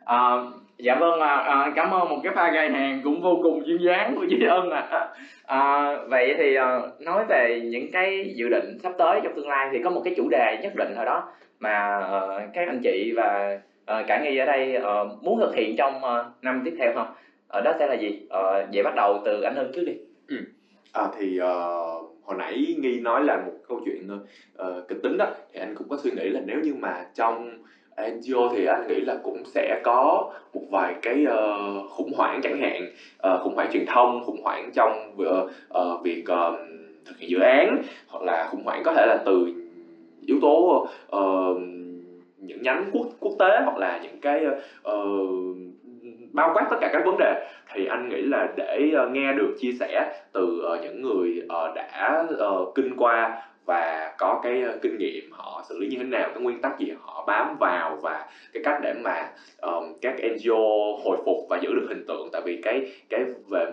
À, 0.05 0.37
dạ 0.79 0.95
vâng 0.95 1.21
à, 1.21 1.37
à, 1.37 1.73
cảm 1.77 1.91
ơn 1.91 2.09
một 2.09 2.21
cái 2.23 2.33
pha 2.35 2.51
gai 2.51 2.71
hàng 2.71 3.01
cũng 3.05 3.23
vô 3.23 3.39
cùng 3.43 3.67
duyên 3.67 3.83
dáng 3.83 4.15
của 4.17 4.27
chị 4.31 4.45
ân 4.49 4.71
ạ. 4.71 4.89
À. 4.91 5.09
à, 5.47 5.93
vậy 6.09 6.35
thì 6.39 6.55
à, 6.55 6.81
nói 7.01 7.25
về 7.29 7.61
những 7.65 7.93
cái 7.93 8.33
dự 8.37 8.49
định 8.49 8.79
sắp 8.83 8.93
tới 8.99 9.21
trong 9.25 9.33
tương 9.37 9.49
lai 9.49 9.69
thì 9.73 9.79
có 9.85 9.91
một 9.91 10.01
cái 10.05 10.15
chủ 10.17 10.29
đề 10.29 10.59
nhất 10.63 10.73
định 10.77 10.95
nào 10.95 11.05
đó 11.05 11.29
mà 11.61 11.71
à, 11.99 12.21
các 12.55 12.69
anh 12.69 12.81
chị 12.83 13.13
và 13.17 13.59
à, 13.87 14.05
cả 14.07 14.21
nghi 14.23 14.37
ở 14.37 14.47
đây 14.47 14.77
à, 14.77 14.93
muốn 15.23 15.41
thực 15.41 15.55
hiện 15.55 15.77
trong 15.77 16.05
à, 16.05 16.25
năm 16.43 16.63
tiếp 16.65 16.75
theo 16.79 16.93
không? 16.95 17.07
Ở 17.49 17.61
đó 17.61 17.73
sẽ 17.79 17.87
là 17.87 17.95
gì? 17.95 18.27
À, 18.31 18.41
vậy 18.73 18.83
bắt 18.83 18.95
đầu 18.95 19.23
từ 19.25 19.43
anh 19.43 19.55
hưng 19.57 19.73
trước 19.75 19.85
đi. 19.87 19.93
Ừ. 20.29 20.37
À, 20.93 21.03
thì 21.19 21.39
à, 21.39 21.53
hồi 22.27 22.37
nãy 22.39 22.75
nghi 22.79 23.01
nói 23.01 23.25
là 23.25 23.37
một 23.37 23.53
câu 23.69 23.81
chuyện 23.85 24.09
ờ, 24.57 24.85
kịch 24.89 24.99
tính 25.03 25.17
đó 25.19 25.27
thì 25.53 25.61
anh 25.61 25.75
cũng 25.75 25.89
có 25.89 25.97
suy 26.03 26.11
nghĩ 26.11 26.29
là 26.29 26.41
nếu 26.47 26.61
như 26.61 26.75
mà 26.75 27.07
trong 27.15 27.59
NGO 27.97 28.49
thì 28.53 28.67
anh 28.67 28.87
nghĩ 28.89 29.01
là 29.01 29.17
cũng 29.23 29.43
sẽ 29.45 29.81
có 29.85 30.31
một 30.55 30.63
vài 30.71 30.95
cái 31.03 31.27
uh, 31.27 31.91
khủng 31.91 32.13
hoảng 32.17 32.41
chẳng 32.43 32.61
hạn. 32.61 32.83
Uh, 33.35 33.43
khủng 33.43 33.55
hoảng 33.55 33.69
truyền 33.73 33.87
thông 33.87 34.25
khủng 34.25 34.43
hoảng 34.43 34.71
trong 34.75 35.17
uh, 35.23 35.51
uh, 35.79 36.03
việc 36.05 36.25
uh, 36.33 36.59
thực 37.07 37.19
hiện 37.19 37.31
dự 37.31 37.39
án 37.39 37.83
hoặc 38.09 38.25
là 38.25 38.49
khủng 38.51 38.65
hoảng 38.65 38.83
có 38.85 38.93
thể 38.93 39.07
là 39.07 39.23
từ 39.25 39.53
yếu 40.27 40.39
tố 40.43 40.87
uh, 41.17 41.57
những 42.39 42.63
nhánh 42.63 42.91
quốc 42.93 43.07
quốc 43.21 43.33
tế 43.39 43.61
hoặc 43.65 43.77
là 43.77 44.01
những 44.03 44.21
cái 44.21 44.47
uh, 44.47 45.57
bao 46.33 46.51
quát 46.55 46.67
tất 46.71 46.77
cả 46.81 46.91
các 46.93 47.03
vấn 47.07 47.17
đề. 47.19 47.47
Thì 47.75 47.87
anh 47.87 48.09
nghĩ 48.09 48.23
là 48.23 48.49
để 48.57 48.91
uh, 49.05 49.11
nghe 49.11 49.33
được 49.33 49.55
chia 49.61 49.73
sẻ 49.81 50.13
từ 50.33 50.63
uh, 50.75 50.81
những 50.83 51.03
người 51.03 51.43
uh, 51.45 51.75
đã 51.75 52.25
uh, 52.49 52.75
kinh 52.75 52.97
qua 52.97 53.43
và 53.67 54.15
có 54.19 54.41
cái 54.43 54.63
ờ, 54.63 54.79
kinh 54.83 54.99
nghiệm 54.99 55.33
họ 55.33 55.63
xử 55.69 55.79
lý 55.79 55.89
như 55.89 55.97
thế 55.99 56.05
nào 56.05 56.29
cái 56.35 56.43
nguyên 56.43 56.61
tắc 56.61 56.79
gì 56.79 56.93
họ 57.01 57.25
bám 57.27 57.57
vào 57.61 57.99
và 58.03 58.27
cái 58.53 58.63
cách 58.65 58.79
để 58.83 58.95
mà 59.05 59.31
um, 59.63 59.85
các 60.03 60.15
NGO 60.35 60.57
hồi 61.05 61.19
phục 61.25 61.37
và 61.51 61.59
giữ 61.63 61.75
được 61.75 61.87
hình 61.89 62.05
tượng. 62.09 62.29
Tại 62.33 62.43
vì 62.45 62.61
cái 62.63 62.81
cái 63.09 63.21
về 63.51 63.67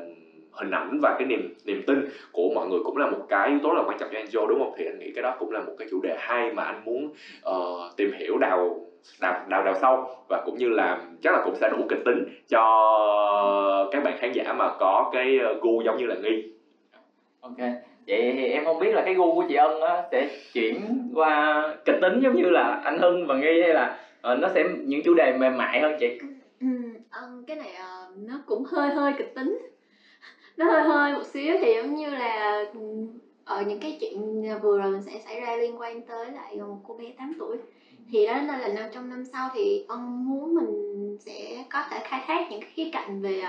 hình 0.52 0.72
ảnh 0.72 1.00
và 1.02 1.16
cái 1.20 1.28
niềm 1.28 1.54
niềm 1.66 1.84
tin 1.88 2.10
của 2.32 2.52
mọi 2.56 2.68
người 2.68 2.80
cũng 2.84 2.98
là 2.98 3.06
một 3.06 3.26
cái 3.30 3.50
yếu 3.50 3.60
tố 3.64 3.74
là 3.74 3.84
quan 3.88 3.98
trọng 4.00 4.10
cho 4.14 4.20
NGO 4.20 4.48
đúng 4.48 4.60
không? 4.60 4.74
Thì 4.78 4.86
anh 4.86 5.00
nghĩ 5.00 5.12
cái 5.16 5.24
đó 5.24 5.36
cũng 5.40 5.52
là 5.52 5.60
một 5.60 5.74
cái 5.78 5.88
chủ 5.92 6.02
đề 6.02 6.16
hay 6.20 6.52
mà 6.52 6.64
anh 6.64 6.86
muốn 6.86 7.08
uh, 7.50 7.98
tìm 7.98 8.12
hiểu 8.12 8.38
đào 8.38 8.76
đào 9.22 9.46
đào 9.48 9.64
đào 9.64 9.76
sâu 9.82 10.08
và 10.30 10.42
cũng 10.46 10.58
như 10.58 10.70
là 10.70 11.02
chắc 11.24 11.34
là 11.34 11.42
cũng 11.44 11.56
sẽ 11.56 11.70
đủ 11.70 11.86
kịch 11.90 12.00
tính 12.06 12.26
cho 12.50 13.90
các 13.92 14.04
bạn 14.04 14.18
khán 14.20 14.32
giả 14.32 14.54
mà 14.54 14.70
có 14.80 15.10
cái 15.14 15.38
ờ, 15.38 15.54
gu 15.62 15.82
giống 15.82 15.98
như 15.98 16.06
là 16.06 16.16
nghi. 16.16 16.52
Ok 17.42 17.58
vậy 18.08 18.34
thì 18.38 18.46
em 18.46 18.66
không 18.66 18.80
biết 18.80 18.94
là 18.94 19.02
cái 19.02 19.14
gu 19.14 19.36
của 19.36 19.46
chị 19.50 19.56
ân 19.56 19.82
á 19.82 20.04
sẽ 20.12 20.30
chuyển 20.54 21.10
qua 21.14 21.64
kịch 21.86 21.96
tính 22.02 22.20
giống 22.24 22.36
như 22.36 22.50
là 22.50 22.82
anh 22.84 23.00
hưng 23.00 23.28
và 23.28 23.36
nghi 23.36 23.62
hay 23.62 23.74
là 23.74 24.00
uh, 24.34 24.40
nó 24.40 24.50
sẽ 24.56 24.64
những 24.86 25.02
chủ 25.06 25.14
đề 25.14 25.38
mềm 25.38 25.58
mại 25.58 25.80
hơn 25.82 25.98
chị? 26.00 26.20
Ừ, 26.62 26.68
ân 27.10 27.44
cái 27.48 27.56
này 27.56 27.72
uh, 27.72 28.18
nó 28.18 28.40
cũng 28.46 28.64
hơi 28.64 28.90
hơi 28.90 29.14
kịch 29.18 29.36
tính. 29.36 29.58
Nó 30.58 30.66
hơi 30.66 30.84
hơi 30.84 31.14
một 31.14 31.26
xíu 31.26 31.56
thì 31.62 31.74
giống 31.76 31.96
như 31.96 32.10
là 32.10 32.64
ở 33.46 33.62
những 33.62 33.80
cái 33.80 33.98
chuyện 34.02 34.44
vừa 34.62 34.78
rồi 34.78 34.92
mình 34.92 35.02
sẽ 35.02 35.12
xảy 35.26 35.42
ra 35.42 35.56
liên 35.56 35.80
quan 35.80 36.02
tới 36.02 36.26
lại 36.36 36.56
một 36.56 36.78
cô 36.88 36.94
bé 36.94 37.06
8 37.18 37.34
tuổi. 37.40 37.58
Thì 38.12 38.26
đó 38.26 38.34
nên 38.36 38.60
là 38.60 38.68
năm 38.68 38.86
trong 38.94 39.10
năm 39.10 39.26
sau 39.26 39.50
thì 39.54 39.86
ông 39.88 40.30
muốn 40.30 40.56
mình 40.56 41.18
sẽ 41.20 41.64
có 41.70 41.84
thể 41.90 42.00
khai 42.04 42.22
thác 42.28 42.48
những 42.52 42.62
cái 42.62 42.70
khía 42.74 42.90
cạnh 42.94 43.22
về 43.22 43.42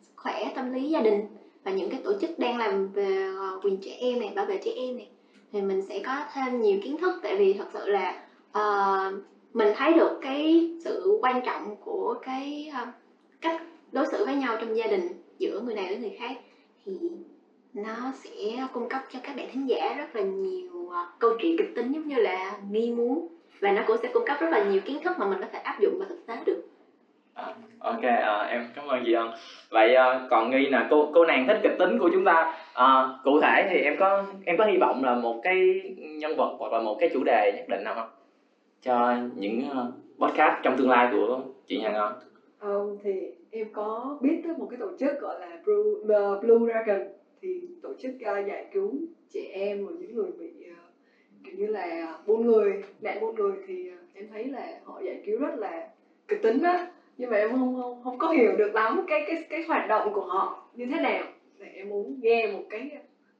sức 0.00 0.12
khỏe 0.16 0.52
tâm 0.54 0.72
lý 0.72 0.88
gia 0.88 1.00
đình 1.00 1.26
và 1.66 1.72
những 1.72 1.90
cái 1.90 2.00
tổ 2.04 2.12
chức 2.20 2.38
đang 2.38 2.58
làm 2.58 2.92
về 2.92 3.28
ờ, 3.38 3.60
quyền 3.62 3.78
trẻ 3.80 3.96
em 4.00 4.20
này 4.20 4.32
bảo 4.36 4.46
vệ 4.46 4.60
trẻ 4.64 4.70
em 4.76 4.96
này 4.96 5.08
thì 5.52 5.62
mình 5.62 5.82
sẽ 5.82 6.02
có 6.06 6.24
thêm 6.32 6.62
nhiều 6.62 6.78
kiến 6.82 6.96
thức. 6.98 7.20
Tại 7.22 7.36
vì 7.36 7.54
thật 7.54 7.66
sự 7.72 7.86
là 7.86 8.22
uh, 8.58 9.14
mình 9.52 9.68
thấy 9.76 9.92
được 9.92 10.18
cái 10.22 10.70
sự 10.84 11.18
quan 11.22 11.40
trọng 11.46 11.76
của 11.76 12.14
cái 12.22 12.72
uh, 12.82 12.88
cách 13.40 13.62
đối 13.92 14.06
xử 14.06 14.24
với 14.24 14.34
nhau 14.34 14.56
trong 14.60 14.76
gia 14.76 14.86
đình 14.86 15.08
giữa 15.38 15.60
người 15.60 15.74
này 15.74 15.86
với 15.86 15.96
người 15.96 16.16
khác 16.18 16.32
thì 16.84 16.92
nó 17.74 18.12
sẽ 18.14 18.66
cung 18.72 18.88
cấp 18.88 19.02
cho 19.12 19.18
các 19.22 19.36
bạn 19.36 19.48
thính 19.52 19.68
giả 19.68 19.94
rất 19.98 20.16
là 20.16 20.22
nhiều 20.22 20.72
uh, 20.72 20.94
câu 21.18 21.30
chuyện 21.42 21.56
kịch 21.58 21.74
tính 21.76 21.92
giống 21.92 22.08
như 22.08 22.16
là 22.16 22.58
nghi 22.70 22.90
muốn. 22.90 23.28
Và 23.60 23.72
nó 23.72 23.82
cũng 23.86 23.96
sẽ 24.02 24.08
cung 24.12 24.26
cấp 24.26 24.36
rất 24.40 24.50
là 24.50 24.64
nhiều 24.64 24.80
kiến 24.84 24.98
thức 25.04 25.18
mà 25.18 25.28
mình 25.28 25.38
có 25.40 25.46
thể 25.52 25.58
áp 25.58 25.80
dụng 25.80 25.98
vào 25.98 26.08
thực 26.08 26.26
tế 26.26 26.36
được 26.46 26.65
ok 27.78 28.02
à, 28.02 28.46
em 28.50 28.68
cảm 28.74 28.86
ơn 28.86 29.02
chị 29.06 29.12
ân. 29.12 29.30
Vậy 29.70 29.94
à, 29.94 30.26
còn 30.30 30.50
nghi 30.50 30.68
nè 30.68 30.86
cô 30.90 31.10
cô 31.14 31.24
nàng 31.24 31.46
thích 31.46 31.60
kịch 31.62 31.78
tính 31.78 31.98
của 31.98 32.10
chúng 32.12 32.24
ta. 32.24 32.54
À, 32.74 33.08
cụ 33.24 33.40
thể 33.40 33.66
thì 33.70 33.78
em 33.78 33.96
có 33.98 34.24
em 34.44 34.56
có 34.56 34.64
hy 34.64 34.76
vọng 34.76 35.04
là 35.04 35.14
một 35.14 35.40
cái 35.42 35.82
nhân 35.96 36.36
vật 36.36 36.56
hoặc 36.58 36.72
là 36.72 36.80
một 36.80 36.96
cái 37.00 37.10
chủ 37.12 37.24
đề 37.24 37.52
nhất 37.56 37.68
định 37.68 37.84
nào 37.84 37.94
không? 37.94 38.08
Cho 38.82 39.16
những 39.36 39.62
podcast 40.18 40.62
trong 40.62 40.76
tương 40.78 40.90
lai 40.90 41.08
của 41.12 41.40
chị 41.66 41.78
nhà 41.78 41.90
ngon 41.92 42.12
Không 42.58 42.98
thì 43.02 43.12
em 43.50 43.66
có 43.72 44.18
biết 44.20 44.40
tới 44.44 44.52
một 44.58 44.66
cái 44.70 44.78
tổ 44.80 44.88
chức 44.98 45.20
gọi 45.20 45.40
là 45.40 45.58
Blue, 45.64 46.40
Blue 46.40 46.72
Dragon. 46.72 47.08
Thì 47.42 47.60
tổ 47.82 47.88
chức 47.98 48.10
uh, 48.14 48.46
giải 48.46 48.66
cứu 48.72 48.94
trẻ 49.32 49.40
em 49.52 49.86
và 49.86 49.92
những 49.98 50.14
người 50.14 50.30
bị 50.38 50.50
uh, 50.70 50.76
kiểu 51.44 51.54
như 51.56 51.66
là 51.66 52.18
buôn 52.26 52.46
người 52.46 52.82
nạn 53.00 53.20
buôn 53.20 53.34
người. 53.34 53.52
Thì 53.66 53.90
uh, 53.90 54.14
em 54.14 54.28
thấy 54.32 54.44
là 54.44 54.66
họ 54.84 55.00
giải 55.04 55.22
cứu 55.26 55.38
rất 55.38 55.54
là 55.56 55.88
kịch 56.28 56.42
tính 56.42 56.62
á 56.62 56.86
nhưng 57.16 57.30
mà 57.30 57.36
em 57.36 57.50
không 57.50 57.76
không 57.76 58.02
không 58.04 58.18
có 58.18 58.28
hiểu 58.28 58.56
được 58.56 58.74
lắm 58.74 59.04
cái 59.08 59.24
cái 59.26 59.44
cái 59.50 59.62
hoạt 59.68 59.88
động 59.88 60.12
của 60.12 60.20
họ 60.24 60.64
như 60.74 60.86
thế 60.86 61.00
nào 61.00 61.22
để 61.58 61.66
em 61.74 61.88
muốn 61.88 62.20
nghe 62.20 62.46
một 62.46 62.62
cái 62.70 62.90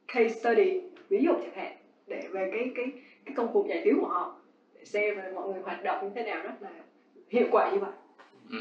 case 0.08 0.28
study 0.28 0.80
ví 1.08 1.18
dụ 1.24 1.32
chẳng 1.32 1.54
hạn 1.54 1.72
để 2.06 2.22
về 2.32 2.48
cái 2.52 2.70
cái 2.74 2.90
cái 3.24 3.34
công 3.36 3.48
cuộc 3.52 3.66
giải 3.68 3.80
cứu 3.84 4.00
của 4.00 4.06
họ 4.06 4.34
để 4.74 4.84
xem 4.84 5.16
là 5.16 5.24
mọi 5.34 5.48
người 5.48 5.60
hoạt 5.64 5.82
động 5.84 5.98
như 6.04 6.10
thế 6.14 6.22
nào 6.22 6.42
rất 6.42 6.52
là 6.60 6.70
hiệu 7.28 7.46
quả 7.50 7.70
như 7.70 7.78
vậy 7.78 7.90
Ừ. 8.50 8.58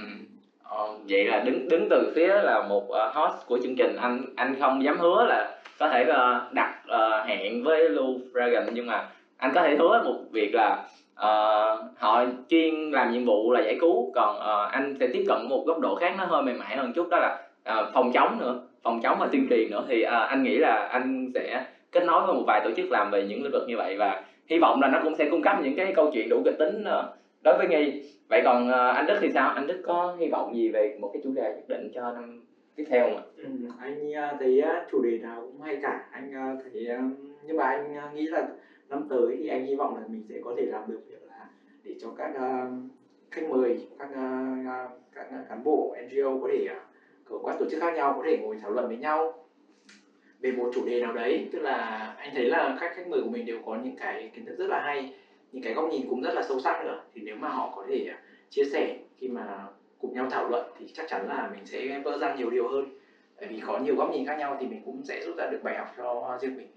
Ờ, 0.64 0.98
vậy 1.10 1.26
là 1.26 1.40
đứng 1.40 1.70
đứng 1.70 1.88
từ 1.90 2.14
phía 2.16 2.28
là 2.28 2.68
một 2.68 2.90
ờ, 2.90 3.12
host 3.14 3.46
của 3.48 3.60
chương 3.64 3.76
trình 3.76 3.96
anh 3.96 4.22
anh 4.36 4.56
không 4.60 4.84
dám 4.84 4.98
hứa 5.00 5.26
là 5.26 5.62
có 5.80 5.90
thể 5.90 6.04
ờ, 6.04 6.50
đặt 6.54 6.82
ờ, 6.88 7.24
hẹn 7.24 7.64
với 7.64 7.90
Lou 7.90 8.20
Dragon 8.34 8.64
nhưng 8.74 8.88
mà 8.88 9.10
anh 9.38 9.52
có 9.56 9.62
thể 9.64 9.76
hứa 9.76 10.02
một 10.06 10.20
việc 10.32 10.52
là 10.54 10.88
Ờ, 11.16 11.90
họ 11.98 12.26
chuyên 12.50 12.92
làm 12.92 13.12
nhiệm 13.12 13.26
vụ 13.26 13.52
là 13.52 13.62
giải 13.62 13.78
cứu 13.82 14.12
còn 14.16 14.36
uh, 14.38 14.72
anh 14.72 14.96
sẽ 15.00 15.08
tiếp 15.14 15.24
cận 15.28 15.50
một 15.50 15.64
góc 15.68 15.80
độ 15.80 15.96
khác 15.96 16.16
nó 16.18 16.26
hơi 16.26 16.44
mềm 16.44 16.60
mại 16.60 16.78
hơn 16.78 16.94
chút 16.96 17.08
đó 17.10 17.18
là 17.18 17.48
uh, 17.80 17.94
phòng 17.94 18.12
chống 18.14 18.38
nữa 18.40 18.62
phòng 18.84 19.00
chống 19.04 19.18
và 19.20 19.28
tuyên 19.32 19.48
truyền 19.50 19.72
nữa. 19.72 19.86
Thì 19.88 20.04
uh, 20.04 20.10
anh 20.10 20.44
nghĩ 20.44 20.58
là 20.58 20.88
anh 20.92 21.32
sẽ 21.34 21.66
kết 21.92 22.04
nối 22.06 22.28
với 22.28 22.36
một 22.36 22.44
vài 22.48 22.62
tổ 22.64 22.72
chức 22.78 22.92
làm 22.92 23.12
về 23.12 23.24
những 23.24 23.44
lĩnh 23.44 23.52
vực 23.52 23.64
như 23.68 23.78
vậy 23.78 23.96
và 23.98 24.24
hy 24.48 24.60
vọng 24.60 24.82
là 24.82 24.88
nó 24.88 25.00
cũng 25.04 25.16
sẽ 25.16 25.30
cung 25.32 25.42
cấp 25.42 25.58
những 25.64 25.76
cái 25.76 25.94
câu 25.96 26.12
chuyện 26.14 26.30
đủ 26.30 26.42
kịch 26.46 26.58
tính 26.60 26.84
uh, 26.84 27.06
đối 27.44 27.58
với 27.58 27.68
nghi. 27.68 28.02
Vậy 28.30 28.42
còn 28.46 28.70
uh, 28.70 28.96
anh 28.96 29.06
đức 29.06 29.18
thì 29.22 29.32
sao? 29.34 29.50
Anh 29.50 29.68
đức 29.68 29.82
có 29.86 30.16
hy 30.20 30.28
vọng 30.28 30.56
gì 30.56 30.70
về 30.70 30.98
một 31.00 31.10
cái 31.14 31.22
chủ 31.24 31.32
đề 31.36 31.54
nhất 31.56 31.66
định 31.68 31.92
cho 31.96 32.02
năm 32.12 32.42
tiếp 32.76 32.84
theo 32.90 33.04
không 33.04 33.18
ạ? 33.18 33.24
Ừ, 33.38 33.44
anh 33.80 34.12
thấy 34.40 34.64
chủ 34.92 35.04
đề 35.04 35.18
nào 35.18 35.42
cũng 35.42 35.62
hay 35.62 35.78
cả. 35.82 36.06
Anh 36.12 36.58
thấy 36.64 36.88
nhưng 37.44 37.58
mà 37.58 37.64
anh 37.64 38.16
nghĩ 38.16 38.28
là 38.28 38.48
năm 38.90 39.08
tới 39.10 39.38
thì 39.40 39.48
anh 39.48 39.66
hy 39.66 39.76
vọng 39.76 39.96
là 39.96 40.02
mình 40.08 40.24
sẽ 40.30 40.36
có 40.44 40.54
thể 40.58 40.66
làm 40.66 40.84
được 40.88 41.02
việc 41.08 41.24
là 41.28 41.50
để 41.84 41.96
cho 42.02 42.08
các 42.18 42.32
uh, 42.36 42.74
khách 43.32 43.50
mời 43.50 43.88
các 44.00 44.10
uh, 44.10 44.92
các 45.16 45.28
cán 45.50 45.64
bộ 45.64 45.96
NGO 46.06 46.40
có 46.42 46.48
thể 46.52 46.66
à, 46.70 46.80
của 47.30 47.44
các 47.46 47.56
tổ 47.60 47.66
chức 47.72 47.80
khác 47.80 47.94
nhau 47.96 48.14
có 48.18 48.24
thể 48.26 48.38
ngồi 48.38 48.58
thảo 48.62 48.72
luận 48.72 48.88
với 48.88 48.98
nhau 48.98 49.46
về 50.40 50.52
một 50.52 50.72
chủ 50.74 50.86
đề 50.86 51.02
nào 51.02 51.14
đấy. 51.14 51.50
Tức 51.52 51.60
là 51.60 51.76
anh 52.18 52.32
thấy 52.36 52.46
là 52.46 52.78
các 52.80 52.92
khách 52.96 53.08
mời 53.08 53.22
của 53.24 53.30
mình 53.30 53.46
đều 53.46 53.60
có 53.66 53.78
những 53.84 53.96
cái 53.96 54.32
kiến 54.34 54.46
thức 54.46 54.56
rất 54.58 54.68
là 54.68 54.82
hay 54.82 55.14
những 55.52 55.64
cái 55.64 55.74
góc 55.74 55.90
nhìn 55.92 56.10
cũng 56.10 56.22
rất 56.22 56.34
là 56.34 56.44
sâu 56.44 56.60
sắc 56.60 56.86
nữa. 56.86 57.02
Thì 57.14 57.22
nếu 57.22 57.36
mà 57.36 57.50
họ 57.50 57.74
có 57.76 57.86
thể 57.90 58.06
à, 58.06 58.20
chia 58.50 58.64
sẻ 58.64 58.98
khi 59.18 59.28
mà 59.28 59.68
cùng 60.00 60.14
nhau 60.14 60.28
thảo 60.32 60.50
luận 60.50 60.72
thì 60.80 60.86
chắc 60.94 61.06
chắn 61.10 61.28
là 61.28 61.50
mình 61.54 61.66
sẽ 61.66 62.02
vỡ 62.04 62.18
ra 62.18 62.36
nhiều 62.36 62.50
điều 62.50 62.68
hơn. 62.68 63.00
Bởi 63.40 63.48
vì 63.50 63.60
có 63.60 63.80
nhiều 63.80 63.96
góc 63.96 64.12
nhìn 64.12 64.26
khác 64.26 64.36
nhau 64.40 64.58
thì 64.60 64.68
mình 64.68 64.82
cũng 64.86 65.02
sẽ 65.04 65.22
rút 65.26 65.38
ra 65.38 65.48
được 65.52 65.60
bài 65.64 65.78
học 65.78 65.88
cho 65.98 66.38
riêng 66.42 66.58
mình. 66.58 66.68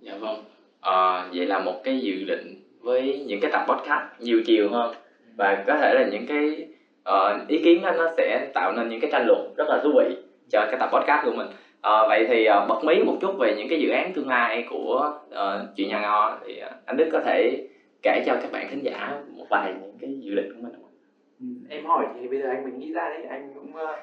Dạ 0.00 0.18
vâng. 0.18 0.44
Ờ, 0.82 1.28
vậy 1.34 1.46
là 1.46 1.58
một 1.58 1.74
cái 1.84 2.00
dự 2.00 2.24
định 2.24 2.54
với 2.80 3.24
những 3.26 3.40
cái 3.40 3.50
tập 3.50 3.64
podcast 3.68 4.20
nhiều 4.20 4.40
chiều 4.46 4.70
hơn. 4.70 4.94
Và 5.36 5.64
có 5.66 5.76
thể 5.76 5.94
là 5.94 6.04
những 6.12 6.26
cái 6.26 6.66
ờ, 7.04 7.44
ý 7.48 7.62
kiến 7.64 7.82
đó 7.82 7.90
nó 7.90 8.08
sẽ 8.16 8.50
tạo 8.54 8.72
nên 8.72 8.88
những 8.88 9.00
cái 9.00 9.10
tranh 9.12 9.26
luận 9.26 9.54
rất 9.56 9.68
là 9.68 9.80
thú 9.82 9.92
vị 9.98 10.16
cho 10.50 10.66
cái 10.70 10.76
tập 10.80 10.88
podcast 10.92 11.24
của 11.24 11.32
mình. 11.32 11.46
Ờ, 11.80 12.06
vậy 12.08 12.24
thì 12.28 12.44
ờ, 12.44 12.66
bật 12.68 12.84
mí 12.84 13.02
một 13.02 13.14
chút 13.20 13.36
về 13.38 13.54
những 13.58 13.68
cái 13.68 13.80
dự 13.80 13.88
án 13.88 14.12
tương 14.14 14.28
lai 14.28 14.64
của 14.70 15.12
ờ, 15.30 15.72
chuyện 15.76 15.88
nhà 15.88 16.00
ngò 16.00 16.38
thì 16.46 16.58
ờ, 16.58 16.70
anh 16.84 16.96
Đức 16.96 17.08
có 17.12 17.20
thể 17.24 17.66
kể 18.02 18.22
cho 18.26 18.36
các 18.42 18.52
bạn 18.52 18.66
khán 18.68 18.82
giả 18.82 19.22
một 19.36 19.44
vài 19.50 19.72
những 19.80 19.96
cái 20.00 20.10
dự 20.20 20.34
định 20.34 20.52
của 20.54 20.60
mình. 20.62 20.72
Không 20.72 20.84
ạ? 20.84 20.92
Ừ, 21.40 21.46
em 21.68 21.84
hỏi 21.84 22.06
thì 22.20 22.28
bây 22.28 22.38
giờ 22.38 22.48
anh 22.48 22.64
mình 22.64 22.78
nghĩ 22.78 22.92
ra 22.92 23.08
đấy. 23.08 23.22
Anh 23.30 23.52
cũng 23.54 23.76
ờ, 23.76 23.96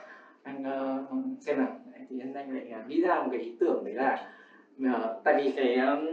anh 0.43 0.63
ờ, 0.63 1.03
xem 1.39 1.57
nào. 1.57 1.75
Thì 2.09 2.19
anh 2.19 2.33
anh 2.33 2.53
lại 2.53 2.81
nghĩ 2.87 3.01
ra 3.01 3.15
một 3.15 3.29
cái 3.31 3.39
ý 3.39 3.51
tưởng 3.59 3.85
đấy 3.85 3.93
là 3.93 4.17
Ờ, 4.85 5.21
tại 5.23 5.33
vì 5.37 5.51
cái 5.55 5.75
um, 5.75 6.05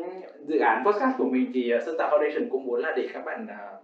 dự 0.47 0.59
án 0.59 0.85
podcast 0.85 1.19
của 1.19 1.25
mình 1.25 1.51
thì 1.55 1.73
uh, 1.77 1.83
Sơn 1.87 1.97
Tạo 1.99 2.11
Foundation 2.11 2.49
cũng 2.51 2.65
muốn 2.65 2.81
là 2.81 2.93
để 2.97 3.09
các 3.13 3.25
bạn 3.25 3.47
uh, 3.51 3.83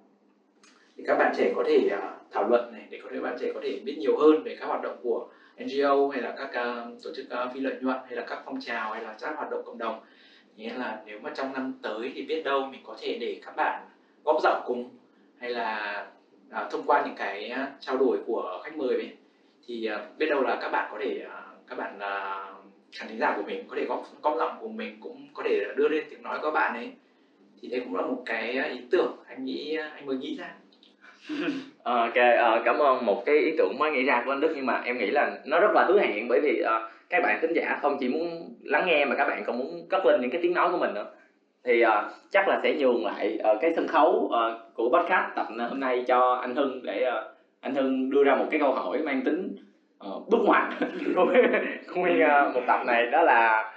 để 0.96 1.04
các 1.06 1.16
bạn 1.18 1.32
trẻ 1.36 1.52
có 1.56 1.64
thể 1.66 1.90
uh, 1.96 2.02
thảo 2.30 2.48
luận 2.48 2.72
này 2.72 2.86
để 2.90 3.00
có 3.02 3.08
thể 3.12 3.20
bạn 3.20 3.36
trẻ 3.40 3.52
có 3.54 3.60
thể 3.62 3.80
biết 3.84 3.96
nhiều 3.98 4.18
hơn 4.18 4.42
về 4.42 4.56
các 4.60 4.66
hoạt 4.66 4.82
động 4.82 4.96
của 5.02 5.28
NGO 5.64 6.08
hay 6.12 6.22
là 6.22 6.34
các 6.38 6.48
uh, 6.48 7.02
tổ 7.02 7.10
chức 7.16 7.26
uh, 7.26 7.54
phi 7.54 7.60
lợi 7.60 7.76
nhuận 7.80 7.96
hay 8.06 8.16
là 8.16 8.24
các 8.28 8.42
phong 8.44 8.60
trào 8.60 8.92
hay 8.92 9.02
là 9.02 9.16
các 9.20 9.36
hoạt 9.36 9.50
động 9.50 9.62
cộng 9.64 9.78
đồng. 9.78 10.00
Nghĩa 10.56 10.74
là 10.74 11.02
nếu 11.06 11.18
mà 11.20 11.32
trong 11.34 11.52
năm 11.52 11.72
tới 11.82 12.12
thì 12.14 12.22
biết 12.22 12.42
đâu 12.42 12.66
mình 12.66 12.80
có 12.84 12.96
thể 13.00 13.18
để 13.20 13.40
các 13.44 13.56
bạn 13.56 13.88
góp 14.24 14.42
giọng 14.42 14.62
cùng 14.66 14.90
hay 15.38 15.50
là 15.50 16.06
à, 16.50 16.68
thông 16.70 16.82
qua 16.86 17.02
những 17.06 17.14
cái 17.16 17.52
trao 17.80 17.96
đổi 17.96 18.18
của 18.26 18.60
khách 18.64 18.76
mời 18.76 18.94
ấy, 18.94 19.16
thì 19.66 19.86
à, 19.86 20.06
biết 20.18 20.26
đâu 20.30 20.42
là 20.42 20.58
các 20.62 20.68
bạn 20.68 20.88
có 20.92 20.98
thể 21.00 21.26
à, 21.30 21.42
các 21.68 21.78
bạn 21.78 21.98
à, 21.98 22.51
khán 22.92 23.08
thính 23.08 23.18
giả 23.18 23.34
của 23.36 23.42
mình 23.46 23.64
có 23.68 23.76
thể 23.76 23.84
góp 23.84 24.04
góp 24.22 24.36
giọng 24.38 24.56
của 24.60 24.68
mình 24.68 24.96
cũng 25.00 25.28
có 25.34 25.42
thể 25.46 25.64
đưa 25.76 25.88
lên 25.88 26.04
tiếng 26.10 26.22
nói 26.22 26.38
của 26.38 26.44
các 26.44 26.50
bạn 26.50 26.74
ấy. 26.74 26.90
Thì 27.62 27.68
đây 27.68 27.80
cũng 27.80 27.96
là 27.96 28.02
một 28.02 28.22
cái 28.26 28.58
à, 28.58 28.64
ý 28.64 28.78
tưởng 28.90 29.16
anh 29.28 29.44
nghĩ 29.44 29.76
à, 29.76 29.90
anh 29.94 30.06
mới 30.06 30.16
nghĩ 30.16 30.36
ra. 30.36 30.54
Ờ, 31.82 31.96
ok 31.96 32.08
uh, 32.10 32.64
cảm 32.64 32.78
ơn 32.78 33.06
một 33.06 33.22
cái 33.26 33.38
ý 33.38 33.50
tưởng 33.58 33.78
mới 33.78 33.90
nghĩ 33.90 34.04
ra 34.04 34.22
của 34.24 34.32
anh 34.32 34.40
Đức 34.40 34.52
nhưng 34.56 34.66
mà 34.66 34.82
em 34.84 34.98
nghĩ 34.98 35.10
là 35.10 35.38
nó 35.46 35.60
rất 35.60 35.72
là 35.74 35.84
hứa 35.84 36.00
hẹn 36.00 36.28
bởi 36.28 36.40
vì 36.42 36.62
uh, 36.62 36.90
các 37.08 37.22
bạn 37.22 37.38
khán 37.40 37.52
giả 37.54 37.78
không 37.82 37.96
chỉ 38.00 38.08
muốn 38.08 38.54
lắng 38.62 38.84
nghe 38.86 39.04
mà 39.04 39.14
các 39.16 39.28
bạn 39.28 39.42
còn 39.46 39.58
muốn 39.58 39.86
cất 39.88 40.06
lên 40.06 40.20
những 40.20 40.30
cái 40.30 40.42
tiếng 40.42 40.54
nói 40.54 40.68
của 40.72 40.78
mình 40.78 40.94
nữa. 40.94 41.06
Thì 41.64 41.84
uh, 41.84 41.90
chắc 42.30 42.48
là 42.48 42.60
sẽ 42.62 42.74
nhường 42.74 43.04
lại 43.06 43.38
uh, 43.52 43.58
cái 43.60 43.72
sân 43.76 43.88
khấu 43.88 44.10
uh, 44.10 44.74
của 44.74 44.88
podcast 44.88 45.36
tập 45.36 45.46
hôm 45.68 45.80
nay 45.80 46.04
cho 46.06 46.38
anh 46.42 46.56
Hưng 46.56 46.82
để 46.82 47.06
uh, 47.08 47.32
anh 47.60 47.74
Hưng 47.74 48.10
đưa 48.10 48.24
ra 48.24 48.36
một 48.36 48.46
cái 48.50 48.60
câu 48.60 48.72
hỏi 48.72 48.98
mang 48.98 49.22
tính 49.24 49.56
bước 50.26 50.40
ngoặt. 50.44 50.62
Của 51.94 52.08
ờ, 52.24 52.50
một 52.54 52.60
tập 52.66 52.80
này 52.86 53.06
đó 53.06 53.22
là 53.22 53.72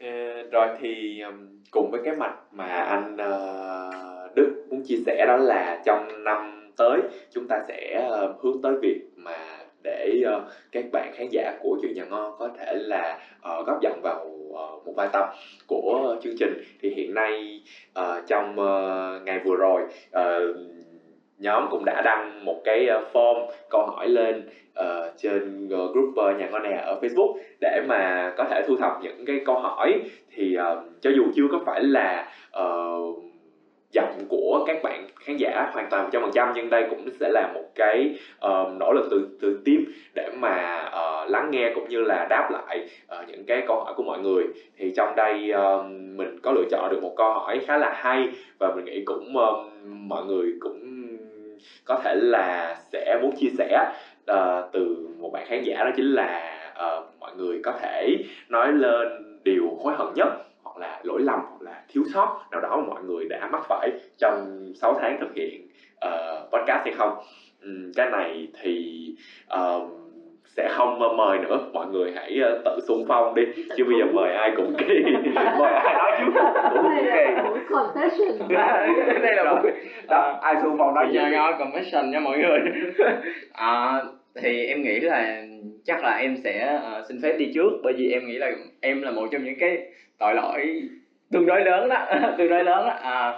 Ờ, 0.00 0.42
rồi 0.52 0.68
thì 0.80 1.22
cùng 1.70 1.90
với 1.90 2.00
cái 2.04 2.12
mạch 2.12 2.34
mà 2.50 2.64
anh 2.64 3.16
ờ, 3.16 4.28
Đức 4.34 4.48
muốn 4.70 4.80
chia 4.84 4.96
sẻ 5.06 5.24
đó 5.26 5.36
là 5.36 5.82
trong 5.84 6.24
năm 6.24 6.70
tới 6.76 7.00
chúng 7.30 7.46
ta 7.48 7.60
sẽ 7.68 8.06
ờ, 8.08 8.34
hướng 8.42 8.62
tới 8.62 8.72
việc 8.82 9.00
mà 9.16 9.58
để 9.82 10.22
ờ, 10.26 10.48
các 10.72 10.84
bạn 10.92 11.10
khán 11.14 11.26
giả 11.30 11.52
của 11.60 11.78
chuyện 11.82 11.94
nhà 11.94 12.04
ngon 12.04 12.34
có 12.38 12.48
thể 12.58 12.74
là 12.74 13.18
ờ, 13.40 13.62
góp 13.66 13.80
giọng 13.82 14.00
vào 14.02 14.18
ờ, 14.54 14.78
một 14.84 14.92
vài 14.96 15.08
tập 15.12 15.24
của 15.66 16.16
chương 16.22 16.34
trình. 16.38 16.52
Thì 16.82 16.90
hiện 16.90 17.14
nay 17.14 17.60
ờ, 17.92 18.20
trong 18.26 18.58
ờ, 18.58 19.20
ngày 19.24 19.38
vừa 19.44 19.56
rồi 19.56 19.82
ờ, 20.10 20.52
nhóm 21.38 21.66
cũng 21.70 21.84
đã 21.84 22.02
đăng 22.04 22.44
một 22.44 22.60
cái 22.64 22.86
ờ, 22.86 23.04
form 23.12 23.46
câu 23.70 23.86
hỏi 23.86 24.08
lên 24.08 24.48
uh, 24.80 25.12
trên 25.16 25.68
group 25.68 26.16
ờ, 26.16 26.32
nhà 26.38 26.48
con 26.52 26.62
nè 26.62 26.82
ở 26.86 26.98
Facebook 27.02 27.34
để 27.60 27.82
mà 27.88 28.32
có 28.36 28.44
thể 28.44 28.62
thu 28.66 28.76
thập 28.76 28.92
những 29.02 29.24
cái 29.26 29.40
câu 29.46 29.58
hỏi. 29.58 30.00
Thì 30.34 30.56
uh, 30.56 30.84
cho 31.00 31.10
dù 31.10 31.22
chưa 31.34 31.46
có 31.52 31.60
phải 31.66 31.82
là 31.82 32.28
uh, 32.62 33.22
giọng 33.92 34.18
của 34.28 34.64
các 34.66 34.82
bạn 34.82 35.06
khán 35.20 35.36
giả 35.36 35.70
hoàn 35.72 35.90
toàn 35.90 36.10
100% 36.10 36.52
nhưng 36.54 36.70
đây 36.70 36.86
cũng 36.90 37.08
sẽ 37.20 37.28
là 37.28 37.52
một 37.54 37.64
cái 37.74 38.18
uh, 38.46 38.72
nỗ 38.78 38.92
lực 38.92 39.08
từ 39.10 39.28
từ 39.40 39.60
tim 39.64 39.84
để 40.14 40.30
mà 40.38 40.84
uh, 40.86 41.30
lắng 41.30 41.50
nghe 41.50 41.72
cũng 41.74 41.88
như 41.88 42.02
là 42.02 42.26
đáp 42.30 42.48
lại 42.52 42.88
uh, 43.18 43.28
những 43.28 43.44
cái 43.46 43.62
câu 43.66 43.84
hỏi 43.84 43.94
của 43.96 44.02
mọi 44.02 44.18
người. 44.18 44.44
Thì 44.78 44.92
trong 44.96 45.16
đây 45.16 45.52
uh, 45.52 45.90
mình 45.90 46.38
có 46.42 46.52
lựa 46.52 46.64
chọn 46.70 46.90
được 46.90 47.02
một 47.02 47.14
câu 47.16 47.32
hỏi 47.32 47.60
khá 47.66 47.78
là 47.78 47.92
hay 47.94 48.28
và 48.58 48.74
mình 48.74 48.84
nghĩ 48.84 49.04
cũng 49.04 49.34
uh, 49.36 49.66
mọi 49.84 50.24
người 50.24 50.52
cũng 50.60 50.87
có 51.84 52.00
thể 52.04 52.14
là 52.14 52.76
sẽ 52.92 53.18
muốn 53.22 53.36
chia 53.36 53.48
sẻ 53.58 53.92
uh, 54.30 54.72
từ 54.72 55.08
một 55.18 55.30
bạn 55.32 55.46
khán 55.48 55.62
giả 55.62 55.84
đó 55.84 55.90
chính 55.96 56.14
là 56.14 56.60
uh, 56.72 57.04
mọi 57.20 57.32
người 57.36 57.60
có 57.64 57.72
thể 57.80 58.16
nói 58.48 58.72
lên 58.72 59.08
điều 59.44 59.78
hối 59.82 59.94
hận 59.96 60.08
nhất 60.14 60.28
hoặc 60.62 60.78
là 60.78 61.00
lỗi 61.02 61.20
lầm 61.22 61.40
hoặc 61.48 61.62
là 61.62 61.82
thiếu 61.88 62.04
sót 62.14 62.40
nào 62.50 62.60
đó 62.60 62.76
mà 62.76 62.86
mọi 62.86 63.02
người 63.02 63.24
đã 63.28 63.48
mắc 63.52 63.62
phải 63.68 63.90
trong 64.18 64.72
6 64.74 64.98
tháng 65.00 65.16
thực 65.20 65.34
hiện 65.34 65.68
uh, 66.06 66.50
podcast 66.52 66.84
hay 66.84 66.92
không. 66.92 67.18
Um, 67.62 67.92
cái 67.96 68.10
này 68.10 68.48
thì 68.62 69.04
uh, 69.54 70.07
sẽ 70.58 70.68
không 70.68 71.16
mời 71.16 71.38
nữa. 71.38 71.58
Mọi 71.72 71.86
người 71.86 72.12
hãy 72.14 72.38
ờ, 72.42 72.62
tự 72.64 72.80
xung 72.88 73.04
phong 73.08 73.34
đi. 73.34 73.42
Chứ 73.76 73.84
bây 73.84 73.94
giờ 73.98 74.04
mời 74.12 74.34
ai 74.34 74.50
cũng 74.56 74.74
kỳ. 74.78 75.02
Mời 75.58 75.72
ai 75.72 75.94
nói 75.94 76.12
trước 76.18 76.42
cũng 76.70 76.82
đây 76.82 77.04
kỳ. 77.04 77.42
đây 79.22 79.34
là 79.36 79.44
một 79.44 79.62
đó 80.08 80.38
ai 80.42 80.54
xung 80.62 80.76
phong 80.78 80.94
nói 80.94 81.06
nhà 81.12 81.28
ngon 81.28 81.54
confession 81.58 82.10
nha 82.10 82.20
mọi 82.20 82.38
người. 82.38 82.58
À, 83.52 84.02
thì 84.42 84.66
em 84.66 84.82
nghĩ 84.82 85.00
là 85.00 85.42
chắc 85.84 86.02
là 86.04 86.16
em 86.16 86.36
sẽ 86.44 86.78
ờ, 86.82 87.04
xin 87.08 87.22
phép 87.22 87.36
đi 87.38 87.52
trước. 87.54 87.70
Bởi 87.82 87.92
vì 87.96 88.10
em 88.10 88.26
nghĩ 88.26 88.38
là 88.38 88.50
em 88.80 89.02
là 89.02 89.10
một 89.10 89.26
trong 89.32 89.44
những 89.44 89.58
cái 89.60 89.78
tội 90.18 90.34
lỗi 90.34 90.82
tương 91.32 91.46
đối 91.46 91.62
lớn 91.62 91.88
đó. 91.88 92.06
Tương 92.38 92.48
đối 92.48 92.64
lớn 92.64 92.86
đó. 92.86 92.94
À, 93.02 93.32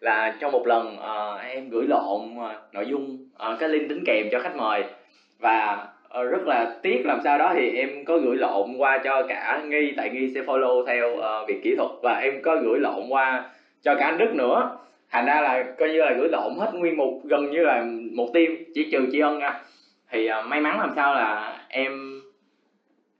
là 0.00 0.36
trong 0.40 0.52
một 0.52 0.66
lần 0.66 0.96
ờ, 0.96 1.36
em 1.36 1.68
gửi 1.70 1.86
lộn 1.86 2.20
ờ, 2.38 2.54
nội 2.72 2.86
dung 2.86 3.18
ờ, 3.34 3.56
cái 3.60 3.68
link 3.68 3.88
đính 3.88 4.04
kèm 4.06 4.26
cho 4.32 4.40
khách 4.40 4.56
mời. 4.56 4.84
Và 5.38 5.86
Ờ, 6.16 6.24
rất 6.24 6.46
là 6.46 6.76
tiếc 6.82 7.06
làm 7.06 7.20
sao 7.24 7.38
đó 7.38 7.52
thì 7.54 7.70
em 7.70 8.04
có 8.04 8.18
gửi 8.18 8.36
lộn 8.36 8.76
qua 8.78 8.98
cho 9.04 9.22
cả 9.28 9.62
nghi 9.68 9.92
tại 9.96 10.10
nghi 10.10 10.30
sẽ 10.34 10.40
follow 10.40 10.86
theo 10.86 11.16
uh, 11.16 11.48
việc 11.48 11.60
kỹ 11.62 11.74
thuật 11.76 11.90
và 12.02 12.14
em 12.18 12.42
có 12.42 12.56
gửi 12.56 12.78
lộn 12.78 13.08
qua 13.08 13.44
cho 13.82 13.94
cả 13.94 14.06
anh 14.06 14.18
đức 14.18 14.34
nữa. 14.34 14.78
Thành 15.10 15.26
ra 15.26 15.40
là 15.40 15.64
coi 15.78 15.88
như 15.88 15.98
là 15.98 16.12
gửi 16.18 16.28
lộn 16.28 16.52
hết 16.58 16.70
nguyên 16.74 16.96
một 16.96 17.20
gần 17.24 17.50
như 17.50 17.64
là 17.64 17.84
một 18.12 18.28
team 18.34 18.46
chỉ 18.74 18.90
trừ 18.92 19.08
chị 19.12 19.20
ân 19.20 19.38
nha. 19.38 19.60
Thì 20.10 20.28
uh, 20.40 20.46
may 20.46 20.60
mắn 20.60 20.80
làm 20.80 20.92
sao 20.96 21.14
là 21.14 21.58
em 21.68 22.20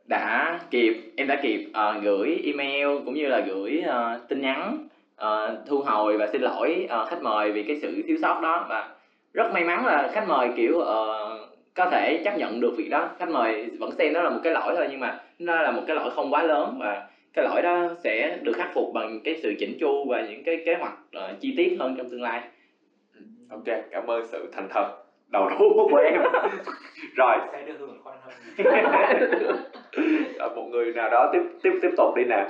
đã 0.04 0.58
kịp 0.70 0.96
em 1.16 1.26
đã 1.26 1.36
kịp 1.42 1.66
uh, 1.70 2.02
gửi 2.02 2.40
email 2.44 2.88
cũng 3.04 3.14
như 3.14 3.26
là 3.26 3.40
gửi 3.40 3.82
uh, 3.88 4.28
tin 4.28 4.40
nhắn 4.40 4.78
uh, 5.22 5.66
thu 5.66 5.78
hồi 5.78 6.16
và 6.16 6.26
xin 6.26 6.42
lỗi 6.42 6.88
uh, 7.02 7.08
khách 7.08 7.22
mời 7.22 7.52
vì 7.52 7.62
cái 7.62 7.76
sự 7.82 8.02
thiếu 8.06 8.16
sót 8.22 8.40
đó. 8.42 8.66
Và 8.68 8.88
rất 9.32 9.50
may 9.52 9.64
mắn 9.64 9.86
là 9.86 10.10
khách 10.12 10.28
mời 10.28 10.48
kiểu 10.56 10.78
uh, 10.78 11.55
có 11.76 11.90
thể 11.90 12.22
chấp 12.24 12.36
nhận 12.36 12.60
được 12.60 12.74
việc 12.76 12.88
đó. 12.90 13.10
Khách 13.18 13.28
mời 13.28 13.70
vẫn 13.78 13.90
xem 13.98 14.12
đó 14.12 14.22
là 14.22 14.30
một 14.30 14.40
cái 14.42 14.52
lỗi 14.52 14.74
thôi 14.76 14.86
nhưng 14.90 15.00
mà 15.00 15.20
nó 15.38 15.62
là 15.62 15.70
một 15.70 15.82
cái 15.86 15.96
lỗi 15.96 16.10
không 16.10 16.30
quá 16.30 16.42
lớn 16.42 16.76
và 16.80 17.08
cái 17.32 17.44
lỗi 17.44 17.62
đó 17.62 17.88
sẽ 18.04 18.38
được 18.42 18.52
khắc 18.56 18.70
phục 18.74 18.92
bằng 18.94 19.20
cái 19.24 19.40
sự 19.42 19.54
chỉnh 19.58 19.76
chu 19.80 20.04
và 20.08 20.20
những 20.20 20.42
cái 20.44 20.62
kế 20.66 20.74
hoạch 20.74 20.98
uh, 21.16 21.40
chi 21.40 21.54
tiết 21.56 21.76
hơn 21.80 21.94
trong 21.96 22.10
tương 22.10 22.22
lai. 22.22 22.40
Ok 23.50 23.64
cảm 23.90 24.06
ơn 24.06 24.26
sự 24.32 24.48
thành 24.52 24.68
thật 24.70 25.06
đầu 25.28 25.50
thú 25.58 25.88
của 25.90 25.96
em. 25.96 26.22
Rồi. 27.16 27.36
Sẽ 27.52 27.62
đưa 27.66 27.76
hương 27.78 27.98
khoan 28.02 28.18
hơn. 28.22 28.34
Ờ, 30.38 30.48
một 30.56 30.68
người 30.70 30.92
nào 30.92 31.10
đó 31.10 31.30
tiếp 31.32 31.42
tiếp 31.62 31.70
tiếp 31.82 31.90
tục 31.96 32.14
đi 32.16 32.24
nè. 32.24 32.46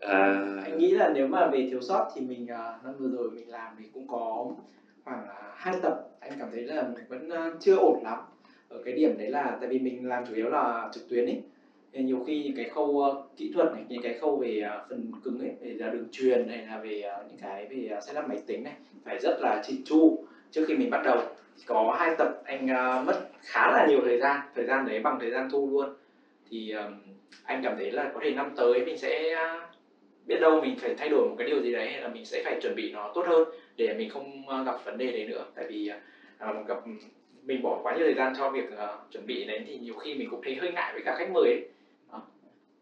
À, 0.00 0.42
anh 0.64 0.78
nghĩ 0.78 0.90
là 0.90 1.10
nếu 1.14 1.26
mà 1.26 1.46
về 1.46 1.66
thiếu 1.70 1.80
sót 1.80 2.10
thì 2.14 2.20
mình 2.20 2.46
à, 2.50 2.72
năm 2.84 2.94
vừa 2.98 3.08
rồi 3.08 3.30
mình 3.30 3.50
làm 3.50 3.72
thì 3.78 3.84
cũng 3.94 4.08
có 4.08 4.46
khoảng 5.04 5.28
à, 5.28 5.52
hai 5.56 5.74
tập. 5.82 6.04
Anh 6.20 6.32
cảm 6.38 6.48
thấy 6.52 6.62
là 6.62 6.82
mình 6.82 7.04
vẫn 7.08 7.28
à, 7.28 7.50
chưa 7.60 7.76
ổn 7.76 8.00
lắm 8.02 8.18
ở 8.68 8.80
cái 8.84 8.94
điểm 8.94 9.18
đấy 9.18 9.30
là 9.30 9.56
tại 9.60 9.68
vì 9.68 9.78
mình 9.78 10.08
làm 10.08 10.24
chủ 10.26 10.34
yếu 10.34 10.48
là 10.48 10.88
trực 10.92 11.08
tuyến 11.08 11.26
ấy. 11.26 11.38
Nên 11.92 12.06
nhiều 12.06 12.24
khi 12.26 12.44
những 12.44 12.54
cái 12.56 12.68
khâu 12.68 13.04
à, 13.04 13.10
kỹ 13.36 13.50
thuật 13.54 13.72
này, 13.72 13.82
những 13.88 14.02
cái 14.02 14.14
khâu 14.14 14.38
về 14.38 14.62
phần 14.88 15.10
cứng 15.22 15.38
ấy, 15.40 15.52
về 15.60 15.88
đường 15.92 16.08
truyền 16.12 16.48
hay 16.48 16.62
là 16.66 16.78
về 16.78 17.02
những 17.28 17.38
cái 17.40 17.66
về 17.66 17.98
setup 18.06 18.24
máy 18.28 18.38
tính 18.46 18.62
này, 18.62 18.74
phải 19.04 19.18
rất 19.18 19.40
là 19.40 19.60
chỉnh 19.66 19.82
chu 19.84 20.22
trước 20.50 20.64
khi 20.66 20.74
mình 20.74 20.90
bắt 20.90 21.00
đầu. 21.04 21.18
Có 21.66 21.94
hai 21.98 22.10
tập 22.18 22.40
anh 22.44 22.66
mất 23.06 23.28
khá 23.40 23.70
là 23.72 23.86
nhiều 23.88 24.00
thời 24.04 24.18
gian 24.18 24.40
thời 24.54 24.64
gian 24.64 24.86
đấy 24.86 25.00
bằng 25.00 25.18
thời 25.20 25.30
gian 25.30 25.48
thu 25.50 25.68
luôn. 25.70 25.88
Thì 26.50 26.74
anh 27.42 27.60
cảm 27.62 27.76
thấy 27.76 27.90
là 27.90 28.10
có 28.14 28.20
thể 28.22 28.32
năm 28.32 28.50
tới 28.56 28.82
mình 28.84 28.96
sẽ 28.98 29.36
biết 30.26 30.36
đâu 30.40 30.60
mình 30.60 30.76
phải 30.78 30.94
thay 30.96 31.08
đổi 31.08 31.26
một 31.28 31.34
cái 31.38 31.46
điều 31.46 31.60
gì 31.60 31.72
đấy 31.72 31.90
hay 31.90 32.00
là 32.00 32.08
mình 32.08 32.24
sẽ 32.24 32.42
phải 32.44 32.56
chuẩn 32.60 32.74
bị 32.74 32.90
nó 32.92 33.10
tốt 33.14 33.26
hơn 33.26 33.48
để 33.76 33.94
mình 33.98 34.10
không 34.10 34.48
à, 34.48 34.62
gặp 34.62 34.84
vấn 34.84 34.98
đề 34.98 35.12
đấy 35.12 35.26
nữa. 35.26 35.44
Tại 35.54 35.64
vì 35.68 35.90
à, 36.38 36.52
gặp 36.68 36.76
mình 37.42 37.62
bỏ 37.62 37.80
quá 37.82 37.94
nhiều 37.96 38.04
thời 38.04 38.14
gian 38.14 38.32
cho 38.38 38.50
việc 38.50 38.76
à, 38.78 38.88
chuẩn 39.12 39.26
bị 39.26 39.44
đến 39.44 39.64
thì 39.66 39.78
nhiều 39.78 39.94
khi 39.94 40.14
mình 40.14 40.30
cũng 40.30 40.40
thấy 40.44 40.54
hơi 40.54 40.72
ngại 40.72 40.92
với 40.92 41.02
các 41.04 41.14
khách 41.18 41.30
mời 41.30 41.44
ấy. 41.44 41.64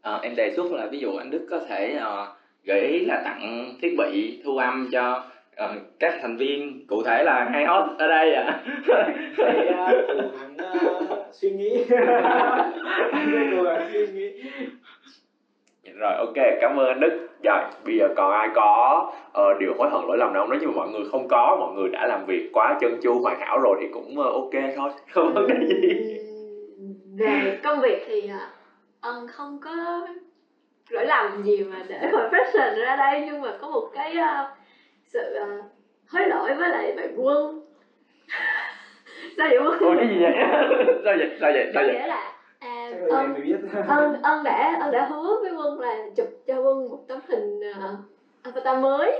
Ờ, 0.03 0.21
em 0.23 0.37
đề 0.37 0.53
xuất 0.57 0.73
là 0.73 0.87
ví 0.87 0.99
dụ 0.99 1.17
anh 1.17 1.31
Đức 1.31 1.47
có 1.51 1.61
thể 1.69 1.93
ờ, 1.93 2.35
gợi 2.65 2.81
ý 2.81 3.05
là 3.05 3.23
tặng 3.25 3.75
thiết 3.83 3.95
bị 3.99 4.41
thu 4.45 4.57
âm 4.57 4.89
cho 4.93 5.25
ờ, 5.57 5.75
các 5.99 6.15
thành 6.23 6.37
viên. 6.37 6.87
Cụ 6.87 7.03
thể 7.03 7.23
là 7.23 7.49
hai 7.53 7.65
host 7.65 7.99
ở 7.99 8.09
đây 8.09 8.35
ạ? 8.35 8.63
À, 9.77 9.93
cố 10.09 10.39
gắng 10.39 10.57
à, 10.59 10.73
suy 11.33 11.51
nghĩ. 11.51 11.85
Cố 13.57 13.63
gắng 13.63 13.89
suy 13.93 14.07
nghĩ 14.07 14.43
rồi 15.99 16.15
ok 16.15 16.47
cảm 16.61 16.77
ơn 16.77 16.87
anh 16.87 17.01
Đức. 17.01 17.29
Rồi 17.43 17.61
bây 17.85 17.97
giờ 17.97 18.09
còn 18.17 18.33
ai 18.33 18.49
có 18.55 19.13
ờ, 19.33 19.55
điều 19.61 19.75
hối 19.79 19.89
hận 19.91 20.01
lỗi 20.07 20.19
lầm 20.19 20.33
nào 20.33 20.43
không? 20.43 20.51
Nếu 20.51 20.61
như 20.61 20.67
mà 20.67 20.73
mọi 20.77 20.89
người 20.89 21.05
không 21.11 21.29
có 21.29 21.57
mọi 21.61 21.73
người 21.75 21.89
đã 21.89 22.07
làm 22.07 22.27
việc 22.27 22.51
quá 22.53 22.79
chân 22.81 22.99
chu 23.03 23.21
hoàn 23.23 23.41
hảo 23.41 23.59
rồi 23.59 23.77
thì 23.81 23.87
cũng 23.93 24.19
ờ, 24.21 24.31
ok 24.33 24.73
thôi 24.77 24.91
không 25.13 25.35
vấn 25.35 25.47
đề 25.49 25.67
gì. 25.69 26.19
Về 27.19 27.59
công 27.63 27.81
việc 27.81 28.05
thì 28.07 28.29
à, 28.29 28.49
ân 29.01 29.27
không 29.29 29.59
có 29.61 30.07
lỗi 30.89 31.07
lầm 31.07 31.43
gì 31.43 31.63
mà 31.63 31.77
để 31.89 31.97
profession 32.13 32.79
ra 32.79 32.97
đây 32.97 33.23
nhưng 33.27 33.41
mà 33.41 33.53
có 33.61 33.69
một 33.69 33.89
cái 33.95 34.13
à, 34.13 34.47
sự 35.05 35.35
à, 35.35 35.47
hối 36.09 36.29
lỗi 36.29 36.55
với 36.55 36.69
lại 36.69 36.93
bạn 36.97 37.15
quân. 37.17 37.61
Sao 39.37 39.49
vậy 39.49 39.59
quân? 39.59 39.79
Ủa 39.81 39.95
cái 39.99 40.09
gì 40.09 40.23
vậy? 40.23 40.33
Sao 41.05 41.15
vậy? 41.19 41.31
Sao 41.41 41.53
vậy? 41.53 41.71
Sao 41.75 41.83
vậy? 41.87 41.95
nghĩa 41.95 42.07
là 42.07 42.33
chắc 42.93 43.09
là 43.09 43.19
ân 43.19 43.35
biết. 43.43 43.57
ân 43.89 44.23
ân 44.23 44.45
đã 44.45 44.79
ân 44.81 44.93
đã 44.93 45.05
hứa 45.05 45.39
với 45.43 45.53
quân 45.53 45.81
là 45.81 46.07
chụp 46.17 46.27
cho 46.47 46.61
quân 46.61 46.89
một 46.89 46.99
tấm 47.09 47.19
hình 47.29 47.61
uh, 47.61 47.99
avatar 48.43 48.83
mới. 48.83 49.13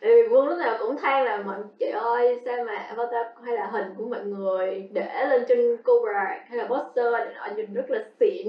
Tại 0.00 0.10
vì 0.10 0.28
quân 0.34 0.48
lúc 0.48 0.58
nào 0.58 0.76
cũng 0.80 0.96
than 0.96 1.24
là 1.24 1.42
mọi 1.46 1.56
chị 1.78 1.86
ơi 1.86 2.40
sao 2.44 2.64
mà 2.64 2.74
avatar 2.74 3.26
hay 3.44 3.54
là 3.54 3.66
hình 3.66 3.86
của 3.96 4.04
mọi 4.04 4.24
người 4.24 4.88
để 4.92 5.26
lên 5.28 5.44
trên 5.48 5.76
cover 5.76 6.14
hay 6.48 6.58
là 6.58 6.64
poster 6.64 7.12
này 7.12 7.26
nọ 7.34 7.56
nhìn 7.56 7.74
rất 7.74 7.90
là 7.90 8.04
xịn. 8.20 8.46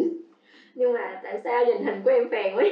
Nhưng 0.76 0.94
mà 0.94 1.20
tại 1.24 1.40
sao 1.44 1.66
nhìn 1.66 1.84
hình 1.86 2.02
của 2.06 2.12
em 2.12 2.30
phèn 2.30 2.56
quá 2.56 2.64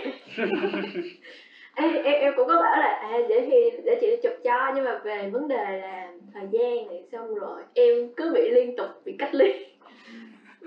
em, 1.76 1.94
em 2.04 2.04
em 2.04 2.34
cũng 2.36 2.48
có 2.48 2.62
bảo 2.62 2.80
là 2.80 2.88
à 2.88 3.18
để 3.30 3.48
thì 3.52 3.82
để 3.86 3.98
chị 4.02 4.16
chụp 4.24 4.34
cho. 4.44 4.72
Nhưng 4.76 4.86
mà 4.86 5.00
về 5.04 5.30
vấn 5.30 5.48
đề 5.48 5.80
là 5.82 6.12
thời 6.34 6.48
gian 6.52 6.88
này 6.88 7.04
xong 7.12 7.36
rồi 7.36 7.62
em 7.74 8.14
cứ 8.16 8.32
bị 8.34 8.50
liên 8.50 8.76
tục 8.76 8.88
bị 9.06 9.16
cách 9.20 9.36
ly 9.36 9.73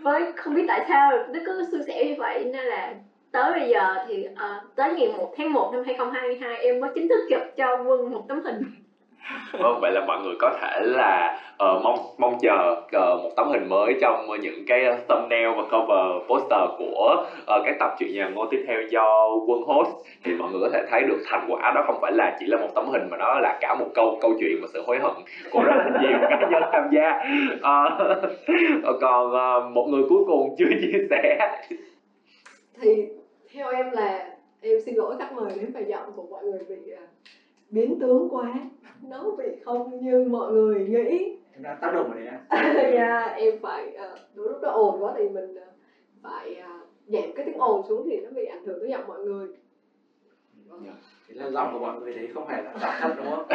với 0.06 0.32
không 0.36 0.54
biết 0.54 0.64
tại 0.68 0.84
sao 0.88 1.12
nó 1.28 1.40
cứ 1.46 1.64
xui 1.72 1.80
sẻ 1.86 2.04
như 2.04 2.14
vậy 2.18 2.44
nên 2.44 2.64
là 2.66 2.94
tới 3.32 3.52
bây 3.52 3.68
giờ 3.68 3.94
thì 4.08 4.26
uh, 4.32 4.74
tới 4.76 4.94
ngày 4.94 5.08
1 5.16 5.34
tháng 5.36 5.52
1 5.52 5.70
năm 5.72 5.82
2022 5.86 6.56
em 6.56 6.80
mới 6.80 6.90
chính 6.94 7.08
thức 7.08 7.26
chụp 7.30 7.40
cho 7.56 7.82
quân 7.86 8.10
một 8.10 8.24
tấm 8.28 8.42
hình 8.44 8.62
vâng 9.52 9.78
vậy 9.80 9.92
là 9.92 10.04
mọi 10.06 10.18
người 10.24 10.34
có 10.38 10.50
thể 10.60 10.80
là 10.80 11.40
uh, 11.54 11.82
mong 11.82 11.98
mong 12.18 12.38
chờ 12.40 12.76
uh, 12.80 13.22
một 13.22 13.30
tấm 13.36 13.48
hình 13.50 13.68
mới 13.68 13.94
trong 14.00 14.26
những 14.40 14.64
cái 14.66 14.84
thumbnail 15.08 15.48
và 15.56 15.62
cover 15.62 16.28
poster 16.28 16.70
của 16.78 17.26
ờ, 17.46 17.56
uh, 17.56 17.62
các 17.66 17.76
tập 17.80 17.94
truyện 17.98 18.14
nhà 18.14 18.28
ngô 18.28 18.46
tiếp 18.50 18.64
theo 18.66 18.80
do 18.90 19.28
quân 19.46 19.62
host. 19.62 19.90
Thì 20.24 20.34
mọi 20.34 20.52
người 20.52 20.60
có 20.62 20.68
thể 20.72 20.82
thấy 20.90 21.02
được 21.02 21.18
thành 21.26 21.46
quả 21.48 21.72
đó 21.74 21.84
không 21.86 21.98
phải 22.02 22.12
là 22.12 22.36
chỉ 22.40 22.46
là 22.46 22.56
một 22.56 22.68
tấm 22.74 22.88
hình 22.88 23.10
mà 23.10 23.16
nó 23.16 23.40
là 23.40 23.58
cả 23.60 23.74
một 23.74 23.86
câu 23.94 24.18
câu 24.20 24.34
chuyện 24.40 24.58
và 24.62 24.68
sự 24.72 24.82
hối 24.86 24.98
hận 24.98 25.12
của 25.50 25.62
rất 25.62 25.74
là 25.76 26.00
nhiều 26.02 26.18
cá 26.30 26.48
nhân 26.50 26.62
tham 26.72 26.88
gia. 26.92 27.20
Uh, 27.56 29.00
còn 29.00 29.26
uh, 29.28 29.72
một 29.72 29.86
người 29.90 30.02
cuối 30.08 30.24
cùng 30.26 30.54
chưa 30.58 30.68
chia 30.80 31.06
sẻ. 31.10 31.56
Thì 32.80 33.06
theo 33.54 33.70
em 33.70 33.90
là 33.90 34.26
em 34.60 34.80
xin 34.86 34.94
lỗi 34.94 35.14
khách 35.18 35.32
mời 35.32 35.52
nếu 35.56 35.66
mà 35.74 35.80
giọng 35.80 36.12
của 36.16 36.22
mọi 36.30 36.44
người 36.44 36.60
bị 36.68 36.92
biến 37.70 38.00
tướng 38.00 38.28
quá. 38.30 38.54
Nó 39.02 39.30
bị 39.38 39.44
không 39.64 40.00
như 40.04 40.24
mọi 40.30 40.52
người 40.52 40.86
nghĩ. 40.88 41.36
Đã 41.56 41.78
tác 41.80 41.92
động 41.94 42.08
vào 42.08 42.18
đấy 42.18 42.26
á 42.26 42.40
nha 42.90 43.20
em 43.38 43.54
phải 43.62 43.94
à, 43.94 44.14
đôi 44.34 44.48
lúc 44.48 44.58
nó 44.62 44.70
ồn 44.70 45.02
quá 45.02 45.14
thì 45.16 45.28
mình 45.28 45.54
à, 45.54 45.66
phải 46.22 46.54
à, 46.54 46.80
giảm 47.06 47.32
cái 47.36 47.46
tiếng 47.46 47.58
ồn 47.58 47.82
xuống 47.88 48.06
thì 48.10 48.20
nó 48.20 48.30
bị 48.30 48.44
ảnh 48.44 48.64
hưởng 48.64 48.80
tới 48.80 48.90
giọng 48.90 49.06
mọi 49.06 49.24
người. 49.24 49.48
Thế 51.28 51.34
là 51.34 51.50
giọng 51.50 51.72
của 51.72 51.78
mọi 51.78 52.00
người 52.00 52.14
đấy 52.14 52.28
không 52.34 52.46
phải 52.46 52.62
là 52.62 52.72
giọng 52.80 52.94
thật 52.98 53.14
đúng 53.16 53.30
không? 53.30 53.46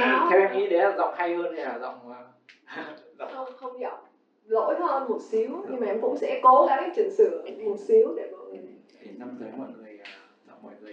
Đó. 0.00 0.28
theo 0.30 0.40
em 0.40 0.52
nghĩ 0.52 0.68
đấy 0.68 0.80
là 0.80 0.96
giọng 0.96 1.14
hay 1.16 1.34
hơn 1.34 1.54
hay 1.56 1.64
là 1.64 1.78
giọng 1.78 2.12
à, 2.12 2.84
giọng? 3.18 3.30
Không 3.34 3.48
không 3.56 3.80
giọng. 3.80 3.98
Lỗi 4.44 4.74
hơn 4.80 5.08
một 5.08 5.22
xíu 5.22 5.50
nhưng 5.70 5.80
mà 5.80 5.86
em 5.86 6.00
cũng 6.00 6.16
sẽ 6.16 6.40
cố 6.42 6.66
gắng 6.68 6.92
chỉnh 6.96 7.10
sửa 7.10 7.44
một 7.64 7.78
xíu 7.78 8.14
để 8.16 8.30
mọi 8.32 8.46
người 8.48 8.76
năm 9.18 9.36
tới 9.40 9.48
mọi 9.56 9.68
người 9.76 9.85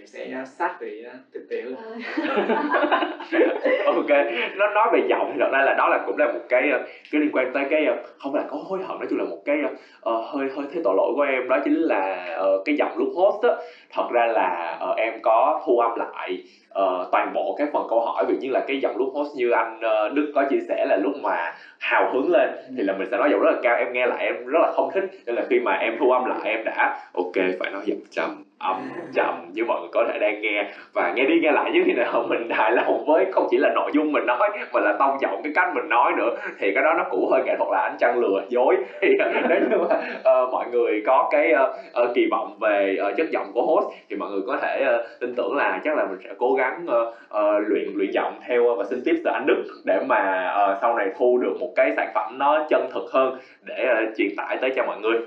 à, 0.04 0.06
sẽ 0.06 0.44
sát 0.44 0.76
với 0.80 1.04
à, 1.04 1.12
thực 1.34 1.48
tế 1.50 1.62
hơn 1.62 1.74
à, 1.74 3.04
ok 3.84 4.10
nó 4.56 4.66
nói 4.66 4.88
về 4.92 5.00
giọng 5.08 5.28
thì 5.32 5.38
thật 5.40 5.48
ra 5.52 5.62
là 5.62 5.74
đó 5.78 5.88
là 5.88 6.02
cũng 6.06 6.16
là 6.18 6.26
một 6.26 6.40
cái 6.48 6.70
ờ, 6.70 6.78
cái 7.10 7.20
liên 7.20 7.30
quan 7.32 7.50
tới 7.54 7.64
cái 7.70 7.84
ờ, 7.86 7.94
không 8.18 8.32
phải 8.32 8.42
là 8.42 8.48
có 8.50 8.56
hối 8.56 8.78
hận 8.82 8.98
nói 8.98 9.06
chung 9.10 9.18
là 9.18 9.24
một 9.24 9.38
cái 9.44 9.56
ờ, 10.00 10.16
hơi 10.32 10.48
hơi 10.56 10.66
thấy 10.72 10.80
tội 10.84 10.94
lỗi 10.96 11.12
của 11.14 11.22
em. 11.22 11.48
Đó 11.48 11.58
chính 11.64 11.74
là 11.74 12.24
ờ, 12.36 12.62
cái 12.64 12.74
giọng 12.78 12.96
lúc 12.98 13.08
host 13.14 13.42
á. 13.42 13.50
Thật 13.90 14.08
ra 14.12 14.26
là 14.26 14.76
ờ, 14.80 14.94
em 14.96 15.12
có 15.22 15.62
thu 15.66 15.78
âm 15.78 15.90
lại 15.98 16.44
ờ, 16.74 17.08
toàn 17.12 17.32
bộ 17.34 17.54
các 17.58 17.68
phần 17.72 17.86
câu 17.88 18.00
hỏi 18.00 18.24
vì 18.28 18.36
như 18.40 18.50
là 18.50 18.60
cái 18.66 18.78
giọng 18.82 18.96
lúc 18.96 19.08
host 19.14 19.36
như 19.36 19.50
anh 19.50 19.80
ờ, 19.80 20.08
Đức 20.08 20.32
có 20.34 20.44
chia 20.50 20.60
sẻ 20.68 20.84
là 20.88 20.96
lúc 20.96 21.12
mà 21.22 21.54
hào 21.78 22.12
hứng 22.12 22.30
lên 22.30 22.50
thì 22.76 22.82
là 22.82 22.92
mình 22.92 23.08
sẽ 23.10 23.16
nói 23.18 23.28
giọng 23.30 23.40
rất 23.40 23.50
là 23.50 23.58
cao 23.62 23.76
em 23.76 23.92
nghe 23.92 24.06
lại 24.06 24.24
em 24.24 24.46
rất 24.46 24.60
là 24.62 24.72
không 24.76 24.90
thích. 24.94 25.04
Nên 25.26 25.34
là 25.34 25.42
khi 25.50 25.58
mà 25.60 25.72
em 25.72 25.96
thu 25.98 26.10
âm 26.10 26.24
lại 26.24 26.38
em 26.44 26.64
đã 26.64 26.98
ok 27.12 27.34
phải 27.58 27.70
nói 27.70 27.82
giọng 27.84 27.98
trầm 28.10 28.42
ấm 28.58 28.76
chậm 29.14 29.34
như 29.52 29.64
mọi 29.64 29.80
người 29.80 29.88
có 29.92 30.04
thể 30.08 30.18
đang 30.18 30.40
nghe. 30.40 30.66
Và 30.92 31.12
nghe 31.16 31.24
đi 31.24 31.34
nghe 31.42 31.52
lại 31.52 31.70
như 31.72 31.82
thế 31.86 31.92
nào 31.92 32.22
mình 32.28 32.48
hài 32.50 32.72
lòng 32.72 33.04
với 33.06 33.24
không 33.32 33.46
chỉ 33.50 33.56
là 33.56 33.70
nội 33.74 33.90
dung 33.94 34.12
mình 34.12 34.26
nói 34.26 34.48
mà 34.72 34.80
là 34.80 34.92
tông 34.98 35.16
giọng 35.20 35.40
cái 35.42 35.52
cách 35.54 35.68
mình 35.74 35.88
nói 35.88 36.12
nữa. 36.16 36.30
Thì 36.58 36.70
cái 36.74 36.82
đó 36.82 36.94
nó 36.96 37.04
cũng 37.10 37.30
hơi 37.30 37.42
nghệ 37.44 37.54
thuật 37.58 37.68
là 37.72 37.78
anh 37.78 37.96
chăn 37.98 38.18
lừa 38.18 38.42
dối. 38.48 38.76
Thì 39.00 39.08
nếu 39.48 39.60
như 39.70 39.76
mà 39.76 39.96
ờ, 40.24 40.46
mọi 40.52 40.66
người 40.70 41.02
có 41.06 41.28
cái 41.30 41.50
ờ, 41.50 41.76
ờ, 41.92 42.12
kỳ 42.14 42.26
vọng 42.30 42.56
về 42.60 42.96
ờ, 42.98 43.12
chất 43.16 43.26
giọng 43.30 43.50
của 43.54 43.62
host 43.62 43.86
thì 44.10 44.16
mọi 44.16 44.30
người 44.30 44.40
có 44.46 44.56
thể 44.62 44.82
ờ, 44.86 45.06
tin 45.20 45.34
tưởng 45.36 45.56
là 45.56 45.80
chắc 45.84 45.96
là 45.96 46.04
mình 46.04 46.18
sẽ 46.24 46.30
cố 46.38 46.54
gắng 46.54 46.63
gắng 46.64 46.86
uh, 46.86 47.08
uh, 47.08 47.68
luyện 47.68 47.88
luyện 47.94 48.10
giọng 48.10 48.40
theo 48.46 48.68
ờ, 48.68 48.74
và 48.74 48.84
xin 48.84 49.02
tiếp 49.04 49.20
từ 49.24 49.30
anh 49.30 49.46
Đức 49.46 49.64
để 49.84 50.00
mà 50.06 50.52
uh, 50.72 50.78
sau 50.80 50.96
này 50.96 51.06
thu 51.18 51.38
được 51.38 51.56
một 51.60 51.72
cái 51.76 51.92
sản 51.96 52.10
phẩm 52.14 52.38
nó 52.38 52.66
chân 52.70 52.90
thực 52.94 53.12
hơn 53.12 53.38
để 53.62 53.86
uh, 53.92 54.16
truyền 54.16 54.36
tải 54.36 54.56
tới 54.60 54.72
cho 54.76 54.86
mọi 54.86 55.00
người 55.00 55.18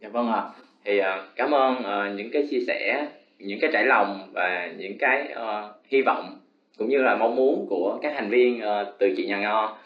Dạ 0.00 0.08
vâng 0.08 0.32
ạ. 0.32 0.42
Thì 0.84 1.00
uh, 1.00 1.04
cảm 1.36 1.50
ơn 1.54 1.74
uh, 1.74 2.16
những 2.16 2.30
cái 2.32 2.46
chia 2.50 2.60
sẻ, 2.66 3.06
những 3.38 3.58
cái 3.60 3.70
trải 3.72 3.84
lòng 3.84 4.28
và 4.32 4.68
những 4.76 4.98
cái 4.98 5.28
uh, 5.32 5.74
hy 5.88 6.02
vọng 6.02 6.38
cũng 6.78 6.88
như 6.88 7.02
là 7.02 7.16
mong 7.16 7.36
muốn 7.36 7.66
của 7.68 7.98
các 8.02 8.12
thành 8.16 8.30
viên 8.30 8.60
uh, 8.60 8.88
từ 8.98 9.14
chị 9.16 9.26
nhà 9.26 9.38
ngo. 9.38 9.76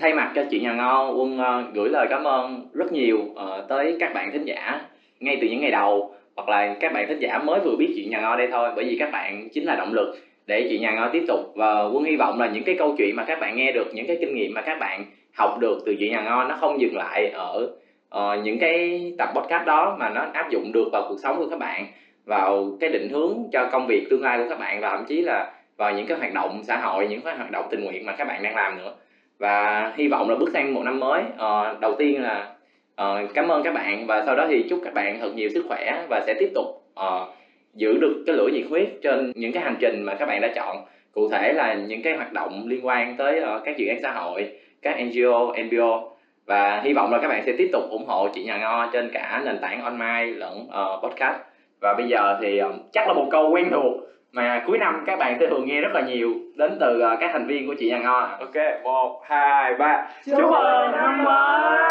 Thay 0.00 0.14
mặt 0.14 0.32
cho 0.34 0.44
chị 0.50 0.60
nhà 0.60 0.72
ngo, 0.72 1.10
Quân 1.10 1.40
uh, 1.40 1.74
gửi 1.74 1.88
lời 1.88 2.06
cảm 2.10 2.24
ơn 2.24 2.66
rất 2.74 2.92
nhiều 2.92 3.18
uh, 3.18 3.68
tới 3.68 3.96
các 4.00 4.14
bạn 4.14 4.30
thính 4.32 4.44
giả 4.44 4.80
ngay 5.20 5.38
từ 5.40 5.46
những 5.48 5.60
ngày 5.60 5.70
đầu 5.70 6.14
hoặc 6.36 6.48
là 6.48 6.76
các 6.80 6.92
bạn 6.92 7.08
thính 7.08 7.18
giả 7.18 7.38
mới 7.38 7.60
vừa 7.60 7.76
biết 7.76 7.92
chuyện 7.96 8.10
nhà 8.10 8.20
ngo 8.20 8.36
đây 8.36 8.48
thôi 8.52 8.70
bởi 8.76 8.84
vì 8.84 8.96
các 8.98 9.10
bạn 9.12 9.48
chính 9.52 9.64
là 9.64 9.76
động 9.76 9.92
lực 9.92 10.16
để 10.46 10.66
chị 10.68 10.78
nhà 10.78 10.90
ngo 10.90 11.08
tiếp 11.12 11.24
tục. 11.28 11.40
Và 11.54 11.82
Quân 11.82 12.04
hy 12.04 12.16
vọng 12.16 12.40
là 12.40 12.46
những 12.46 12.64
cái 12.64 12.74
câu 12.78 12.94
chuyện 12.98 13.16
mà 13.16 13.24
các 13.24 13.40
bạn 13.40 13.56
nghe 13.56 13.72
được, 13.72 13.94
những 13.94 14.06
cái 14.06 14.16
kinh 14.20 14.34
nghiệm 14.34 14.54
mà 14.54 14.60
các 14.60 14.78
bạn 14.78 15.04
học 15.34 15.58
được 15.60 15.78
từ 15.86 15.94
chị 15.98 16.10
nhà 16.10 16.20
ngon 16.20 16.48
nó 16.48 16.56
không 16.60 16.80
dừng 16.80 16.96
lại 16.96 17.30
ở 17.30 17.70
uh, 18.16 18.44
những 18.44 18.58
cái 18.58 19.12
tập 19.18 19.28
podcast 19.34 19.66
đó 19.66 19.96
mà 19.98 20.10
nó 20.10 20.26
áp 20.32 20.50
dụng 20.50 20.72
được 20.72 20.88
vào 20.92 21.06
cuộc 21.08 21.16
sống 21.22 21.36
của 21.38 21.48
các 21.50 21.58
bạn 21.58 21.86
vào 22.24 22.76
cái 22.80 22.90
định 22.90 23.08
hướng 23.08 23.36
cho 23.52 23.68
công 23.72 23.86
việc 23.86 24.06
tương 24.10 24.22
lai 24.22 24.38
của 24.38 24.44
các 24.48 24.58
bạn 24.58 24.80
và 24.80 24.90
thậm 24.90 25.04
chí 25.08 25.22
là 25.22 25.52
vào 25.76 25.92
những 25.92 26.06
cái 26.06 26.18
hoạt 26.18 26.34
động 26.34 26.60
xã 26.64 26.76
hội 26.76 27.06
những 27.08 27.20
cái 27.20 27.36
hoạt 27.36 27.50
động 27.50 27.66
tình 27.70 27.84
nguyện 27.84 28.06
mà 28.06 28.12
các 28.12 28.28
bạn 28.28 28.42
đang 28.42 28.56
làm 28.56 28.78
nữa. 28.78 28.94
Và 29.38 29.92
hy 29.96 30.08
vọng 30.08 30.30
là 30.30 30.36
bước 30.36 30.50
sang 30.52 30.74
một 30.74 30.82
năm 30.84 31.00
mới 31.00 31.22
uh, 31.22 31.80
đầu 31.80 31.94
tiên 31.98 32.22
là 32.22 32.54
uh, 33.02 33.34
cảm 33.34 33.48
ơn 33.48 33.62
các 33.62 33.74
bạn 33.74 34.06
và 34.06 34.22
sau 34.26 34.36
đó 34.36 34.46
thì 34.48 34.64
chúc 34.70 34.80
các 34.84 34.94
bạn 34.94 35.18
thật 35.20 35.34
nhiều 35.34 35.48
sức 35.54 35.64
khỏe 35.68 36.02
và 36.08 36.22
sẽ 36.26 36.34
tiếp 36.40 36.50
tục 36.54 36.66
uh, 37.00 37.28
giữ 37.74 37.98
được 38.00 38.22
cái 38.26 38.36
lửa 38.36 38.48
nhiệt 38.52 38.64
huyết 38.70 38.88
trên 39.02 39.32
những 39.34 39.52
cái 39.52 39.62
hành 39.62 39.76
trình 39.80 40.02
mà 40.02 40.14
các 40.14 40.26
bạn 40.26 40.40
đã 40.40 40.48
chọn. 40.54 40.76
Cụ 41.12 41.28
thể 41.28 41.52
là 41.52 41.74
những 41.74 42.02
cái 42.02 42.16
hoạt 42.16 42.32
động 42.32 42.62
liên 42.66 42.86
quan 42.86 43.16
tới 43.16 43.40
uh, 43.40 43.64
các 43.64 43.76
dự 43.76 43.86
án 43.86 43.98
xã 44.02 44.10
hội 44.12 44.48
các 44.82 44.96
NGO, 45.00 45.52
NPO 45.64 46.02
và 46.46 46.80
hy 46.84 46.92
vọng 46.92 47.12
là 47.12 47.18
các 47.18 47.28
bạn 47.28 47.42
sẽ 47.46 47.52
tiếp 47.58 47.70
tục 47.72 47.82
ủng 47.90 48.06
hộ 48.06 48.28
chị 48.34 48.44
nhà 48.44 48.58
ngo 48.58 48.86
trên 48.92 49.10
cả 49.12 49.42
nền 49.44 49.58
tảng 49.58 49.82
online 49.82 50.26
lẫn 50.36 50.58
uh, 50.68 51.02
podcast. 51.02 51.36
Và 51.80 51.94
bây 51.94 52.08
giờ 52.08 52.38
thì 52.42 52.58
um, 52.58 52.72
chắc 52.92 53.08
là 53.08 53.14
một 53.14 53.26
câu 53.30 53.50
quen 53.50 53.68
thuộc 53.70 53.94
mà 54.32 54.62
cuối 54.66 54.78
năm 54.78 55.04
các 55.06 55.18
bạn 55.18 55.36
sẽ 55.40 55.46
thường 55.46 55.66
nghe 55.66 55.80
rất 55.80 55.92
là 55.94 56.00
nhiều 56.00 56.32
đến 56.56 56.76
từ 56.80 57.02
uh, 57.12 57.20
các 57.20 57.30
thành 57.32 57.46
viên 57.46 57.66
của 57.66 57.74
chị 57.78 57.90
nhà 57.90 57.98
ngo 57.98 58.20
ok 58.40 58.82
một 58.82 59.20
hai 59.24 59.74
ba. 59.74 60.06
Chúc 60.26 60.50
mừng 60.50 60.92
năm 60.92 61.24
mới 61.24 61.88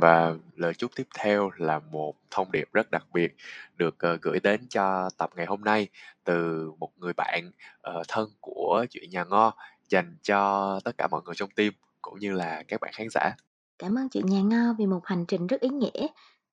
và 0.00 0.34
lời 0.56 0.74
chúc 0.74 0.90
tiếp 0.96 1.06
theo 1.18 1.50
là 1.56 1.78
một 1.78 2.14
thông 2.30 2.52
điệp 2.52 2.68
rất 2.72 2.90
đặc 2.90 3.04
biệt 3.12 3.36
được 3.76 3.96
uh, 4.14 4.20
gửi 4.22 4.40
đến 4.42 4.66
cho 4.68 5.10
tập 5.18 5.30
ngày 5.36 5.46
hôm 5.46 5.60
nay 5.60 5.88
từ 6.24 6.70
một 6.78 6.90
người 6.96 7.12
bạn 7.16 7.50
uh, 7.90 8.08
thân 8.08 8.28
của 8.40 8.86
chuyện 8.90 9.10
nhà 9.10 9.24
ngo 9.24 9.52
dành 9.88 10.16
cho 10.22 10.80
tất 10.84 10.98
cả 10.98 11.06
mọi 11.06 11.20
người 11.24 11.34
trong 11.34 11.50
team 11.50 11.72
cũng 12.02 12.18
như 12.18 12.32
là 12.32 12.62
các 12.68 12.80
bạn 12.80 12.92
khán 12.94 13.06
giả. 13.10 13.30
Cảm 13.78 13.98
ơn 13.98 14.08
chuyện 14.08 14.26
nhà 14.26 14.40
ngo 14.40 14.74
vì 14.78 14.86
một 14.86 15.06
hành 15.06 15.24
trình 15.26 15.46
rất 15.46 15.60
ý 15.60 15.68
nghĩa 15.68 16.06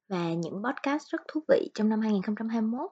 và 0.09 0.33
những 0.33 0.63
podcast 0.63 1.07
rất 1.09 1.21
thú 1.27 1.41
vị 1.47 1.69
trong 1.73 1.89
năm 1.89 2.01
2021. 2.01 2.91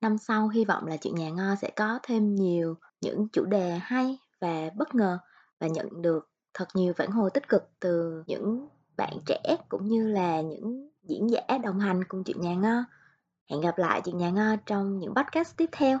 Năm 0.00 0.18
sau 0.18 0.48
hy 0.48 0.64
vọng 0.64 0.86
là 0.86 0.96
chuyện 0.96 1.14
nhà 1.14 1.30
ngo 1.30 1.54
sẽ 1.62 1.70
có 1.76 1.98
thêm 2.02 2.34
nhiều 2.34 2.74
những 3.00 3.28
chủ 3.32 3.44
đề 3.44 3.78
hay 3.82 4.18
và 4.40 4.70
bất 4.76 4.94
ngờ 4.94 5.18
và 5.60 5.66
nhận 5.66 6.02
được 6.02 6.30
thật 6.54 6.68
nhiều 6.74 6.92
phản 6.96 7.10
hồi 7.10 7.30
tích 7.34 7.48
cực 7.48 7.70
từ 7.80 8.24
những 8.26 8.68
bạn 8.96 9.12
trẻ 9.26 9.56
cũng 9.68 9.88
như 9.88 10.08
là 10.08 10.40
những 10.40 10.90
diễn 11.02 11.30
giả 11.30 11.58
đồng 11.62 11.78
hành 11.78 12.04
cùng 12.04 12.24
chuyện 12.24 12.40
nhà 12.40 12.54
ngo. 12.54 12.84
Hẹn 13.50 13.60
gặp 13.60 13.78
lại 13.78 14.00
chuyện 14.04 14.18
nhà 14.18 14.30
ngo 14.30 14.56
trong 14.66 14.98
những 14.98 15.14
podcast 15.14 15.56
tiếp 15.56 15.68
theo. 15.72 15.98